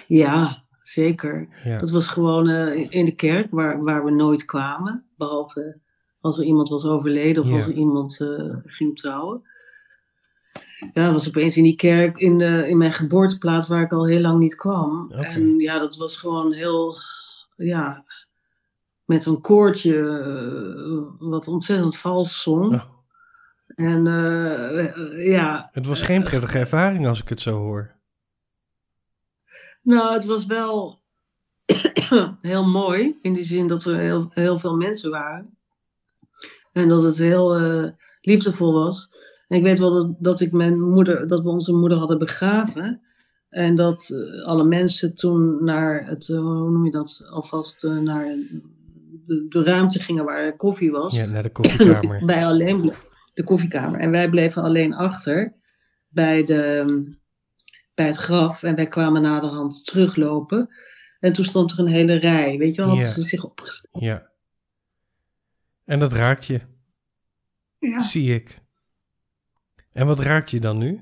Ja, 0.07 0.65
zeker. 0.91 1.49
Ja. 1.65 1.79
Dat 1.79 1.91
was 1.91 2.09
gewoon 2.09 2.49
eh, 2.49 2.87
in 2.91 3.05
de 3.05 3.15
kerk 3.15 3.47
waar, 3.51 3.83
waar 3.83 4.05
we 4.05 4.11
nooit 4.11 4.45
kwamen. 4.45 5.05
Behalve 5.17 5.79
als 6.21 6.39
er 6.39 6.45
iemand 6.45 6.69
was 6.69 6.85
overleden 6.85 7.43
of 7.43 7.49
Ja. 7.49 7.55
als 7.55 7.67
er 7.67 7.73
iemand 7.73 8.21
eh, 8.21 8.57
ging 8.65 8.97
trouwen. 8.99 9.43
Ja, 10.93 11.05
dat 11.05 11.13
was 11.13 11.29
opeens 11.29 11.57
in 11.57 11.63
die 11.65 11.77
kerk 11.77 12.17
in, 12.19 12.39
de, 12.39 12.69
in 12.69 12.79
mijn 12.79 12.93
geboorteplaats 12.93 13.69
waar 13.69 13.83
ik 13.83 13.93
al 13.93 14.07
heel 14.07 14.21
lang 14.21 14.39
niet 14.39 14.55
kwam. 14.55 15.11
En 15.11 15.59
ja, 15.59 15.79
dat 15.79 15.97
was 15.97 16.17
gewoon 16.17 16.53
heel, 16.53 16.97
ja, 17.57 18.05
met 19.05 19.27
een 19.27 19.41
koortje 19.41 19.99
eh, 19.99 21.29
wat 21.29 21.49
ontzettend 21.49 21.97
vals 21.97 22.43
zong. 22.43 22.73
Oh. 22.75 22.83
En 23.67 24.05
ja, 25.17 25.69
Het 25.73 25.87
was 25.87 26.03
geen 26.03 26.23
prettige 26.23 26.59
ervaring 26.59 27.07
als 27.07 27.23
ik 27.23 27.29
het 27.29 27.41
zo 27.41 27.57
hoor. 27.59 27.99
Nou, 29.83 30.13
het 30.13 30.25
was 30.25 30.47
wel 30.47 30.99
heel 32.39 32.65
mooi. 32.65 33.15
In 33.23 33.33
die 33.33 33.45
zin 33.45 33.67
dat 33.67 33.85
er 33.85 33.99
heel, 33.99 34.31
heel 34.31 34.59
veel 34.59 34.77
mensen 34.77 35.11
waren. 35.11 35.59
En 36.73 36.89
dat 36.89 37.03
het 37.03 37.19
heel 37.19 37.57
eh, 37.57 37.89
liefdevol 38.21 38.73
was. 38.73 39.11
En 39.49 39.57
ik 39.57 39.63
weet 39.63 39.79
wel 39.79 39.93
dat, 39.93 40.15
dat, 40.19 40.41
ik 40.41 40.53
mijn 40.53 40.81
moeder, 40.81 41.27
dat 41.27 41.43
we 41.43 41.49
onze 41.49 41.73
moeder 41.73 41.99
hadden 41.99 42.19
begraven. 42.19 43.01
En 43.49 43.75
dat 43.75 44.11
eh, 44.11 44.43
alle 44.45 44.65
mensen 44.65 45.15
toen 45.15 45.65
naar 45.65 46.07
het, 46.07 46.29
eh, 46.29 46.39
hoe 46.39 46.71
noem 46.71 46.85
je 46.85 46.91
dat, 46.91 47.27
alvast 47.31 47.83
naar 47.83 48.37
de, 49.25 49.47
de 49.49 49.63
ruimte 49.63 50.01
gingen 50.01 50.25
waar 50.25 50.57
koffie 50.57 50.91
was. 50.91 51.15
Ja, 51.15 51.25
naar 51.27 51.43
de 51.43 51.53
koffiekamer. 51.61 52.25
bij 52.25 52.47
alleen 52.47 52.93
de 53.35 53.45
koffiekamer. 53.45 54.01
En 54.01 54.11
wij 54.11 54.31
bleven 54.31 54.63
alleen 54.63 54.95
achter 54.95 55.55
bij, 56.09 56.45
de, 56.45 56.85
bij 58.01 58.09
het 58.09 58.17
graf. 58.19 58.63
En 58.63 58.75
wij 58.75 58.87
kwamen 58.87 59.23
naderhand 59.23 59.85
teruglopen. 59.85 60.75
En 61.21 61.33
toen 61.33 61.45
stond 61.45 61.73
er 61.73 61.79
een 61.79 61.87
hele 61.87 62.15
rij. 62.15 62.59
Weet 62.59 62.75
je 62.75 62.81
wel, 62.81 62.87
hadden 62.91 63.07
Ja. 63.07 63.13
ze 63.13 63.23
zich 63.23 63.45
opgesteld. 63.45 64.05
Ja. 64.05 64.31
En 65.85 65.99
dat 65.99 66.13
raakt 66.13 66.45
je, 66.47 66.61
Ja. 67.79 68.01
zie 68.03 68.35
ik. 68.35 68.59
En 69.93 70.07
wat 70.07 70.21
raakt 70.21 70.51
je 70.51 70.61
dan 70.61 70.79
nu? 70.79 71.01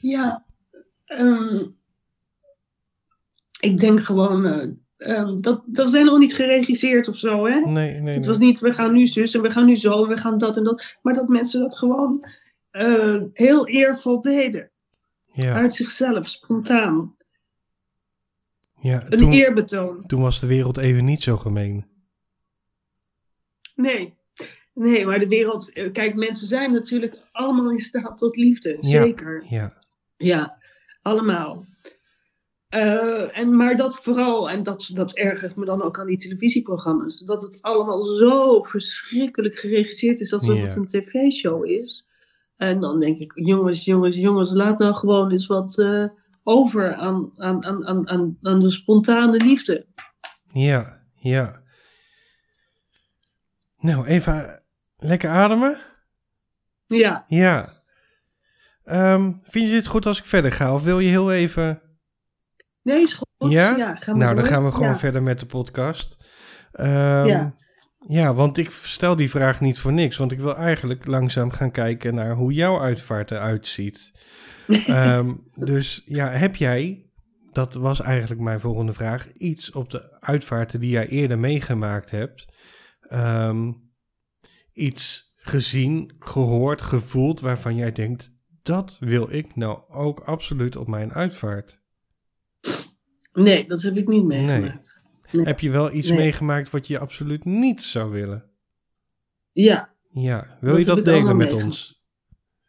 Ja. 0.00 0.44
ehm, 1.04 1.64
ik 3.60 3.80
denk 3.80 4.00
gewoon... 4.00 4.46
eh, 4.46 4.68
ehm, 4.96 5.36
dat, 5.36 5.62
dat 5.66 5.86
is 5.86 5.92
helemaal 5.92 6.18
niet 6.18 6.34
geregisseerd 6.34 7.08
of 7.08 7.16
zo, 7.16 7.46
hè? 7.46 7.60
Nee, 7.60 7.72
nee, 7.72 8.00
nee. 8.00 8.14
Het 8.14 8.26
was 8.26 8.38
niet, 8.38 8.60
we 8.60 8.74
gaan 8.74 8.92
nu 8.92 9.06
zus 9.06 9.34
en 9.34 9.42
we 9.42 9.50
gaan 9.50 9.66
nu 9.66 9.76
zo 9.76 10.02
en 10.02 10.08
we 10.08 10.16
gaan 10.16 10.38
dat 10.38 10.56
en 10.56 10.64
dat. 10.64 10.98
Maar 11.02 11.14
dat 11.14 11.28
mensen 11.28 11.60
dat 11.60 11.78
gewoon 11.78 12.24
eh, 12.76 13.22
heel 13.32 13.66
eervol 13.68 14.20
deden. 14.20 14.70
Ja, 15.26 15.54
Uit 15.54 15.74
zichzelf, 15.74 16.26
spontaan. 16.26 17.16
ja. 18.78 19.04
Een 19.08 19.18
Toen, 19.18 19.32
eerbetoon. 19.32 20.06
toen 20.06 20.22
was 20.22 20.40
de 20.40 20.46
wereld 20.46 20.76
even 20.76 21.04
niet 21.04 21.22
zo 21.22 21.36
gemeen. 21.36 21.86
Nee. 23.74 24.14
Nee, 24.74 25.06
maar 25.06 25.18
de 25.18 25.28
wereld... 25.28 25.72
eh, 25.72 25.92
Kijk, 25.92 26.14
mensen 26.14 26.46
zijn 26.46 26.72
natuurlijk 26.72 27.16
allemaal 27.32 27.70
in 27.70 27.78
staat 27.78 28.18
tot 28.18 28.36
liefde. 28.36 28.76
Ja. 28.80 29.02
Zeker. 29.02 29.44
Ja, 29.48 29.78
Ja, 30.16 30.58
allemaal. 31.02 31.64
Eh, 32.68 33.38
en, 33.38 33.56
maar 33.56 33.76
dat 33.76 33.96
vooral, 34.02 34.50
en 34.50 34.62
dat, 34.62 34.90
dat 34.94 35.12
ergert 35.12 35.56
me 35.56 35.64
dan 35.64 35.82
ook 35.82 35.98
aan 35.98 36.06
die 36.06 36.16
televisieprogramma's, 36.16 37.20
dat 37.20 37.42
het 37.42 37.62
allemaal 37.62 38.02
zo 38.02 38.62
verschrikkelijk 38.62 39.56
geregisseerd 39.58 40.20
is 40.20 40.32
alsof 40.32 40.56
Ja. 40.56 40.62
het 40.62 40.76
een 40.76 40.86
tv-show 40.86 41.66
is. 41.66 42.06
En 42.56 42.80
dan 42.80 43.00
denk 43.00 43.18
ik, 43.18 43.32
jongens, 43.34 43.84
jongens, 43.84 44.16
jongens, 44.16 44.52
laat 44.52 44.78
nou 44.78 44.94
gewoon 44.94 45.30
eens 45.30 45.46
wat 45.46 45.78
eh, 45.78 46.04
over 46.42 46.94
aan, 46.94 47.30
aan, 47.36 47.64
aan, 47.64 47.86
aan, 47.86 48.08
aan, 48.08 48.38
aan 48.42 48.60
de 48.60 48.70
spontane 48.70 49.36
liefde. 49.36 49.86
ja, 50.52 51.00
ja. 51.14 51.62
Nou, 53.78 54.06
even 54.06 54.62
lekker 54.96 55.30
ademen. 55.30 55.78
Ja, 56.86 57.24
Ja. 57.26 57.74
Ehm, 58.84 59.32
vind 59.42 59.68
je 59.68 59.74
het 59.74 59.86
goed 59.86 60.06
als 60.06 60.18
ik 60.18 60.24
verder 60.24 60.52
ga? 60.52 60.74
Of 60.74 60.82
wil 60.84 60.98
je 60.98 61.08
heel 61.08 61.32
even... 61.32 61.82
nee, 62.82 63.02
is 63.02 63.14
goed. 63.14 63.50
Ja? 63.52 63.94
gaan 63.96 64.14
we 64.14 64.20
nou, 64.20 64.34
dan 64.34 64.44
gaan 64.44 64.64
we 64.64 64.72
gewoon 64.72 64.88
Ja. 64.88 64.98
verder 64.98 65.22
met 65.22 65.40
de 65.40 65.46
podcast. 65.46 66.16
Ehm, 66.72 67.26
Ja. 67.26 67.54
Ja, 68.08 68.34
want 68.34 68.58
ik 68.58 68.70
stel 68.70 69.16
die 69.16 69.30
vraag 69.30 69.60
niet 69.60 69.78
voor 69.78 69.92
niks. 69.92 70.16
Want 70.16 70.32
ik 70.32 70.40
wil 70.40 70.56
eigenlijk 70.56 71.06
langzaam 71.06 71.50
gaan 71.50 71.70
kijken 71.70 72.14
naar 72.14 72.34
hoe 72.34 72.52
jouw 72.52 72.80
uitvaart 72.80 73.30
eruit 73.30 73.66
ziet. 73.66 74.12
Ehm, 74.86 75.34
dus 75.54 76.02
ja, 76.04 76.28
heb 76.28 76.56
jij, 76.56 77.10
dat 77.52 77.74
was 77.74 78.00
eigenlijk 78.00 78.40
mijn 78.40 78.60
volgende 78.60 78.92
vraag, 78.92 79.32
iets 79.32 79.72
op 79.72 79.90
de 79.90 80.20
uitvaarten 80.20 80.80
die 80.80 80.90
jij 80.90 81.08
eerder 81.08 81.38
meegemaakt 81.38 82.10
hebt, 82.10 82.46
ehm, 83.00 83.72
iets 84.72 85.34
gezien, 85.36 86.14
gehoord, 86.18 86.82
gevoeld 86.82 87.40
waarvan 87.40 87.76
jij 87.76 87.92
denkt, 87.92 88.34
dat 88.62 88.96
wil 89.00 89.32
ik 89.32 89.56
nou 89.56 89.90
ook 89.90 90.20
absoluut 90.20 90.76
op 90.76 90.88
mijn 90.88 91.12
uitvaart? 91.12 91.80
Nee, 93.32 93.66
dat 93.66 93.82
heb 93.82 93.96
ik 93.96 94.08
niet 94.08 94.24
meegemaakt. 94.24 95.04
Nee. 95.32 95.44
Heb 95.46 95.60
je 95.60 95.70
wel 95.70 95.92
iets 95.92 96.08
Nee. 96.08 96.18
meegemaakt 96.18 96.70
wat 96.70 96.86
je 96.86 96.98
absoluut 96.98 97.44
niet 97.44 97.82
zou 97.82 98.10
willen? 98.10 98.44
Ja, 99.52 99.94
Ja, 100.08 100.56
wil 100.60 100.70
Dat 100.70 100.78
je 100.80 100.94
dat 100.94 101.04
delen 101.04 101.36
met 101.36 101.52
ons? 101.52 102.02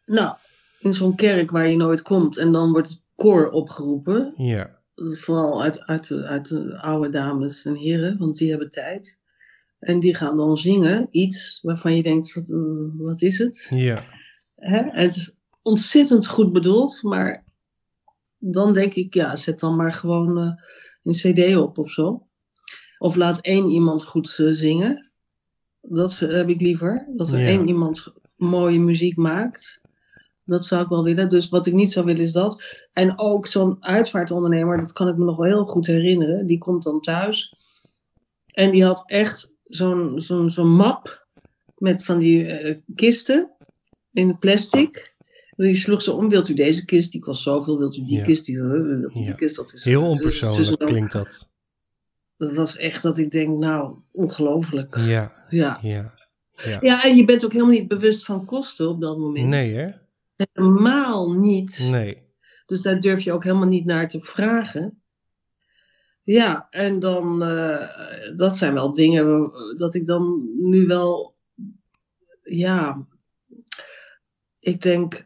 nou, 0.05 0.35
in 0.79 0.93
zo'n 0.93 1.15
kerk 1.15 1.51
waar 1.51 1.67
je 1.67 1.77
nooit 1.77 2.01
komt 2.01 2.37
en 2.37 2.51
dan 2.51 2.71
wordt 2.71 2.89
het 2.89 3.01
koor 3.15 3.49
opgeroepen. 3.49 4.33
Ja, 4.35 4.75
Vooral 4.95 5.63
uit, 5.63 5.85
uit, 5.85 6.07
de, 6.07 6.23
uit 6.23 6.47
de 6.47 6.77
oude 6.81 7.09
dames 7.09 7.65
en 7.65 7.75
heren, 7.75 8.17
want 8.17 8.37
die 8.37 8.49
hebben 8.49 8.69
tijd. 8.69 9.19
En 9.79 9.99
die 9.99 10.15
gaan 10.15 10.37
dan 10.37 10.57
zingen 10.57 11.07
iets 11.11 11.59
waarvan 11.61 11.95
je 11.95 12.01
denkt, 12.01 12.31
van, 12.31 12.45
eh, 12.49 13.05
wat 13.05 13.21
is 13.21 13.37
het? 13.37 13.67
ja, 13.69 14.03
Hè? 14.55 14.77
En 14.77 15.01
het 15.03 15.15
is 15.15 15.37
ontzettend 15.61 16.27
goed 16.27 16.53
bedoeld, 16.53 17.03
maar 17.03 17.45
dan 18.37 18.73
denk 18.73 18.93
ik, 18.93 19.13
ja, 19.13 19.35
zet 19.35 19.59
dan 19.59 19.75
maar 19.75 19.93
gewoon 19.93 20.37
eh, 20.39 20.51
een 21.03 21.13
cd 21.33 21.55
op 21.55 21.77
of 21.77 21.89
zo. 21.91 22.26
Of 22.97 23.15
laat 23.15 23.39
één 23.41 23.67
iemand 23.67 24.03
goed 24.03 24.35
eh, 24.39 24.47
zingen. 24.51 25.11
Dat 25.81 26.17
heb 26.19 26.49
ik 26.49 26.61
liever. 26.61 27.07
Dat 27.15 27.31
er 27.31 27.39
Ja. 27.39 27.45
één 27.47 27.67
iemand 27.67 28.13
mooie 28.37 28.79
muziek 28.79 29.15
maakt. 29.15 29.81
Dat 30.45 30.65
zou 30.65 30.83
ik 30.83 30.89
wel 30.89 31.03
willen. 31.03 31.29
Dus 31.29 31.49
wat 31.49 31.65
ik 31.65 31.73
niet 31.73 31.91
zou 31.91 32.05
willen 32.05 32.21
is 32.21 32.31
dat. 32.31 32.63
En 32.93 33.19
ook 33.19 33.47
zo'n 33.47 33.77
uitvaartondernemer, 33.79 34.77
dat 34.77 34.91
kan 34.93 35.07
ik 35.07 35.17
me 35.17 35.25
nog 35.25 35.37
wel 35.37 35.45
heel 35.45 35.65
goed 35.65 35.87
herinneren. 35.87 36.45
Die 36.45 36.57
komt 36.57 36.83
dan 36.83 37.01
thuis. 37.01 37.55
En 38.45 38.71
die 38.71 38.83
had 38.83 39.03
echt 39.05 39.55
zo'n 39.65 40.19
zo'n 40.19 40.49
zo'n 40.51 40.75
map 40.75 41.27
met 41.77 42.05
van 42.05 42.17
die 42.17 42.45
eh, 42.47 42.77
kisten 42.95 43.49
in 44.13 44.39
plastic. 44.39 45.15
Die 45.55 45.75
sloeg 45.75 46.01
ze 46.01 46.11
om. 46.13 46.29
Wilt 46.29 46.49
u 46.49 46.53
deze 46.53 46.85
kist? 46.85 47.11
Die 47.11 47.21
kost 47.21 47.41
zoveel. 47.41 47.77
Wilt 47.77 47.97
u 47.97 48.05
die 48.05 48.17
Ja. 48.17 48.23
kist? 48.23 48.45
Die, 48.45 48.57
eh, 48.57 48.63
wilt 48.69 49.15
u 49.15 49.19
Ja. 49.19 49.25
die 49.25 49.35
kist? 49.35 49.55
Dat 49.55 49.73
is 49.73 49.85
heel 49.85 50.03
onpersoonlijk 50.03 50.79
klinkt 50.79 51.11
dat. 51.11 51.49
Dat 52.37 52.55
was 52.55 52.77
echt 52.77 53.01
dat 53.01 53.17
ik 53.17 53.31
denk, 53.31 53.57
nou, 53.57 53.95
ongelooflijk. 54.11 54.95
Ja, 54.95 55.45
Ja. 55.49 55.79
ja. 55.81 56.15
Ja. 56.65 56.77
ja, 56.81 57.03
en 57.03 57.15
je 57.15 57.25
bent 57.25 57.45
ook 57.45 57.51
helemaal 57.51 57.73
niet 57.73 57.87
bewust 57.87 58.25
van 58.25 58.45
kosten 58.45 58.89
op 58.89 59.01
dat 59.01 59.17
moment. 59.17 59.47
Nee, 59.47 59.75
hè? 59.75 59.89
Helemaal 60.35 61.33
niet. 61.33 61.87
Nee. 61.91 62.25
Dus 62.65 62.81
daar 62.81 62.99
durf 62.99 63.21
je 63.21 63.31
ook 63.31 63.43
helemaal 63.43 63.67
niet 63.67 63.85
naar 63.85 64.07
te 64.07 64.21
vragen. 64.21 65.01
Ja, 66.23 66.67
en 66.69 66.99
dan, 66.99 67.43
eh, 67.43 68.35
dat 68.35 68.57
zijn 68.57 68.73
wel 68.73 68.93
dingen 68.93 69.51
dat 69.77 69.95
ik 69.95 70.05
dan 70.05 70.49
nu 70.57 70.85
wel, 70.85 71.35
ja, 72.43 73.07
ik 74.59 74.81
denk, 74.81 75.25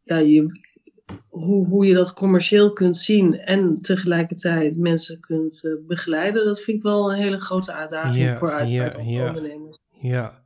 ja, 0.00 0.16
je, 0.16 0.60
hoe, 1.28 1.66
hoe 1.66 1.86
je 1.86 1.94
dat 1.94 2.12
commercieel 2.12 2.72
kunt 2.72 2.96
zien 2.96 3.38
en 3.38 3.82
tegelijkertijd 3.82 4.78
mensen 4.78 5.20
kunt 5.20 5.64
eh, 5.64 5.72
begeleiden, 5.86 6.44
dat 6.44 6.60
vind 6.60 6.76
ik 6.76 6.82
wel 6.82 7.12
een 7.12 7.18
hele 7.18 7.40
grote 7.40 7.72
uitdaging 7.72 8.24
Ja, 8.24 8.36
voor 8.36 8.48
ja, 8.48 8.54
uitvaartondernemers. 8.54 9.78
Ja. 9.90 10.42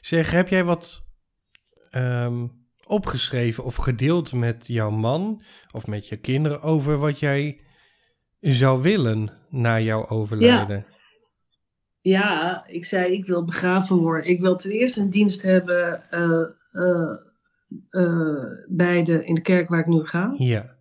Zeg, 0.00 0.30
heb 0.30 0.48
jij 0.48 0.64
wat 0.64 1.06
ehm, 1.90 2.46
opgeschreven 2.86 3.64
of 3.64 3.76
gedeeld 3.76 4.32
met 4.32 4.66
jouw 4.66 4.90
man 4.90 5.42
of 5.72 5.86
met 5.86 6.08
je 6.08 6.16
kinderen 6.16 6.62
over 6.62 6.98
wat 6.98 7.18
jij 7.18 7.60
zou 8.40 8.82
willen 8.82 9.30
na 9.48 9.80
jouw 9.80 10.08
overlijden? 10.08 10.86
Ja, 12.00 12.64
ik 12.66 12.84
zei 12.84 13.12
ik 13.12 13.26
wil 13.26 13.44
begraven 13.44 13.96
worden. 13.96 14.30
Ik 14.30 14.40
wil 14.40 14.56
ten 14.56 14.70
eerste 14.70 15.00
een 15.00 15.10
dienst 15.10 15.42
hebben 15.42 16.10
eh, 16.10 16.42
eh, 16.70 17.16
eh, 17.88 18.42
bij 18.68 19.04
de, 19.04 19.24
in 19.24 19.34
de 19.34 19.40
kerk 19.40 19.68
waar 19.68 19.80
ik 19.80 19.86
nu 19.86 20.04
ga. 20.04 20.34
Ja. 20.38 20.76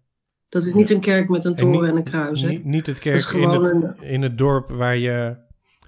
Dat 0.49 0.65
is 0.65 0.73
niet 0.73 0.89
een 0.89 0.99
kerk 0.99 1.29
met 1.29 1.45
een 1.45 1.51
En 1.55 1.57
toren 1.57 1.81
niet- 1.81 1.89
en 1.89 1.95
een 1.95 2.03
kruis. 2.03 2.41
Hè? 2.41 2.47
Niet, 2.47 2.63
niet 2.63 2.85
het 2.87 2.99
kerk 2.99 3.31
in 3.31 3.49
het, 3.49 4.01
in 4.01 4.21
het 4.21 4.37
dorp 4.37 4.69
waar 4.69 4.97
je 4.97 5.37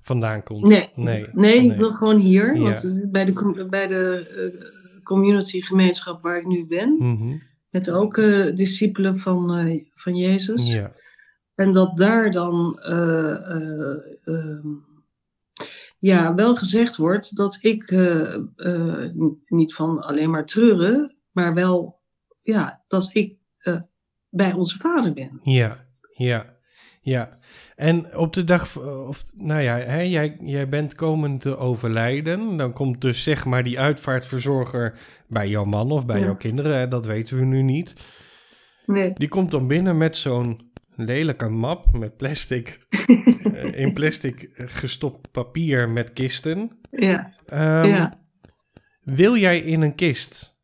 vandaan 0.02 0.44
komt. 0.44 0.68
Nee, 0.68 0.90
nee, 0.94 1.26
nee, 1.32 1.72
ik 1.72 1.78
wil 1.78 1.92
gewoon 1.94 2.18
hier. 2.18 2.56
Ja. 2.56 2.62
Want 2.62 3.08
bij 3.12 3.26
de, 3.26 3.68
bij 3.70 3.88
de 3.88 4.28
eh, 4.36 5.04
community, 5.04 5.62
gemeenschap 5.62 6.22
waar 6.22 6.38
ik 6.38 6.46
nu 6.46 6.66
ben. 6.66 6.94
Mhm. 6.98 7.38
Met 7.70 7.92
ook 7.92 8.18
uh, 8.18 8.56
discipelen 8.56 9.18
van, 9.18 9.58
uh, 9.60 9.84
van 9.94 10.16
Jezus. 10.16 10.74
Ja. 10.74 10.92
En 11.56 11.72
dat 11.72 11.98
daar 11.98 12.32
dan 12.32 12.80
uh, 12.90 13.96
ja, 16.00 16.34
wel 16.34 16.56
gezegd 16.56 16.96
wordt 16.96 17.36
dat 17.36 17.58
ik 17.62 17.92
niet 19.48 19.74
van 19.74 20.00
alleen 20.00 20.30
maar 20.30 20.46
treuren, 20.46 21.18
maar 21.32 21.54
wel 21.54 22.00
ja, 22.42 22.84
dat 22.88 23.10
ik 23.16 23.38
bij 24.30 24.54
onze 24.54 24.78
vader 24.78 25.14
ben. 25.14 25.40
Ja, 25.44 25.86
ja, 26.14 26.58
ja. 27.02 27.38
En 27.76 28.18
op 28.18 28.34
de 28.34 28.44
dag, 28.44 28.78
of 29.08 29.24
nou 29.36 29.62
ja, 29.62 29.78
hè, 29.78 30.02
jij, 30.02 30.38
jij 30.42 30.70
bent 30.70 30.96
komen 30.96 31.38
te 31.38 31.58
overlijden. 31.58 32.58
Dan 32.58 32.74
komt 32.74 33.02
dus 33.02 33.24
zeg 33.24 33.46
maar 33.46 33.64
die 33.64 33.80
uitvaartverzorger 33.80 35.00
bij 35.28 35.50
jouw 35.50 35.64
man 35.64 35.92
of 35.92 36.06
bij 36.06 36.20
Ja. 36.20 36.26
jouw 36.26 36.36
kinderen. 36.36 36.90
Dat 36.90 37.06
weten 37.06 37.38
we 37.40 37.46
nu 37.46 37.62
niet. 37.62 37.94
Nee, 38.86 39.14
Die 39.14 39.28
komt 39.28 39.52
dan 39.52 39.68
binnen 39.68 39.98
met 39.98 40.18
zo'n 40.18 40.69
lelijke 41.06 41.50
map 41.50 41.92
met 41.92 42.18
plastic. 42.18 42.80
eh, 43.54 43.80
in 43.80 43.94
plastic 43.94 44.50
gestopt 44.56 45.32
papier 45.32 45.90
met 45.90 46.14
kisten. 46.14 46.80
ja, 46.92 47.34
Ehm, 47.46 47.88
ja. 47.88 48.14
Wil 49.02 49.38
jij 49.38 49.60
in 49.60 49.82
een 49.82 49.96
kist? 49.96 50.58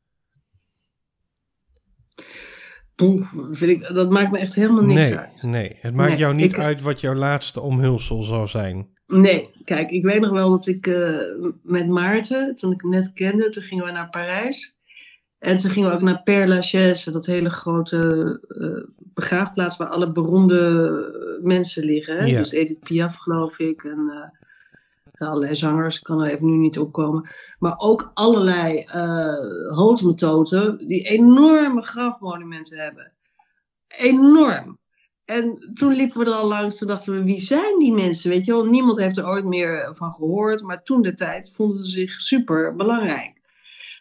Poeh, 2.95 3.27
vind 3.51 3.71
ik, 3.71 3.93
dat 3.93 4.11
maakt 4.11 4.31
me 4.31 4.37
echt 4.39 4.55
helemaal 4.55 4.83
niks 4.83 5.09
nee, 5.09 5.17
uit. 5.17 5.43
nee, 5.43 5.77
het 5.79 5.93
maakt 5.95 6.09
Nee, 6.09 6.19
jou 6.19 6.35
niet 6.35 6.51
ik- 6.51 6.59
uit 6.59 6.81
wat 6.81 7.01
jouw 7.01 7.13
laatste 7.13 7.61
omhulsel 7.61 8.23
zal 8.23 8.47
zijn. 8.47 8.93
Nee, 9.07 9.49
kijk, 9.63 9.89
ik 9.89 10.03
weet 10.05 10.19
nog 10.19 10.31
wel 10.31 10.49
dat 10.49 10.67
ik 10.67 10.87
eh, 10.87 11.19
met 11.63 11.87
Maarten, 11.87 12.55
toen 12.55 12.71
ik 12.71 12.81
hem 12.81 12.89
net 12.91 13.13
kende, 13.13 13.49
toen 13.49 13.63
gingen 13.63 13.85
we 13.85 13.91
naar 13.91 14.09
Parijs. 14.09 14.74
En 15.39 15.57
toen 15.57 15.71
gingen 15.71 15.89
we 15.89 15.95
ook 15.95 16.01
naar 16.01 16.23
Père 16.23 16.47
Lachaise, 16.47 17.11
dat 17.11 17.25
hele 17.25 17.49
grote 17.49 17.99
eh, 18.47 18.99
begraafplaats 19.13 19.77
waar 19.77 19.89
alle 19.89 20.11
beroemde 20.11 21.39
mensen 21.41 21.83
liggen. 21.83 22.17
Hè? 22.17 22.25
Ja. 22.25 22.37
Dus 22.37 22.51
Edith 22.51 22.79
Piaf, 22.79 23.15
geloof 23.15 23.59
ik, 23.59 23.83
en 23.83 24.09
eh, 24.09 25.27
allerlei 25.27 25.55
zangers, 25.55 25.97
ik 25.97 26.03
kan 26.03 26.21
er 26.21 26.31
even 26.31 26.45
nu 26.45 26.57
niet 26.57 26.79
opkomen. 26.79 27.29
Maar 27.59 27.73
ook 27.77 28.11
allerlei 28.13 28.85
uh, 28.95 29.75
hoofdmethoden 29.75 30.87
die 30.87 31.07
enorme 31.07 31.81
grafmonumenten 31.81 32.77
hebben. 32.77 33.11
Enorm. 33.97 34.79
En 35.25 35.71
toen 35.73 35.93
liepen 35.93 36.19
we 36.19 36.25
er 36.25 36.31
al 36.31 36.47
langs, 36.47 36.77
toen 36.77 36.87
dachten 36.87 37.13
we, 37.13 37.23
wie 37.23 37.39
zijn 37.39 37.79
die 37.79 37.93
mensen? 37.93 38.29
Weet 38.29 38.45
je 38.45 38.51
wel, 38.51 38.65
niemand 38.65 38.99
heeft 38.99 39.17
er 39.17 39.27
ooit 39.27 39.45
meer 39.45 39.91
van 39.93 40.13
gehoord. 40.13 40.61
Maar 40.61 40.83
toen 40.83 41.01
de 41.01 41.13
tijd 41.13 41.53
vonden 41.53 41.79
ze 41.79 41.89
zich 41.89 42.21
super 42.21 42.75
belangrijk. 42.75 43.34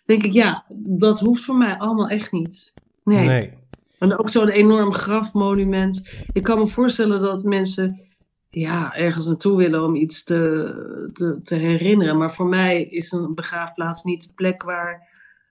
Denk 0.04 0.22
ik, 0.22 0.32
ja, 0.32 0.64
dat 0.76 1.20
hoeft 1.20 1.44
voor 1.44 1.56
mij 1.56 1.78
allemaal 1.78 2.08
echt 2.08 2.32
niet. 2.32 2.72
Nee. 3.04 3.26
nee. 3.26 3.52
En 3.98 4.18
ook 4.18 4.30
zo'n 4.30 4.48
enorm 4.48 4.92
grafmonument. 4.92 6.02
Ik 6.32 6.42
kan 6.42 6.58
me 6.58 6.66
voorstellen 6.66 7.20
dat 7.20 7.42
mensen 7.42 8.00
ja, 8.48 8.96
ergens 8.96 9.26
naartoe 9.26 9.56
willen 9.56 9.84
om 9.84 9.94
iets 9.94 10.24
te, 10.24 11.10
te, 11.12 11.40
te 11.42 11.54
herinneren. 11.54 12.18
Maar 12.18 12.34
voor 12.34 12.46
mij 12.46 12.82
is 12.82 13.12
een 13.12 13.34
begraafplaats 13.34 14.04
niet 14.04 14.22
de 14.22 14.32
plek 14.34 14.62
waar, 14.62 15.08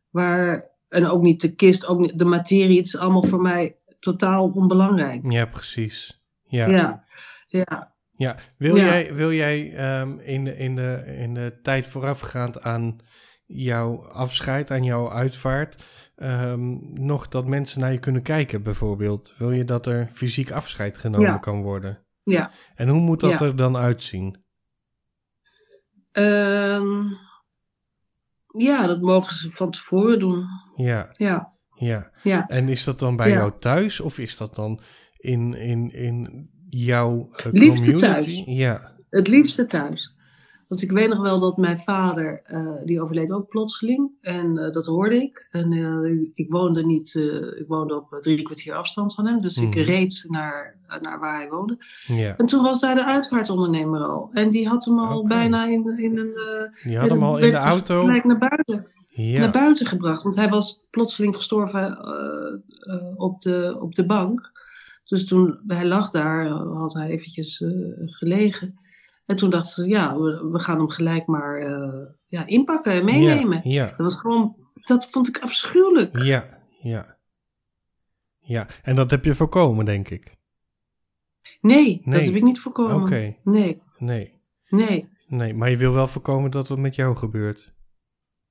waar 0.09 0.67
en 0.89 1.07
ook 1.07 1.21
niet 1.21 1.41
de 1.41 1.55
kist, 1.55 1.87
ook 1.87 1.99
niet 1.99 2.19
de 2.19 2.25
materie. 2.25 2.77
Het 2.77 2.85
is 2.85 2.97
allemaal 2.97 3.23
voor 3.23 3.41
mij 3.41 3.75
totaal 3.99 4.51
onbelangrijk. 4.55 5.31
Ja, 5.31 5.45
precies. 5.45 6.21
Ja. 6.43 6.67
Ja, 6.67 7.05
ja. 7.47 7.91
Ja, 8.15 8.35
wil 8.57 8.75
Ja. 8.75 8.85
jij, 8.85 9.13
wil 9.13 9.31
jij 9.31 9.73
ehm, 9.75 10.17
in, 10.19 10.43
de, 10.43 10.57
in, 10.57 10.75
de, 10.75 11.15
in 11.19 11.33
de 11.33 11.59
tijd 11.61 11.87
voorafgaand 11.87 12.61
aan 12.61 12.97
jouw 13.45 14.05
afscheid, 14.07 14.71
aan 14.71 14.83
jouw 14.83 15.11
uitvaart, 15.11 15.83
ehm, 16.15 16.77
nog 17.05 17.27
dat 17.27 17.47
mensen 17.47 17.79
naar 17.79 17.91
je 17.91 17.99
kunnen 17.99 18.21
kijken 18.21 18.63
bijvoorbeeld? 18.63 19.33
Wil 19.37 19.51
je 19.51 19.65
dat 19.65 19.87
er 19.87 20.09
fysiek 20.13 20.51
afscheid 20.51 20.97
genomen 20.97 21.27
Ja. 21.27 21.37
kan 21.37 21.61
worden? 21.61 22.05
ja. 22.23 22.51
En 22.75 22.87
hoe 22.87 23.01
moet 23.01 23.19
dat 23.19 23.39
Ja. 23.39 23.39
er 23.45 23.55
dan 23.55 23.77
uitzien? 23.77 24.43
Ehm, 26.11 27.03
ja, 28.57 28.87
dat 28.87 29.01
mogen 29.01 29.35
ze 29.35 29.51
van 29.51 29.71
tevoren 29.71 30.19
doen. 30.19 30.45
Ja, 30.75 31.09
Ja, 31.11 31.53
ja. 31.75 32.11
ja. 32.23 32.47
En 32.47 32.67
is 32.69 32.83
dat 32.83 32.99
dan 32.99 33.15
bij 33.15 33.29
jou 33.29 33.51
thuis 33.57 33.99
of 33.99 34.19
is 34.19 34.37
dat 34.37 34.55
dan 34.55 34.79
in, 35.17 35.53
in, 35.53 35.91
in 35.91 36.49
jouw 36.69 37.29
eh, 37.31 37.41
community? 37.43 37.91
thuis. 37.95 38.41
Ja, 38.45 38.95
Het 39.09 39.27
liefste 39.27 39.65
thuis. 39.65 40.12
Want 40.67 40.81
ik 40.81 40.91
weet 40.91 41.09
nog 41.09 41.21
wel 41.21 41.39
dat 41.39 41.57
mijn 41.57 41.79
vader, 41.79 42.41
eh, 42.45 42.83
die 42.83 43.01
overleed 43.01 43.31
ook 43.31 43.47
plotseling. 43.49 44.11
En 44.21 44.57
eh, 44.57 44.71
dat 44.71 44.85
hoorde 44.85 45.15
ik. 45.15 45.47
En 45.51 45.71
eh, 45.73 46.27
ik 46.33 46.51
woonde 46.51 46.85
niet, 46.85 47.15
ik 47.59 47.65
woonde 47.67 47.95
op 47.95 48.17
drie 48.21 48.41
kwartier 48.41 48.73
afstand 48.73 49.13
van 49.13 49.27
hem. 49.27 49.41
Dus 49.41 49.57
ik 49.57 49.75
Mhm. 49.75 49.85
reed 49.85 50.25
naar, 50.27 50.75
naar 51.01 51.19
waar 51.19 51.35
hij 51.35 51.49
woonde. 51.49 51.77
En 52.37 52.45
toen 52.45 52.63
was 52.63 52.79
daar 52.79 52.95
de 52.95 53.05
uitvaartondernemer 53.05 54.01
al. 54.01 54.29
En 54.31 54.49
die 54.49 54.67
had 54.67 54.85
hem 54.85 54.99
al 54.99 55.27
bijna 55.27 55.65
in, 55.65 55.97
in 55.97 56.17
een... 56.17 56.33
Je 56.91 56.97
had 56.97 57.09
hem 57.09 57.23
al 57.23 57.37
in 57.37 57.51
de 57.51 57.57
auto. 57.57 57.99
Gelijk 57.99 58.23
naar 58.23 58.37
buiten. 58.37 58.87
Ja, 59.07 59.39
naar 59.39 59.51
buiten 59.51 59.85
gebracht. 59.87 60.23
Want 60.23 60.35
hij 60.35 60.49
was 60.49 60.85
plotseling 60.89 61.35
gestorven 61.35 61.97
op, 63.17 63.41
de, 63.41 63.77
op 63.79 63.95
de 63.95 64.05
bank. 64.05 64.51
Dus 65.03 65.25
toen 65.25 65.59
hij 65.67 65.85
lag 65.85 66.09
daar, 66.09 66.47
had 66.49 66.93
hij 66.93 67.09
eventjes 67.09 67.63
gelegen. 68.05 68.77
En 69.25 69.35
toen 69.35 69.49
dachten 69.49 69.71
ze, 69.83 69.89
ja, 69.89 70.17
we, 70.17 70.49
we 70.51 70.59
gaan 70.59 70.77
hem 70.77 70.89
gelijk 70.89 71.25
maar 71.25 71.57
eh, 71.57 72.05
ja, 72.27 72.45
inpakken 72.45 72.91
en 72.91 73.05
meenemen. 73.05 73.61
Ja, 73.69 73.85
Dat 73.87 73.97
was 73.97 74.19
gewoon, 74.19 74.55
dat 74.83 75.09
vond 75.09 75.27
ik 75.27 75.37
afschuwelijk. 75.39 76.17
ja, 76.23 76.45
ja. 76.79 77.17
Ja, 78.39 78.67
en 78.81 78.95
dat 78.95 79.11
heb 79.11 79.25
je 79.25 79.33
voorkomen, 79.33 79.85
denk 79.85 80.09
ik. 80.09 80.35
Nee, 81.61 82.01
Nee. 82.03 82.15
dat 82.15 82.25
heb 82.25 82.35
ik 82.35 82.43
niet 82.43 82.59
voorkomen. 82.59 82.95
Oké. 83.01 83.35
Nee, 83.43 83.81
Nee, 83.97 84.33
nee. 84.69 85.09
nee, 85.27 85.53
maar 85.53 85.69
je 85.69 85.77
wil 85.77 85.93
wel 85.93 86.07
voorkomen 86.07 86.51
dat 86.51 86.67
het 86.67 86.79
met 86.79 86.95
jou 86.95 87.15
gebeurt. 87.15 87.73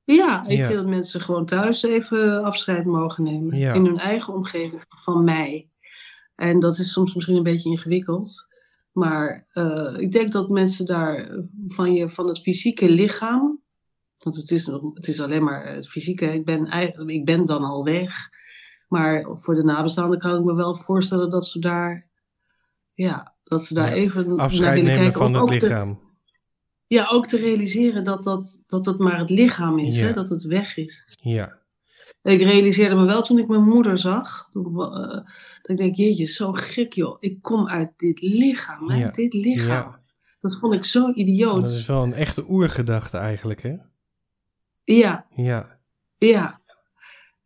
Ja, 0.04 0.44
ik 0.46 0.56
Ja. 0.56 0.66
vind 0.66 0.78
dat 0.78 0.88
mensen 0.88 1.20
gewoon 1.20 1.46
thuis 1.46 1.82
even 1.82 2.44
afscheid 2.44 2.84
mogen 2.86 3.24
nemen. 3.24 3.58
Ja. 3.58 3.72
In 3.74 3.84
hun 3.84 3.98
eigen 3.98 4.34
omgeving 4.34 4.84
van 4.88 5.24
mij. 5.24 5.68
En 6.36 6.60
dat 6.60 6.78
is 6.78 6.92
soms 6.92 7.14
misschien 7.14 7.36
een 7.36 7.42
beetje 7.42 7.70
ingewikkeld. 7.70 8.46
Maar 8.92 9.46
eh, 9.52 9.94
ik 9.98 10.12
denk 10.12 10.32
dat 10.32 10.48
mensen 10.48 10.86
daar 10.86 11.38
van, 11.66 11.94
je, 11.94 12.08
van 12.10 12.26
het 12.26 12.40
fysieke 12.40 12.90
lichaam. 12.90 13.60
Want 14.18 14.36
het 14.36 14.50
is, 14.50 14.66
nog- 14.66 14.94
het 14.94 15.08
is 15.08 15.20
alleen 15.20 15.44
maar 15.44 15.66
het 15.74 15.88
fysieke. 15.88 16.24
Ik 16.34 16.44
ben, 16.44 16.66
ik 17.06 17.24
ben 17.24 17.44
dan 17.44 17.64
al 17.64 17.84
weg. 17.84 18.30
Maar 18.88 19.26
voor 19.34 19.54
de 19.54 19.62
nabestaanden 19.62 20.18
kan 20.18 20.38
ik 20.38 20.44
me 20.44 20.54
wel 20.54 20.74
voorstellen 20.76 21.30
dat 21.30 21.46
ze 21.46 21.58
daar. 21.58 22.06
Ja, 22.92 23.34
dat 23.44 23.64
ze 23.64 23.74
daar 23.74 23.88
Ja, 23.88 23.94
even 23.94 24.28
naar 24.28 24.38
Afscheid 24.38 24.68
willen 24.80 24.84
nemen 24.84 25.02
kijken. 25.12 25.20
van 25.20 25.34
het 25.34 25.46
te- 25.60 25.66
lichaam. 25.66 26.00
ja, 26.86 27.08
ook 27.10 27.26
te 27.26 27.36
realiseren 27.38 28.04
dat 28.04 28.22
dat, 28.22 28.62
dat 28.66 28.84
het 28.86 28.98
maar 28.98 29.18
het 29.18 29.30
lichaam 29.30 29.78
is, 29.78 29.98
Ja. 29.98 30.06
hè, 30.06 30.12
dat 30.12 30.28
het 30.28 30.42
weg 30.42 30.76
is. 30.76 31.16
Ja, 31.20 31.58
ik 32.22 32.40
realiseerde 32.40 32.94
me 32.94 33.04
wel 33.04 33.22
toen 33.22 33.38
ik 33.38 33.48
mijn 33.48 33.64
moeder 33.64 33.98
zag, 33.98 34.46
toen, 34.50 34.82
eh, 34.82 35.18
dat 35.62 35.70
ik 35.70 35.76
denk, 35.76 35.94
jeetje, 35.96 36.26
zo 36.26 36.52
gek 36.52 36.92
joh, 36.92 37.16
ik 37.20 37.42
kom 37.42 37.68
uit 37.68 37.92
dit 37.96 38.20
lichaam, 38.20 38.90
hè, 38.90 38.96
Ja. 38.98 39.10
dit 39.10 39.32
lichaam. 39.34 39.66
ja. 39.90 40.00
Dat 40.40 40.58
vond 40.58 40.74
ik 40.74 40.84
zo 40.84 41.12
idioot. 41.12 41.60
Dat 41.64 41.72
is 41.74 41.86
wel 41.86 42.02
een 42.02 42.14
echte 42.14 42.50
oergedachte 42.50 43.16
eigenlijk, 43.16 43.62
hè? 43.62 43.76
Ja, 44.84 45.26
Ja, 45.34 45.78
ja. 46.18 46.60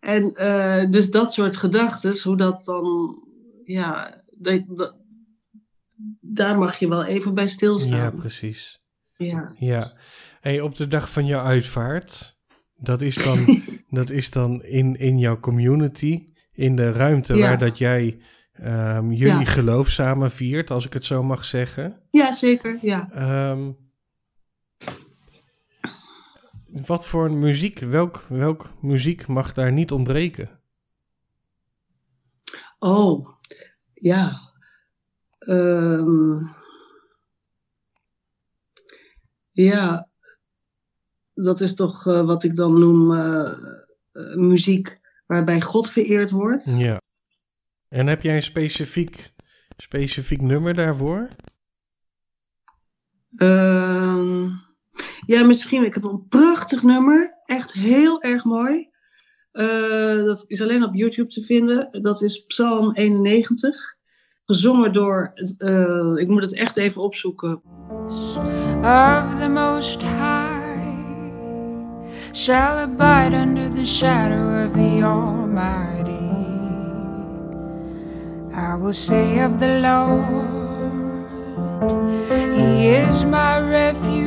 En 0.00 0.34
eh, 0.34 0.90
dus 0.90 1.10
dat 1.10 1.32
soort 1.32 1.56
gedachten, 1.56 2.22
hoe 2.22 2.36
dat 2.36 2.64
dan, 2.64 3.16
ja, 3.64 4.22
dat, 4.38 4.62
dat- 4.68 4.96
daar 6.20 6.58
mag 6.58 6.78
je 6.78 6.88
wel 6.88 7.04
even 7.04 7.34
bij 7.34 7.44
ja, 7.44 7.50
stilstaan. 7.50 8.14
precies. 8.14 8.84
Ja, 9.16 9.54
Ja. 9.58 9.96
Hey, 10.40 10.60
op 10.60 10.76
de 10.76 10.88
dag 10.88 11.10
van 11.12 11.26
jouw 11.26 11.44
uitvaart, 11.44 12.38
dat 12.76 13.02
is 13.02 13.14
dan, 13.14 13.62
dat 13.88 14.10
is 14.10 14.30
dan 14.30 14.62
in, 14.62 14.96
in 14.98 15.18
jouw 15.18 15.40
community, 15.40 16.26
in 16.56 16.76
de 16.76 16.92
ruimte 16.92 17.34
Ja. 17.36 17.48
waar 17.48 17.58
dat 17.58 17.78
jij 17.78 18.18
ehm, 18.52 19.10
jullie 19.10 19.38
Ja. 19.38 19.44
geloof 19.44 19.88
samen 19.88 20.30
viert, 20.30 20.70
als 20.70 20.86
ik 20.86 20.92
het 20.92 21.04
zo 21.04 21.22
mag 21.22 21.44
zeggen. 21.44 22.00
ja 22.10 22.32
zeker, 22.32 22.78
ja. 22.82 23.10
Ehm, 23.12 23.70
wat 26.86 27.06
voor 27.06 27.30
muziek, 27.32 27.78
welk, 27.78 28.24
welk 28.28 28.70
muziek 28.80 29.26
mag 29.26 29.52
daar 29.52 29.72
niet 29.72 29.90
ontbreken? 29.92 30.50
Oh, 32.78 33.28
ja. 33.94 34.40
Ehm, 35.38 36.44
ja, 39.50 40.08
dat 41.34 41.60
is 41.60 41.74
toch 41.74 42.06
eh, 42.06 42.20
wat 42.26 42.42
ik 42.44 42.56
dan 42.56 42.78
noem 42.78 43.14
eh, 43.14 43.52
eh, 44.12 44.34
muziek 44.36 45.00
waarbij 45.26 45.60
God 45.60 45.90
vereerd 45.90 46.30
wordt. 46.30 46.64
Ja. 46.76 47.00
En 47.88 48.06
heb 48.06 48.22
jij 48.22 48.36
een 48.36 48.42
specifiek, 48.42 49.32
specifiek 49.76 50.40
nummer 50.40 50.74
daarvoor? 50.74 51.28
Ehm, 53.36 54.48
Ja, 55.26 55.44
misschien. 55.44 55.84
Ik 55.84 55.94
heb 55.94 56.04
een 56.04 56.26
prachtig 56.28 56.82
nummer. 56.82 57.40
Echt 57.44 57.72
heel 57.72 58.22
erg 58.22 58.44
mooi. 58.44 58.90
Uh, 59.52 60.24
dat 60.24 60.44
is 60.46 60.62
alleen 60.62 60.84
op 60.84 60.94
YouTube 60.94 61.28
te 61.28 61.42
vinden. 61.42 61.88
Dat 62.00 62.22
is 62.22 62.44
Psalm 62.44 62.92
91. 62.94 63.94
Gezongen 64.44 64.92
door, 64.92 65.32
uh, 65.58 66.12
ik 66.16 66.28
moet 66.28 66.42
het 66.42 66.54
echt 66.54 66.76
even 66.76 67.02
opzoeken. 67.02 67.62
Of 68.06 69.38
the 69.38 69.48
most 69.48 70.00
high 70.00 70.45
shall 72.36 72.84
abide 72.84 73.32
under 73.32 73.66
the 73.70 73.84
shadow 73.84 74.64
of 74.64 74.74
the 74.74 75.02
Almighty. 75.02 76.12
I 78.54 78.74
will 78.76 78.92
say 78.92 79.38
of 79.38 79.58
the 79.58 79.80
Lord, 79.80 81.24
He 82.52 82.88
is 82.88 83.24
my 83.24 83.58
refuge 83.58 84.26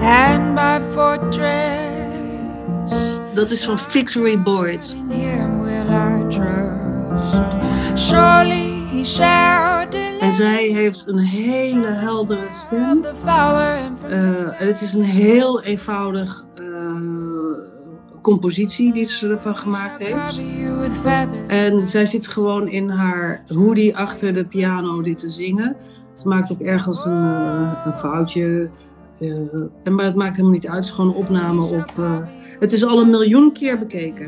and 0.00 0.54
my 0.54 0.78
fortress. 0.94 1.98
Dat 3.34 3.50
is 3.50 3.64
van 3.64 3.78
Victory 3.78 4.42
Boyd. 4.42 4.94
In 4.94 5.10
Him 5.10 5.58
will 5.58 5.90
I 5.90 6.22
trust. 6.28 7.56
Surely 7.96 8.86
He 8.90 9.04
shall 9.04 9.77
en 10.28 10.34
zij 10.34 10.64
heeft 10.64 11.06
een 11.06 11.18
hele 11.18 11.86
heldere 11.86 12.48
stem. 12.50 13.04
Uh, 14.10 14.60
en 14.60 14.66
het 14.66 14.80
is 14.80 14.92
een 14.92 15.02
heel 15.02 15.62
eenvoudig 15.62 16.44
compositie 18.22 18.92
die 18.92 19.06
ze 19.06 19.28
ervan 19.28 19.56
gemaakt 19.56 19.98
heeft. 19.98 20.44
En 21.46 21.84
zij 21.84 22.06
zit 22.06 22.28
gewoon 22.28 22.68
in 22.68 22.88
haar 22.88 23.44
hoodie 23.46 23.96
achter 23.96 24.34
de 24.34 24.46
piano 24.46 25.02
dit 25.02 25.18
te 25.18 25.30
zingen. 25.30 25.76
Ze 26.14 26.28
maakt 26.28 26.52
ook 26.52 26.60
ergens 26.60 27.04
een, 27.04 27.24
uh, 27.24 27.82
een 27.84 27.96
foutje. 27.96 28.70
Uh, 29.20 29.92
maar 29.94 30.04
het 30.04 30.14
maakt 30.14 30.30
helemaal 30.30 30.52
niet 30.52 30.66
uit. 30.66 30.76
Het 30.76 30.84
is 30.84 30.90
gewoon 30.90 31.10
een 31.10 31.16
opname 31.16 31.62
op. 31.62 31.92
Het 32.58 32.72
is 32.72 32.84
al 32.84 33.00
een 33.00 33.10
miljoen 33.10 33.52
keer 33.52 33.78
bekeken. 33.78 34.26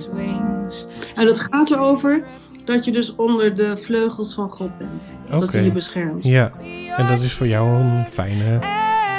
En 1.14 1.26
het 1.26 1.40
gaat 1.40 1.70
erover 1.70 2.26
dat 2.70 2.84
je 2.84 2.92
dus 2.92 3.16
onder 3.16 3.54
de 3.54 3.76
vleugels 3.76 4.34
van 4.34 4.50
God 4.50 4.78
bent. 4.78 5.10
Okay. 5.26 5.40
Dat 5.40 5.52
hij 5.52 5.64
je 5.64 5.72
beschermt. 5.72 6.24
Ja, 6.24 6.50
en 6.96 7.06
dat 7.06 7.20
is 7.20 7.32
voor 7.32 7.46
jou 7.46 7.68
een 7.68 8.06
fijne 8.06 8.58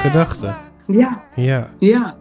gedachte. 0.01 0.55
Ja. 0.85 1.23
Ja. 1.35 1.73
Ja. 1.77 2.17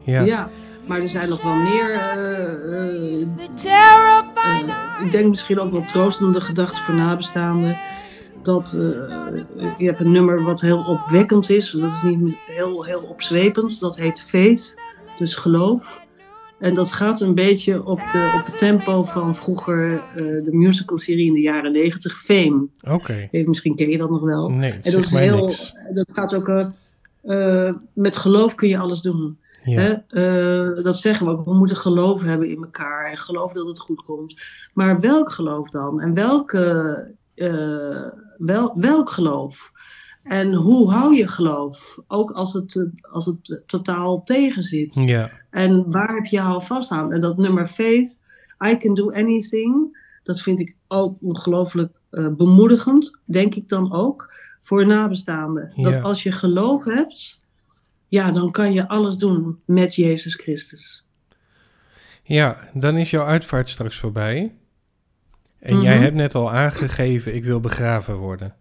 Ja. 0.00 0.22
ja. 0.22 0.48
Maar 0.86 1.00
er 1.00 1.08
zijn 1.08 1.28
nog 1.28 1.42
wel 1.42 1.54
meer. 1.54 1.94
Uh, 1.94 2.50
uh, 2.70 3.20
ik 5.04 5.10
denk 5.10 5.28
misschien 5.28 5.60
ook 5.60 5.72
wel 5.72 5.84
troostende 5.84 6.40
gedachten 6.40 6.82
voor 6.82 6.94
nabestaanden. 6.94 7.78
Dat 8.42 8.70
je 9.76 9.84
hebt 9.86 10.00
een 10.00 10.12
nummer 10.12 10.42
wat 10.42 10.60
heel 10.60 10.84
opwekkend 10.84 11.50
is. 11.50 11.70
Dat 11.70 11.92
is 11.92 12.02
niet 12.02 12.38
heel, 12.46 12.84
heel 12.84 13.00
opzwepend. 13.00 13.80
Dat 13.80 13.96
heet 13.96 14.22
Faith, 14.22 14.74
dus 15.18 15.34
geloof. 15.34 16.00
En 16.62 16.74
dat 16.74 16.92
gaat 16.92 17.20
een 17.20 17.34
beetje 17.34 17.84
op, 17.84 17.98
de, 17.98 18.32
op 18.34 18.46
het 18.46 18.58
tempo 18.58 19.04
van 19.04 19.34
vroeger 19.34 20.02
de 20.14 20.50
musical-serie 20.50 21.26
in 21.26 21.34
de 21.34 21.40
jaren 21.40 21.72
negentig, 21.72 22.18
Fame. 22.18 22.68
Oké. 22.82 23.28
Misschien 23.30 23.74
ken 23.74 23.88
je 23.88 23.98
dat 23.98 24.10
nog 24.10 24.22
wel. 24.22 24.48
Nee, 24.48 24.72
en 24.72 24.92
dat 24.92 25.02
is 25.02 25.10
heel. 25.10 25.52
Dat 25.94 26.12
gaat 26.12 26.34
ook. 26.34 26.72
met 27.92 28.16
geloof 28.16 28.54
kun 28.54 28.68
je 28.68 28.78
alles 28.78 29.00
doen. 29.00 29.38
Ja. 29.64 30.04
Uh, 30.10 30.84
dat 30.84 30.96
zeggen 30.96 31.26
we 31.26 31.32
ook. 31.32 31.44
We 31.44 31.54
moeten 31.54 31.76
geloof 31.76 32.22
hebben 32.22 32.48
in 32.48 32.62
elkaar 32.62 33.10
en 33.10 33.16
geloof 33.16 33.52
dat 33.52 33.66
het 33.66 33.78
goed 33.78 34.02
komt. 34.02 34.36
Maar 34.74 35.00
welk 35.00 35.32
geloof 35.32 35.70
dan? 35.70 36.00
En 36.00 36.14
welke, 36.14 37.14
uh, 37.34 38.06
wel, 38.38 38.74
welk 38.76 39.10
geloof? 39.10 39.72
En 40.22 40.54
hoe 40.54 40.92
hou 40.92 41.16
je 41.16 41.28
geloof? 41.28 41.98
Ook 42.06 42.30
als 42.30 42.52
het, 42.52 42.90
als 43.10 43.26
het 43.26 43.62
totaal 43.66 44.22
tegen 44.22 44.62
zit. 44.62 44.94
Ja. 44.94 45.30
En 45.50 45.90
waar 45.90 46.14
heb 46.14 46.24
je 46.24 46.40
houvast 46.40 46.90
aan? 46.90 47.12
En 47.12 47.20
dat 47.20 47.36
nummer 47.36 47.66
Faith, 47.66 48.18
I 48.66 48.76
can 48.76 48.94
do 48.94 49.12
anything, 49.12 49.98
dat 50.22 50.40
vind 50.40 50.60
ik 50.60 50.76
ook 50.88 51.16
ongelooflijk 51.20 51.92
uh, 52.10 52.28
bemoedigend, 52.28 53.18
denk 53.24 53.54
ik 53.54 53.68
dan 53.68 53.92
ook, 53.92 54.34
voor 54.60 54.86
nabestaanden. 54.86 55.72
Ja. 55.74 55.90
Dat 55.90 56.02
als 56.02 56.22
je 56.22 56.32
geloof 56.32 56.84
hebt, 56.84 57.44
ja, 58.08 58.30
dan 58.30 58.50
kan 58.50 58.72
je 58.72 58.88
alles 58.88 59.16
doen 59.16 59.60
met 59.64 59.94
Jezus 59.94 60.34
Christus. 60.34 61.06
Ja, 62.22 62.68
dan 62.74 62.96
is 62.96 63.10
jouw 63.10 63.24
uitvaart 63.24 63.68
straks 63.68 63.98
voorbij. 63.98 64.54
En 65.58 65.80
jij 65.80 65.94
mhm. 65.94 66.02
hebt 66.02 66.14
net 66.14 66.34
al 66.34 66.52
aangegeven, 66.52 67.34
ik 67.34 67.44
wil 67.44 67.60
begraven 67.60 68.16
worden. 68.16 68.56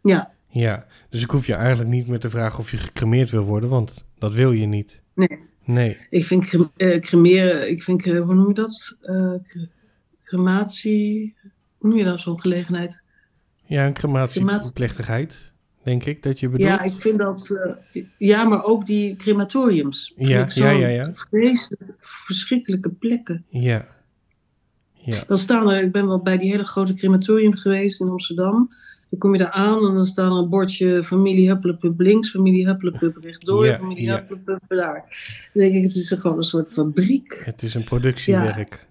Ja. 0.00 0.31
Ja, 0.54 0.86
dus 1.08 1.22
ik 1.22 1.30
hoef 1.30 1.46
je 1.46 1.54
eigenlijk 1.54 1.90
niet 1.90 2.06
meer 2.06 2.20
te 2.20 2.30
vragen 2.30 2.58
of 2.58 2.70
je 2.70 2.76
gecremeerd 2.76 3.30
wil 3.30 3.42
worden, 3.42 3.68
want 3.68 4.08
dat 4.18 4.34
wil 4.34 4.52
je 4.52 4.66
niet. 4.66 5.02
Nee. 5.14 5.50
Nee. 5.64 5.96
Ik 6.10 6.24
vind 6.24 6.52
uh, 6.52 6.98
cremeren, 6.98 7.70
ik 7.70 7.82
vind, 7.82 8.06
uh, 8.06 8.20
hoe 8.20 8.34
noem 8.34 8.48
je 8.48 8.54
dat? 8.54 8.96
Uh, 9.02 9.34
crematie, 10.24 11.34
hoe 11.78 11.88
noem 11.88 11.98
je 11.98 12.04
dat 12.04 12.20
zo'n 12.20 12.40
gelegenheid? 12.40 13.02
Ja, 13.64 13.86
een 13.86 13.92
crematieplechtigheid 13.92 15.52
denk 15.82 16.04
ik, 16.04 16.22
dat 16.22 16.40
je 16.40 16.48
bedoelt. 16.48 16.68
Ja, 16.68 16.82
ik 16.82 16.92
vind 16.92 17.18
dat... 17.18 17.50
Uh, 17.92 18.04
ja, 18.18 18.44
maar 18.44 18.64
ook 18.64 18.86
die 18.86 19.16
crematoriums. 19.16 20.12
Ja, 20.16 20.46
ja, 20.48 20.70
ja, 20.70 20.88
ja. 20.88 21.10
Vreselijk, 21.14 21.94
verschrikkelijke 21.98 22.90
plekken. 22.90 23.44
Ja. 23.48 23.86
ja. 24.92 25.24
Dan 25.26 25.38
staan 25.38 25.70
er... 25.70 25.82
Ik 25.82 25.92
ben 25.92 26.06
wel 26.06 26.22
bij 26.22 26.38
die 26.38 26.50
hele 26.50 26.64
grote 26.64 26.94
crematorium 26.94 27.54
geweest 27.54 28.00
in 28.00 28.08
Amsterdam. 28.08 28.74
Dan 29.12 29.20
kom 29.20 29.32
je 29.32 29.38
daar 29.38 29.50
aan 29.50 29.86
en 29.86 29.94
dan 29.94 30.06
staat 30.06 30.30
er 30.30 30.36
een 30.36 30.48
bordje 30.48 31.04
familie 31.04 31.48
Huppelepup 31.48 32.00
links, 32.00 32.30
familie 32.30 32.66
Huppelepup 32.66 33.16
rechtdoor, 33.16 33.66
ja, 33.66 33.78
familie 33.78 34.04
ja. 34.04 34.14
Huppelepup 34.16 34.62
daar. 34.68 35.04
Dan 35.52 35.62
denk 35.62 35.74
ik, 35.74 35.82
het 35.82 35.94
is 35.94 36.14
gewoon 36.18 36.36
een 36.36 36.42
soort 36.42 36.72
fabriek. 36.72 37.42
Het 37.44 37.62
is 37.62 37.74
een 37.74 37.84
productiewerk. 37.84 38.72
Ja. 38.82 38.88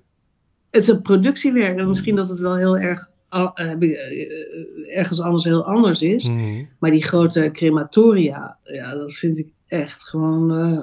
Het 0.70 0.82
is 0.82 0.88
een 0.88 1.02
productiewerk 1.02 1.78
en 1.78 1.88
misschien 1.88 2.16
dat 2.16 2.30
het 2.30 2.40
wel 2.40 2.56
heel 2.56 2.78
erg 2.78 3.10
uh, 3.34 4.98
ergens 4.98 5.22
anders 5.22 5.44
heel 5.44 5.66
anders 5.66 6.02
is. 6.02 6.28
Mhm. 6.28 6.64
Maar 6.80 6.92
die 6.92 7.04
grote 7.04 7.50
crematoria, 7.52 8.58
ja, 8.64 8.94
dat 8.94 9.14
vind 9.14 9.38
ik 9.38 9.48
echt 9.68 10.04
gewoon. 10.04 10.58
Uh, 10.60 10.76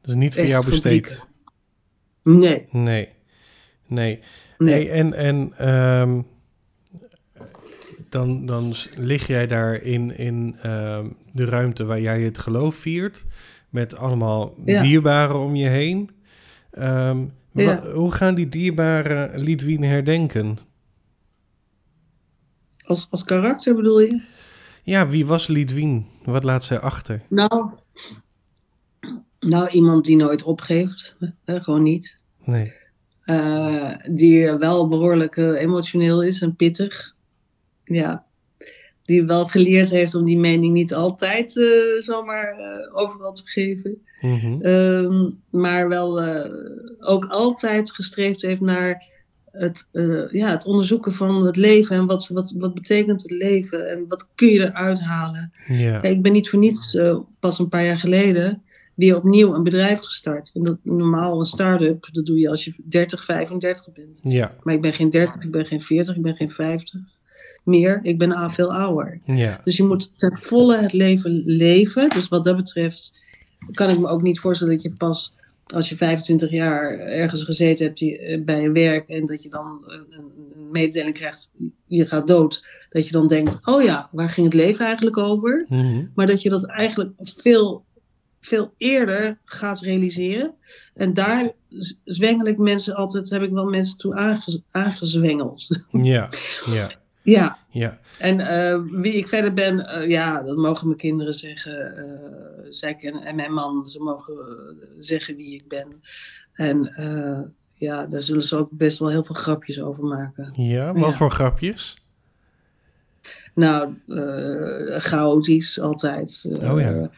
dat 0.00 0.10
is 0.10 0.14
niet 0.14 0.34
voor 0.34 0.46
jou 0.46 0.64
besteed. 0.64 1.28
Nee. 2.22 2.66
Nee. 2.70 3.08
Nee. 3.86 4.20
Nee. 4.58 4.90
en 4.90 5.14
en 5.14 5.68
um, 5.68 6.26
dan, 8.14 8.46
dan 8.46 8.74
lig 8.96 9.26
jij 9.26 9.46
daar 9.46 9.82
in, 9.82 10.16
in 10.16 10.56
uh, 10.56 11.04
de 11.32 11.44
ruimte 11.44 11.84
waar 11.84 12.00
jij 12.00 12.22
het 12.22 12.38
geloof 12.38 12.74
viert. 12.74 13.24
Met 13.68 13.96
allemaal 13.96 14.54
ja. 14.64 14.82
dierbaren 14.82 15.38
om 15.38 15.54
je 15.54 15.66
heen. 15.66 16.10
Um, 16.78 17.32
ja. 17.50 17.82
Hoe 17.92 18.12
gaan 18.12 18.34
die 18.34 18.48
dierbaren 18.48 19.38
Lidwien 19.38 19.82
herdenken? 19.82 20.58
Als, 22.84 23.06
als 23.10 23.24
karakter 23.24 23.74
bedoel 23.74 24.00
je? 24.00 24.22
Ja, 24.82 25.08
wie 25.08 25.26
was 25.26 25.46
Lidwien? 25.46 26.06
Wat 26.24 26.44
laat 26.44 26.64
zij 26.64 26.80
achter? 26.80 27.20
Nou, 27.28 27.70
nou 29.40 29.68
iemand 29.68 30.04
die 30.04 30.16
nooit 30.16 30.42
opgeeft. 30.42 31.16
Hè, 31.44 31.60
gewoon 31.60 31.82
niet. 31.82 32.16
Nee. 32.44 32.72
Uh, 33.24 33.90
die 34.10 34.52
wel 34.52 34.88
behoorlijk 34.88 35.36
uh, 35.36 35.60
emotioneel 35.60 36.22
is 36.22 36.40
en 36.42 36.56
pittig. 36.56 37.13
Ja. 37.84 38.24
Die 39.02 39.24
wel 39.24 39.46
geleerd 39.46 39.90
heeft 39.90 40.14
om 40.14 40.24
die 40.24 40.38
mening 40.38 40.72
niet 40.72 40.94
altijd 40.94 41.56
uh, 41.56 41.66
zomaar 41.98 42.56
overal 42.92 43.32
te 43.32 43.42
geven. 43.44 44.02
Mm 44.20 44.38
-hmm. 44.38 45.38
maar 45.50 45.88
wel 45.88 46.22
ook 46.98 47.24
altijd 47.24 47.92
gestreefd 47.92 48.42
heeft 48.42 48.60
naar 48.60 49.06
het, 49.44 49.88
ja, 50.30 50.50
het 50.50 50.64
onderzoeken 50.64 51.12
van 51.12 51.46
het 51.46 51.56
leven 51.56 51.96
en 51.96 52.06
wat, 52.06 52.28
wat, 52.28 52.54
wat 52.58 52.74
betekent 52.74 53.22
het 53.22 53.30
leven 53.30 53.90
en 53.90 54.04
wat 54.08 54.30
kun 54.34 54.48
je 54.48 54.60
eruit 54.60 55.00
halen. 55.00 55.52
Kijk, 55.66 56.04
ik 56.04 56.22
ben 56.22 56.32
niet 56.32 56.48
voor 56.48 56.58
niets 56.58 56.98
pas 57.40 57.58
een 57.58 57.68
paar 57.68 57.84
jaar 57.84 57.98
geleden 57.98 58.62
weer 58.94 59.16
opnieuw 59.16 59.54
een 59.54 59.62
bedrijf 59.62 59.98
gestart. 59.98 60.50
En 60.54 60.62
dat 60.62 60.78
normaal 60.82 61.38
een 61.38 61.44
start-up, 61.44 62.08
dat 62.12 62.26
doe 62.26 62.38
je 62.38 62.48
als 62.48 62.64
je 62.64 62.74
30, 62.84 63.24
35 63.24 63.92
bent. 63.92 64.20
Ja. 64.22 64.54
Maar 64.62 64.74
ik 64.74 64.80
ben 64.80 64.92
geen 64.92 65.10
30, 65.10 65.42
ik 65.42 65.50
ben 65.50 65.66
geen 65.66 65.80
40, 65.80 66.16
ik 66.16 66.22
ben 66.22 66.36
geen 66.36 66.50
50 66.50 67.00
meer. 67.64 68.00
Ik 68.02 68.18
ben 68.18 68.32
al 68.32 68.50
veel 68.50 68.72
ouder. 68.72 69.20
Ja. 69.24 69.60
Dus 69.64 69.76
je 69.76 69.84
moet 69.84 70.18
ten 70.18 70.36
volle 70.36 70.76
het 70.76 70.92
leven 70.92 71.42
leven. 71.46 72.08
Dus 72.08 72.28
wat 72.28 72.44
dat 72.44 72.56
betreft 72.56 73.22
kan 73.72 73.90
ik 73.90 73.98
me 73.98 74.08
ook 74.08 74.22
niet 74.22 74.40
voorstellen 74.40 74.74
dat 74.74 74.82
je 74.82 74.92
pas 74.92 75.34
als 75.66 75.88
je 75.88 75.96
25 75.96 76.50
jaar 76.50 76.90
ergens 76.98 77.44
gezeten 77.44 77.86
hebt 77.86 78.02
eh, 78.02 78.44
bij 78.44 78.64
een 78.64 78.72
werk 78.72 79.08
en 79.08 79.26
dat 79.26 79.42
je 79.42 79.48
dan 79.48 79.84
een 79.86 80.70
mededeling 80.70 81.14
krijgt, 81.14 81.50
je 81.86 82.06
gaat 82.06 82.26
dood, 82.26 82.64
dat 82.88 83.06
je 83.06 83.12
dan 83.12 83.26
denkt, 83.26 83.58
oh 83.66 83.82
ja, 83.82 84.08
waar 84.12 84.28
ging 84.28 84.46
het 84.46 84.54
leven 84.54 84.84
eigenlijk 84.84 85.18
over? 85.18 85.64
Mhm. 85.68 86.06
Maar 86.14 86.26
dat 86.26 86.42
je 86.42 86.50
dat 86.50 86.66
eigenlijk 86.66 87.12
veel, 87.18 87.84
veel 88.40 88.72
eerder 88.76 89.38
gaat 89.44 89.80
realiseren. 89.80 90.54
En 90.94 91.14
daar 91.14 91.52
zwengel 92.04 92.46
ik 92.46 92.58
mensen 92.58 92.94
altijd, 92.94 93.30
heb 93.30 93.42
ik 93.42 93.50
wel 93.50 93.68
mensen 93.68 93.98
toe 93.98 94.14
aangezwengeld. 94.70 95.84
Ja, 95.90 96.28
ja. 96.72 96.90
Ja. 97.24 97.58
Ja. 97.68 97.98
En 98.18 98.40
eh, 98.40 98.82
wie 98.90 99.12
ik 99.12 99.28
verder 99.28 99.52
ben, 99.54 99.88
eh, 99.88 100.08
ja, 100.08 100.42
dat 100.42 100.56
mogen 100.56 100.86
mijn 100.86 100.98
kinderen 100.98 101.34
zeggen. 101.34 101.92
zij 102.68 102.94
kennen, 102.94 103.24
en 103.24 103.36
mijn 103.36 103.52
man, 103.52 103.86
ze 103.86 104.02
mogen 104.02 104.34
zeggen 104.98 105.36
wie 105.36 105.54
ik 105.54 105.68
ben. 105.68 106.02
En 106.52 106.90
ja, 107.74 108.06
daar 108.06 108.22
zullen 108.22 108.42
ze 108.42 108.56
ook 108.56 108.68
best 108.70 108.98
wel 108.98 109.08
heel 109.10 109.24
veel 109.24 109.34
grapjes 109.34 109.82
over 109.82 110.04
maken. 110.04 110.52
Ja, 110.56 110.92
wat 110.92 111.02
Ja. 111.02 111.10
voor 111.10 111.30
grapjes? 111.30 111.96
Nou, 113.54 113.94
chaotisch 114.98 115.80
altijd. 115.80 116.48
Oh 116.60 116.80
ja. 116.80 117.10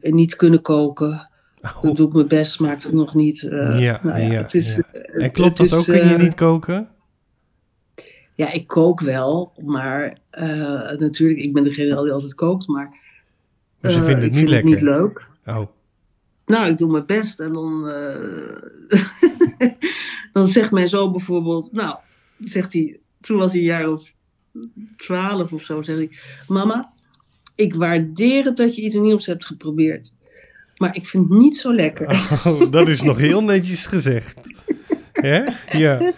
niet 0.00 0.36
kunnen 0.36 0.62
koken. 0.62 1.28
Dan 1.82 1.94
doe 1.94 2.06
ik 2.06 2.14
mijn 2.14 2.28
best, 2.28 2.52
smaakt 2.52 2.82
het 2.82 2.92
nog 2.92 3.14
niet. 3.14 3.40
Ja, 3.40 4.00
nou 4.02 4.02
ja, 4.02 4.16
ja, 4.16 4.32
het 4.32 4.54
is, 4.54 4.76
ja. 4.76 5.00
En 5.00 5.30
klopt 5.30 5.56
dat 5.56 5.72
ook? 5.72 5.84
Kun 5.84 6.08
je 6.08 6.16
niet 6.18 6.34
koken? 6.34 6.88
Ja, 8.40 8.52
ik 8.52 8.66
kook 8.66 9.00
wel, 9.00 9.52
maar 9.64 10.18
eh, 10.30 10.98
natuurlijk, 10.98 11.40
ik 11.40 11.52
ben 11.52 11.64
degene 11.64 12.02
die 12.02 12.12
altijd 12.12 12.34
kookt, 12.34 12.68
maar... 12.68 12.96
Maar 13.80 13.90
ze 13.90 13.98
eh, 13.98 14.04
vinden 14.04 14.24
het 14.24 14.32
ik 14.32 14.38
niet 14.38 14.48
lekker. 14.48 14.70
niet 14.70 14.80
leuk. 14.80 15.26
Oh, 15.46 15.66
Nou, 16.46 16.70
ik 16.70 16.78
doe 16.78 16.90
mijn 16.90 17.06
best 17.06 17.40
en 17.40 17.52
dan... 17.52 17.88
eh, 17.88 19.00
dan 20.32 20.46
zegt 20.48 20.70
mijn 20.70 20.88
zoon 20.88 21.12
bijvoorbeeld... 21.12 21.72
Nou, 21.72 21.96
zegt 22.44 22.72
hij... 22.72 23.00
Toen 23.20 23.38
was 23.38 23.50
hij 23.52 23.60
een 23.60 23.66
jaar 23.66 23.88
of 23.88 24.14
twaalf 24.96 25.52
of 25.52 25.62
zo, 25.62 25.82
zegt 25.82 25.98
hij... 25.98 26.10
Mama, 26.48 26.92
ik 27.54 27.74
waardeer 27.74 28.44
het 28.44 28.56
dat 28.56 28.76
je 28.76 28.82
iets 28.82 28.96
nieuws 28.96 29.26
hebt 29.26 29.44
geprobeerd. 29.44 30.16
Maar 30.76 30.96
ik 30.96 31.06
vind 31.06 31.28
het 31.28 31.38
niet 31.38 31.56
zo 31.56 31.74
lekker. 31.74 32.08
Oh, 32.46 32.70
dat 32.70 32.88
is 32.88 33.02
nog 33.02 33.18
heel 33.18 33.42
netjes 33.42 33.86
gezegd. 33.86 34.40
Hè? 35.12 35.44
Ja. 35.78 36.12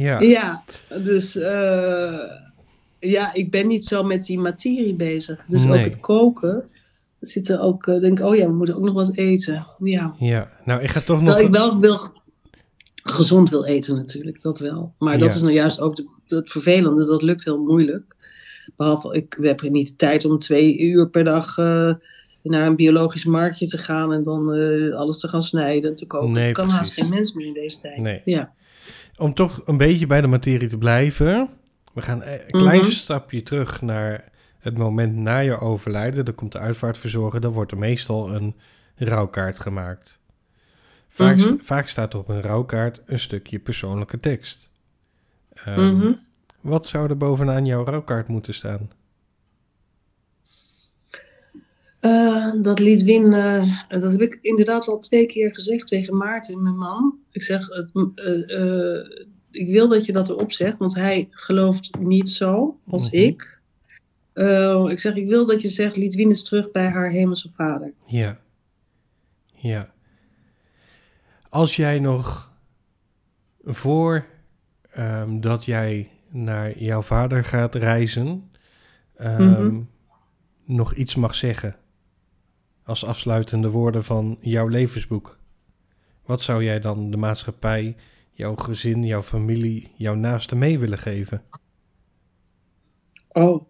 Ja. 0.00 0.20
Ja, 0.20 0.62
dus 1.02 1.36
eh, 1.36 2.18
ja, 3.00 3.34
ik 3.34 3.50
ben 3.50 3.66
niet 3.66 3.84
zo 3.84 4.02
met 4.02 4.24
die 4.26 4.38
materie 4.38 4.94
bezig. 4.94 5.44
Dus 5.48 5.64
Nee. 5.64 5.78
ook 5.78 5.84
het 5.84 6.00
koken 6.00 6.68
zit 7.20 7.48
er 7.48 7.60
ook, 7.60 7.86
eh, 7.86 8.00
denk 8.00 8.18
ik, 8.18 8.24
oh 8.24 8.34
ja, 8.36 8.46
we 8.48 8.54
moeten 8.54 8.76
ook 8.76 8.82
nog 8.84 8.94
wat 8.94 9.16
eten. 9.16 9.66
Ja, 9.78 10.14
Ja. 10.18 10.48
Nou, 10.64 10.82
ik 10.82 10.90
ga 10.90 11.00
toch 11.00 11.20
nog... 11.22 11.34
Terwijl 11.34 11.46
ik 11.46 11.52
wel 11.54 11.78
wil, 11.80 11.98
gezond 13.02 13.50
wil 13.50 13.64
eten 13.64 13.94
natuurlijk, 13.96 14.42
dat 14.42 14.58
wel. 14.58 14.94
Maar 14.98 15.18
dat 15.18 15.34
is 15.34 15.40
nou 15.40 15.52
juist 15.52 15.80
ook 15.80 15.96
de- 15.96 16.06
het 16.26 16.50
vervelende, 16.50 17.04
dat 17.06 17.22
lukt 17.22 17.44
heel 17.44 17.62
moeilijk. 17.62 18.16
Behalve, 18.76 19.14
ik 19.14 19.38
hebben 19.40 19.72
niet 19.72 19.88
de 19.88 19.96
tijd 19.96 20.24
om 20.24 20.38
twee 20.38 20.78
uur 20.78 21.08
per 21.10 21.24
dag 21.24 21.58
eh, 21.58 21.92
naar 22.42 22.66
een 22.66 22.76
biologisch 22.76 23.24
marktje 23.24 23.66
te 23.66 23.78
gaan 23.78 24.12
en 24.12 24.22
dan 24.22 24.50
alles 24.92 25.18
te 25.18 25.28
gaan 25.28 25.42
snijden 25.42 25.90
en 25.90 25.96
te 25.96 26.06
koken. 26.06 26.32
Nee, 26.32 26.44
dat 26.44 26.54
kan 26.54 26.68
haast 26.68 26.92
geen 26.92 27.08
mens 27.08 27.32
meer 27.32 27.46
in 27.46 27.52
deze 27.54 27.80
tijd. 27.80 27.98
Nee. 27.98 28.22
Ja. 28.24 28.52
Om 29.18 29.34
toch 29.34 29.60
een 29.64 29.76
beetje 29.76 30.06
bij 30.06 30.20
de 30.20 30.26
materie 30.26 30.68
te 30.68 30.78
blijven. 30.78 31.48
We 31.94 32.02
gaan 32.02 32.22
een 32.22 32.40
klein 32.46 32.80
Mhm. 32.80 32.90
stapje 32.90 33.42
terug 33.42 33.82
naar 33.82 34.24
het 34.58 34.78
moment 34.78 35.14
na 35.16 35.38
je 35.38 35.58
overlijden. 35.60 36.24
Dan 36.24 36.34
komt 36.34 36.52
de 36.52 36.58
uitvaartverzorger. 36.58 37.40
Dan 37.40 37.52
wordt 37.52 37.72
er 37.72 37.78
meestal 37.78 38.34
een 38.34 38.56
rouwkaart 38.96 39.58
gemaakt. 39.60 40.20
Vaak, 41.08 41.36
Mhm. 41.36 41.48
st- 41.48 41.62
vaak 41.66 41.88
staat 41.88 42.12
er 42.12 42.18
op 42.18 42.28
een 42.28 42.42
rouwkaart 42.42 43.00
een 43.06 43.18
stukje 43.18 43.58
persoonlijke 43.58 44.18
tekst. 44.20 44.70
Ehm, 45.52 45.94
Mhm. 45.96 46.12
Wat 46.62 46.86
zou 46.86 47.08
er 47.08 47.16
bovenaan 47.16 47.66
jouw 47.66 47.84
rouwkaart 47.84 48.28
moeten 48.28 48.54
staan? 48.54 48.90
Eh, 52.00 52.52
dat 52.62 52.78
liet 52.78 53.02
Win, 53.02 53.32
eh, 53.32 53.62
dat 53.88 54.12
heb 54.12 54.20
ik 54.20 54.38
inderdaad 54.42 54.88
al 54.88 54.98
twee 54.98 55.26
keer 55.26 55.52
gezegd 55.54 55.86
tegen 55.86 56.16
Maarten, 56.16 56.62
mijn 56.62 56.76
man. 56.78 57.18
Ik 57.32 57.42
zeg, 57.42 57.66
het, 57.68 57.90
eh, 58.14 59.26
ik 59.50 59.66
wil 59.68 59.88
dat 59.88 60.04
je 60.04 60.12
dat 60.12 60.28
erop 60.28 60.52
zegt, 60.52 60.78
want 60.78 60.94
hij 60.94 61.28
gelooft 61.30 61.98
niet 61.98 62.30
zo 62.30 62.78
als 62.86 63.10
Mhm. 63.10 63.16
ik. 63.16 63.56
Ik 64.90 65.00
zeg, 65.00 65.14
ik 65.14 65.28
wil 65.28 65.46
dat 65.46 65.62
je 65.62 65.68
zegt, 65.68 65.96
Lidwin 65.96 66.30
is 66.30 66.42
terug 66.44 66.70
bij 66.70 66.86
haar 66.88 67.10
hemelse 67.10 67.50
vader. 67.56 67.92
Ja. 68.04 68.38
Ja. 69.56 69.92
Als 71.48 71.76
jij 71.76 71.98
nog 71.98 72.52
voor 73.64 74.26
ehm, 74.90 75.40
dat 75.40 75.64
jij 75.64 76.10
naar 76.30 76.78
jouw 76.78 77.02
vader 77.02 77.44
gaat 77.44 77.74
reizen, 77.74 78.50
ehm, 79.14 79.64
Mhm. 79.64 79.80
nog 80.64 80.94
iets 80.94 81.14
mag 81.14 81.34
zeggen 81.34 81.76
als 82.88 83.04
afsluitende 83.04 83.70
woorden 83.70 84.04
van 84.04 84.38
jouw 84.40 84.66
levensboek, 84.66 85.38
wat 86.24 86.40
zou 86.40 86.64
jij 86.64 86.80
dan 86.80 87.10
de 87.10 87.16
maatschappij, 87.16 87.96
jouw 88.30 88.54
gezin, 88.54 89.04
jouw 89.04 89.22
familie, 89.22 89.92
jouw 89.96 90.14
naasten 90.14 90.58
mee 90.58 90.78
willen 90.78 90.98
geven? 90.98 91.42
Oh, 93.28 93.64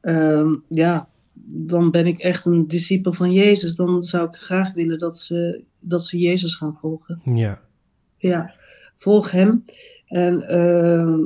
ehm, 0.00 0.54
ja, 0.68 1.08
dan 1.44 1.90
ben 1.90 2.06
ik 2.06 2.18
echt 2.18 2.44
een 2.44 2.66
discipel 2.66 3.12
van 3.12 3.32
Jezus. 3.32 3.76
Dan 3.76 4.02
zou 4.02 4.26
ik 4.26 4.34
graag 4.34 4.72
willen 4.72 4.98
dat 4.98 5.18
ze, 5.18 5.64
dat 5.80 6.04
ze 6.04 6.18
Jezus 6.18 6.54
gaan 6.54 6.76
volgen. 6.80 7.20
Ja, 7.24 7.60
Ja, 8.18 8.54
volg 8.96 9.30
hem. 9.30 9.64
En 10.06 10.40
ehm, 10.48 11.20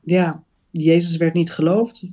ja, 0.00 0.44
Jezus 0.72 1.16
werd 1.16 1.34
niet 1.34 1.52
geloofd. 1.52 2.06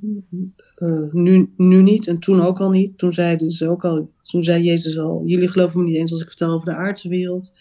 Eh, 0.74 0.88
nu, 1.10 1.52
nu 1.56 1.82
niet 1.82 2.06
en 2.06 2.18
toen 2.18 2.40
ook 2.40 2.60
al 2.60 2.70
niet. 2.70 2.98
Toen 2.98 3.12
zeiden 3.12 3.50
ze 3.50 3.68
ook 3.68 3.84
al, 3.84 4.10
toen 4.22 4.44
zei 4.44 4.62
Jezus 4.62 4.98
al, 4.98 5.22
jullie 5.26 5.48
geloven 5.48 5.80
me 5.80 5.86
niet 5.86 5.96
eens 5.96 6.10
als 6.12 6.20
ik 6.20 6.26
vertel 6.26 6.50
over 6.52 6.68
de 6.68 6.74
aardse 6.76 7.08
wereld. 7.08 7.54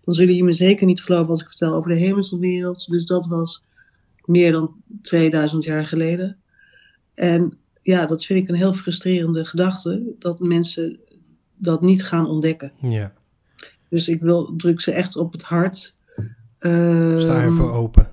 Dan 0.00 0.14
zullen 0.14 0.30
jullie 0.30 0.46
me 0.48 0.52
zeker 0.52 0.86
niet 0.86 1.02
geloven 1.02 1.30
als 1.30 1.40
ik 1.40 1.48
vertel 1.48 1.74
over 1.74 1.90
de 1.90 1.96
hemelse 1.96 2.38
wereld. 2.38 2.86
Dus 2.90 3.06
dat 3.06 3.26
was 3.26 3.62
meer 4.24 4.52
dan 4.52 4.74
2000 5.02 5.64
jaar 5.64 5.86
geleden. 5.86 6.36
En 7.14 7.58
ja, 7.82 8.06
dat 8.06 8.24
vind 8.24 8.42
ik 8.42 8.48
een 8.48 8.54
heel 8.54 8.72
frustrerende 8.72 9.44
gedachte, 9.44 10.14
dat 10.18 10.40
mensen 10.40 10.98
dat 11.56 11.80
niet 11.80 12.04
gaan 12.04 12.26
ontdekken. 12.26 12.72
ja. 12.80 13.14
Dus 13.88 14.08
ik 14.08 14.20
wil, 14.20 14.54
druk 14.56 14.80
ze 14.80 14.92
echt 14.92 15.16
op 15.16 15.32
het 15.32 15.42
hart. 15.42 15.94
Ehm, 16.58 17.20
Sta 17.20 17.42
ervoor 17.42 17.72
open. 17.72 18.08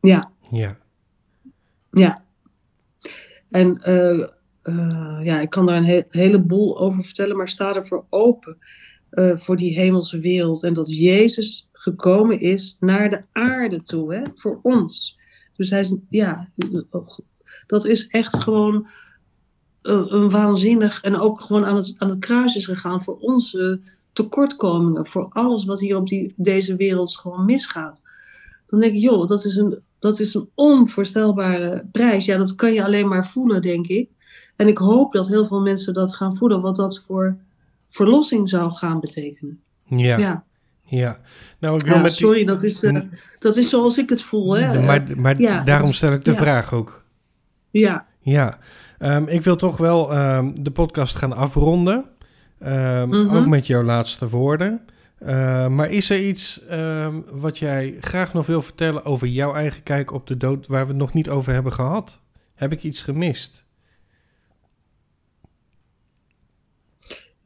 Ja, 0.00 0.30
Ja, 0.50 0.78
ja. 1.92 2.22
En 3.50 3.76
eh, 3.76 4.20
eh, 4.62 5.20
ja, 5.22 5.40
ik 5.40 5.50
kan 5.50 5.66
daar 5.66 5.76
een 5.76 5.84
he- 5.84 6.02
heleboel 6.08 6.78
over 6.78 7.04
vertellen, 7.04 7.36
maar 7.36 7.48
sta 7.48 7.74
ervoor 7.74 8.04
open. 8.08 8.58
eh, 9.10 9.36
voor 9.36 9.56
die 9.56 9.74
hemelse 9.74 10.18
wereld. 10.18 10.62
En 10.62 10.74
dat 10.74 10.90
Jezus 10.98 11.68
gekomen 11.72 12.40
is 12.40 12.76
naar 12.80 13.10
de 13.10 13.22
aarde 13.32 13.82
toe, 13.82 14.14
hè, 14.14 14.22
voor 14.34 14.58
ons. 14.62 15.18
Dus 15.56 15.70
hij 15.70 15.80
is, 15.80 15.96
ja, 16.08 16.48
dat 17.66 17.86
is 17.86 18.06
echt 18.06 18.36
gewoon 18.42 18.86
een 19.82 20.30
waanzinnig. 20.30 21.00
En 21.02 21.16
ook 21.16 21.40
gewoon 21.40 21.64
aan 21.64 21.76
het, 21.76 21.94
aan 21.98 22.08
het 22.08 22.18
kruis 22.18 22.56
is 22.56 22.64
gegaan 22.66 23.02
voor 23.02 23.18
onze 23.18 23.80
tekortkomingen. 24.12 25.06
Voor 25.06 25.26
alles 25.28 25.64
wat 25.64 25.80
hier 25.80 25.96
op 25.96 26.08
die, 26.08 26.32
deze 26.36 26.76
wereld 26.76 27.16
gewoon 27.16 27.44
misgaat. 27.44 28.02
Dan 28.66 28.80
denk 28.80 28.92
ik, 28.94 29.00
joh, 29.00 29.26
dat 29.26 29.44
is, 29.44 29.56
een, 29.56 29.82
dat 30.02 30.20
is 30.20 30.34
een 30.34 30.48
onvoorstelbare 30.54 31.86
prijs. 31.92 32.24
Ja, 32.24 32.36
dat 32.36 32.54
kan 32.54 32.72
je 32.72 32.84
alleen 32.84 33.08
maar 33.08 33.26
voelen, 33.26 33.62
denk 33.62 33.86
ik. 33.86 34.08
En 34.56 34.68
ik 34.68 34.78
hoop 34.78 35.12
dat 35.12 35.28
heel 35.28 35.46
veel 35.46 35.60
mensen 35.60 35.94
dat 35.94 36.14
gaan 36.14 36.36
voelen, 36.36 36.60
wat 36.60 36.76
dat 36.76 37.04
voor 37.06 37.36
verlossing 37.88 38.48
zou 38.48 38.72
gaan 38.72 39.00
betekenen. 39.00 39.60
ja, 39.86 40.18
ja. 40.18 40.44
Ja, 40.86 41.20
Nou, 41.58 41.76
ik 41.78 41.84
wil 41.86 41.94
ja 41.94 42.00
met 42.02 42.10
die- 42.10 42.20
sorry, 42.26 42.44
dat 42.44 42.62
is, 42.62 42.82
eh, 42.82 43.00
dat 43.38 43.56
is 43.56 43.68
zoals 43.68 43.98
ik 43.98 44.08
het 44.08 44.22
voel. 44.22 44.56
Hè? 44.56 44.80
Maar, 44.82 45.04
maar 45.16 45.40
ja, 45.40 45.60
daarom 45.62 45.92
stel 45.92 46.12
ik 46.12 46.24
de 46.24 46.34
vraag 46.34 46.72
ook. 46.72 47.04
ja, 47.70 48.06
Ja, 48.20 48.58
Ehm, 48.98 49.24
ik 49.26 49.42
wil 49.42 49.56
toch 49.56 49.76
wel 49.76 50.12
ehm, 50.12 50.52
de 50.62 50.70
podcast 50.70 51.16
gaan 51.16 51.32
afronden. 51.32 52.04
Ehm, 52.58 53.08
Mhm. 53.08 53.36
Ook 53.36 53.46
met 53.46 53.66
jouw 53.66 53.82
laatste 53.82 54.28
woorden. 54.28 54.80
Ehm, 55.24 55.74
maar 55.74 55.90
is 55.90 56.10
er 56.10 56.20
iets 56.26 56.66
ehm, 56.66 57.20
wat 57.32 57.58
jij 57.58 57.96
graag 58.00 58.32
nog 58.32 58.46
wil 58.46 58.62
vertellen 58.62 59.04
over 59.04 59.26
jouw 59.26 59.54
eigen 59.54 59.82
kijk 59.82 60.12
op 60.12 60.26
de 60.26 60.36
dood 60.36 60.66
waar 60.66 60.82
we 60.82 60.88
het 60.88 60.96
nog 61.00 61.12
niet 61.12 61.28
over 61.28 61.52
hebben 61.52 61.72
gehad? 61.72 62.20
Heb 62.54 62.72
ik 62.72 62.82
iets 62.82 63.02
gemist? 63.02 63.64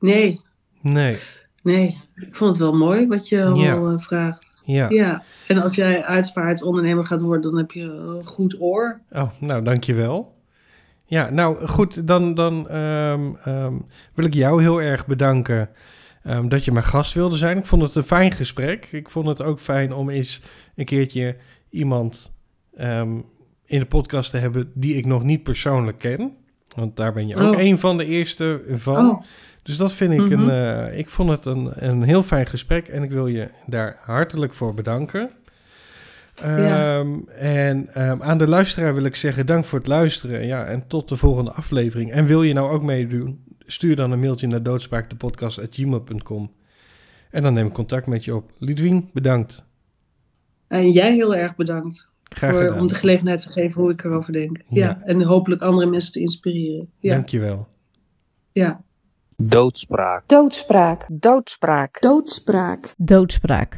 nee, 0.01 0.41
Nee. 0.81 1.19
nee. 1.63 1.99
Ik 2.15 2.37
vond 2.37 2.51
het 2.51 2.59
wel 2.59 2.77
mooi 2.77 3.07
wat 3.07 3.29
je 3.29 3.45
al 3.45 3.57
Ja. 3.57 3.75
eh, 3.77 3.95
vraagt. 3.99 4.63
Ja. 4.65 4.87
Ja, 4.91 5.23
en 5.49 5.63
als 5.63 5.75
jij 5.75 6.05
uitvaartondernemer 6.05 7.07
gaat 7.07 7.21
worden, 7.21 7.51
dan 7.51 7.61
heb 7.61 7.71
je 7.71 7.83
een 7.83 8.25
goed 8.25 8.61
oor. 8.61 9.01
Oh, 9.11 9.31
nou, 9.41 9.63
dankjewel. 9.63 10.35
Ja, 11.07 11.31
nou 11.31 11.67
goed, 11.67 12.07
dan, 12.07 12.35
dan 12.35 12.69
ehm, 12.69 13.35
ehm, 13.45 13.75
wil 14.15 14.25
ik 14.25 14.35
jou 14.35 14.63
heel 14.63 14.83
erg 14.83 15.07
bedanken 15.07 15.69
ehm, 16.27 16.49
dat 16.49 16.65
je 16.65 16.73
mijn 16.73 16.85
gast 16.85 17.13
wilde 17.15 17.37
zijn. 17.37 17.59
Ik 17.59 17.67
vond 17.67 17.83
het 17.83 17.95
een 17.95 18.03
fijn 18.03 18.33
gesprek. 18.33 18.89
Ik 18.93 19.11
vond 19.11 19.27
het 19.27 19.43
ook 19.43 19.61
fijn 19.61 19.95
om 19.95 20.11
eens 20.11 20.43
een 20.75 20.85
keertje 20.85 21.37
iemand 21.71 22.35
ehm, 22.77 23.13
in 23.65 23.79
de 23.79 23.87
podcast 23.87 24.31
te 24.31 24.37
hebben 24.39 24.71
die 24.75 24.97
ik 24.97 25.07
nog 25.07 25.23
niet 25.23 25.43
persoonlijk 25.43 25.99
ken. 25.99 26.37
Want 26.75 26.97
daar 26.97 27.13
ben 27.13 27.27
je 27.29 27.37
ook 27.37 27.55
Oh. 27.55 27.61
een 27.63 27.79
van 27.79 27.97
de 27.97 28.05
eerste 28.07 28.61
van. 28.71 29.11
Oh, 29.11 29.23
Dus 29.63 29.77
dat 29.77 29.93
vind 29.93 30.13
ik 30.13 30.21
Mhm. 30.21 30.33
een. 30.33 30.51
eh, 30.91 30.99
ik 30.99 31.09
vond 31.09 31.31
het 31.31 31.45
een, 31.45 31.71
een 31.75 32.03
heel 32.03 32.23
fijn 32.23 32.47
gesprek 32.47 32.89
en 32.89 33.03
ik 33.03 33.11
wil 33.11 33.27
je 33.27 33.49
daar 33.67 33.97
hartelijk 34.05 34.55
voor 34.55 34.75
bedanken. 34.75 35.31
Ja. 36.43 36.99
Ehm, 36.99 37.09
en 37.39 37.89
aan 38.23 38.39
de 38.39 38.47
luisteraar 38.47 38.95
wil 38.95 39.05
ik 39.05 39.17
zeggen 39.17 39.47
dank 39.47 39.65
voor 39.65 39.79
het 39.79 39.87
luisteren. 39.89 40.47
Ja, 40.47 40.65
en 40.65 40.87
tot 40.87 41.09
de 41.09 41.17
volgende 41.17 41.51
aflevering. 41.53 42.13
En 42.13 42.27
wil 42.27 42.43
je 42.43 42.53
nou 42.53 42.71
ook 42.71 42.83
meedoen? 42.83 43.45
Stuur 43.67 43.97
dan 43.97 44.11
een 44.11 44.21
mailtje 44.21 44.47
naar 44.47 44.63
doodspraaktepodcast.gmail.com. 44.63 46.53
En 47.31 47.43
dan 47.43 47.55
neem 47.55 47.67
ik 47.67 47.73
contact 47.73 48.07
met 48.07 48.25
je 48.25 48.35
op. 48.35 48.53
Lidwien, 48.59 49.11
bedankt. 49.13 49.65
En 50.69 50.91
jij 50.91 51.15
heel 51.15 51.35
erg 51.35 51.57
bedankt. 51.57 52.13
Graag 52.23 52.51
voor, 52.53 52.61
gedaan. 52.61 52.81
om 52.81 52.89
de 52.89 52.95
gelegenheid 52.95 53.43
te 53.43 53.49
geven 53.49 53.81
hoe 53.81 53.91
ik 53.91 54.05
erover 54.05 54.33
denk. 54.33 54.61
Ja. 54.67 54.87
Ja. 54.87 55.03
En 55.05 55.23
hopelijk 55.23 55.63
andere 55.63 55.87
mensen 55.91 56.13
te 56.13 56.21
inspireren. 56.21 56.91
Ja. 57.01 57.15
Dankjewel. 57.15 57.69
ja. 58.53 58.85
Doodspraak. 59.43 60.29
Doodspraak. 60.29 61.07
Doodspraak. 61.13 62.01
Doodspraak. 62.01 62.95
Doodspraak. 62.99 63.75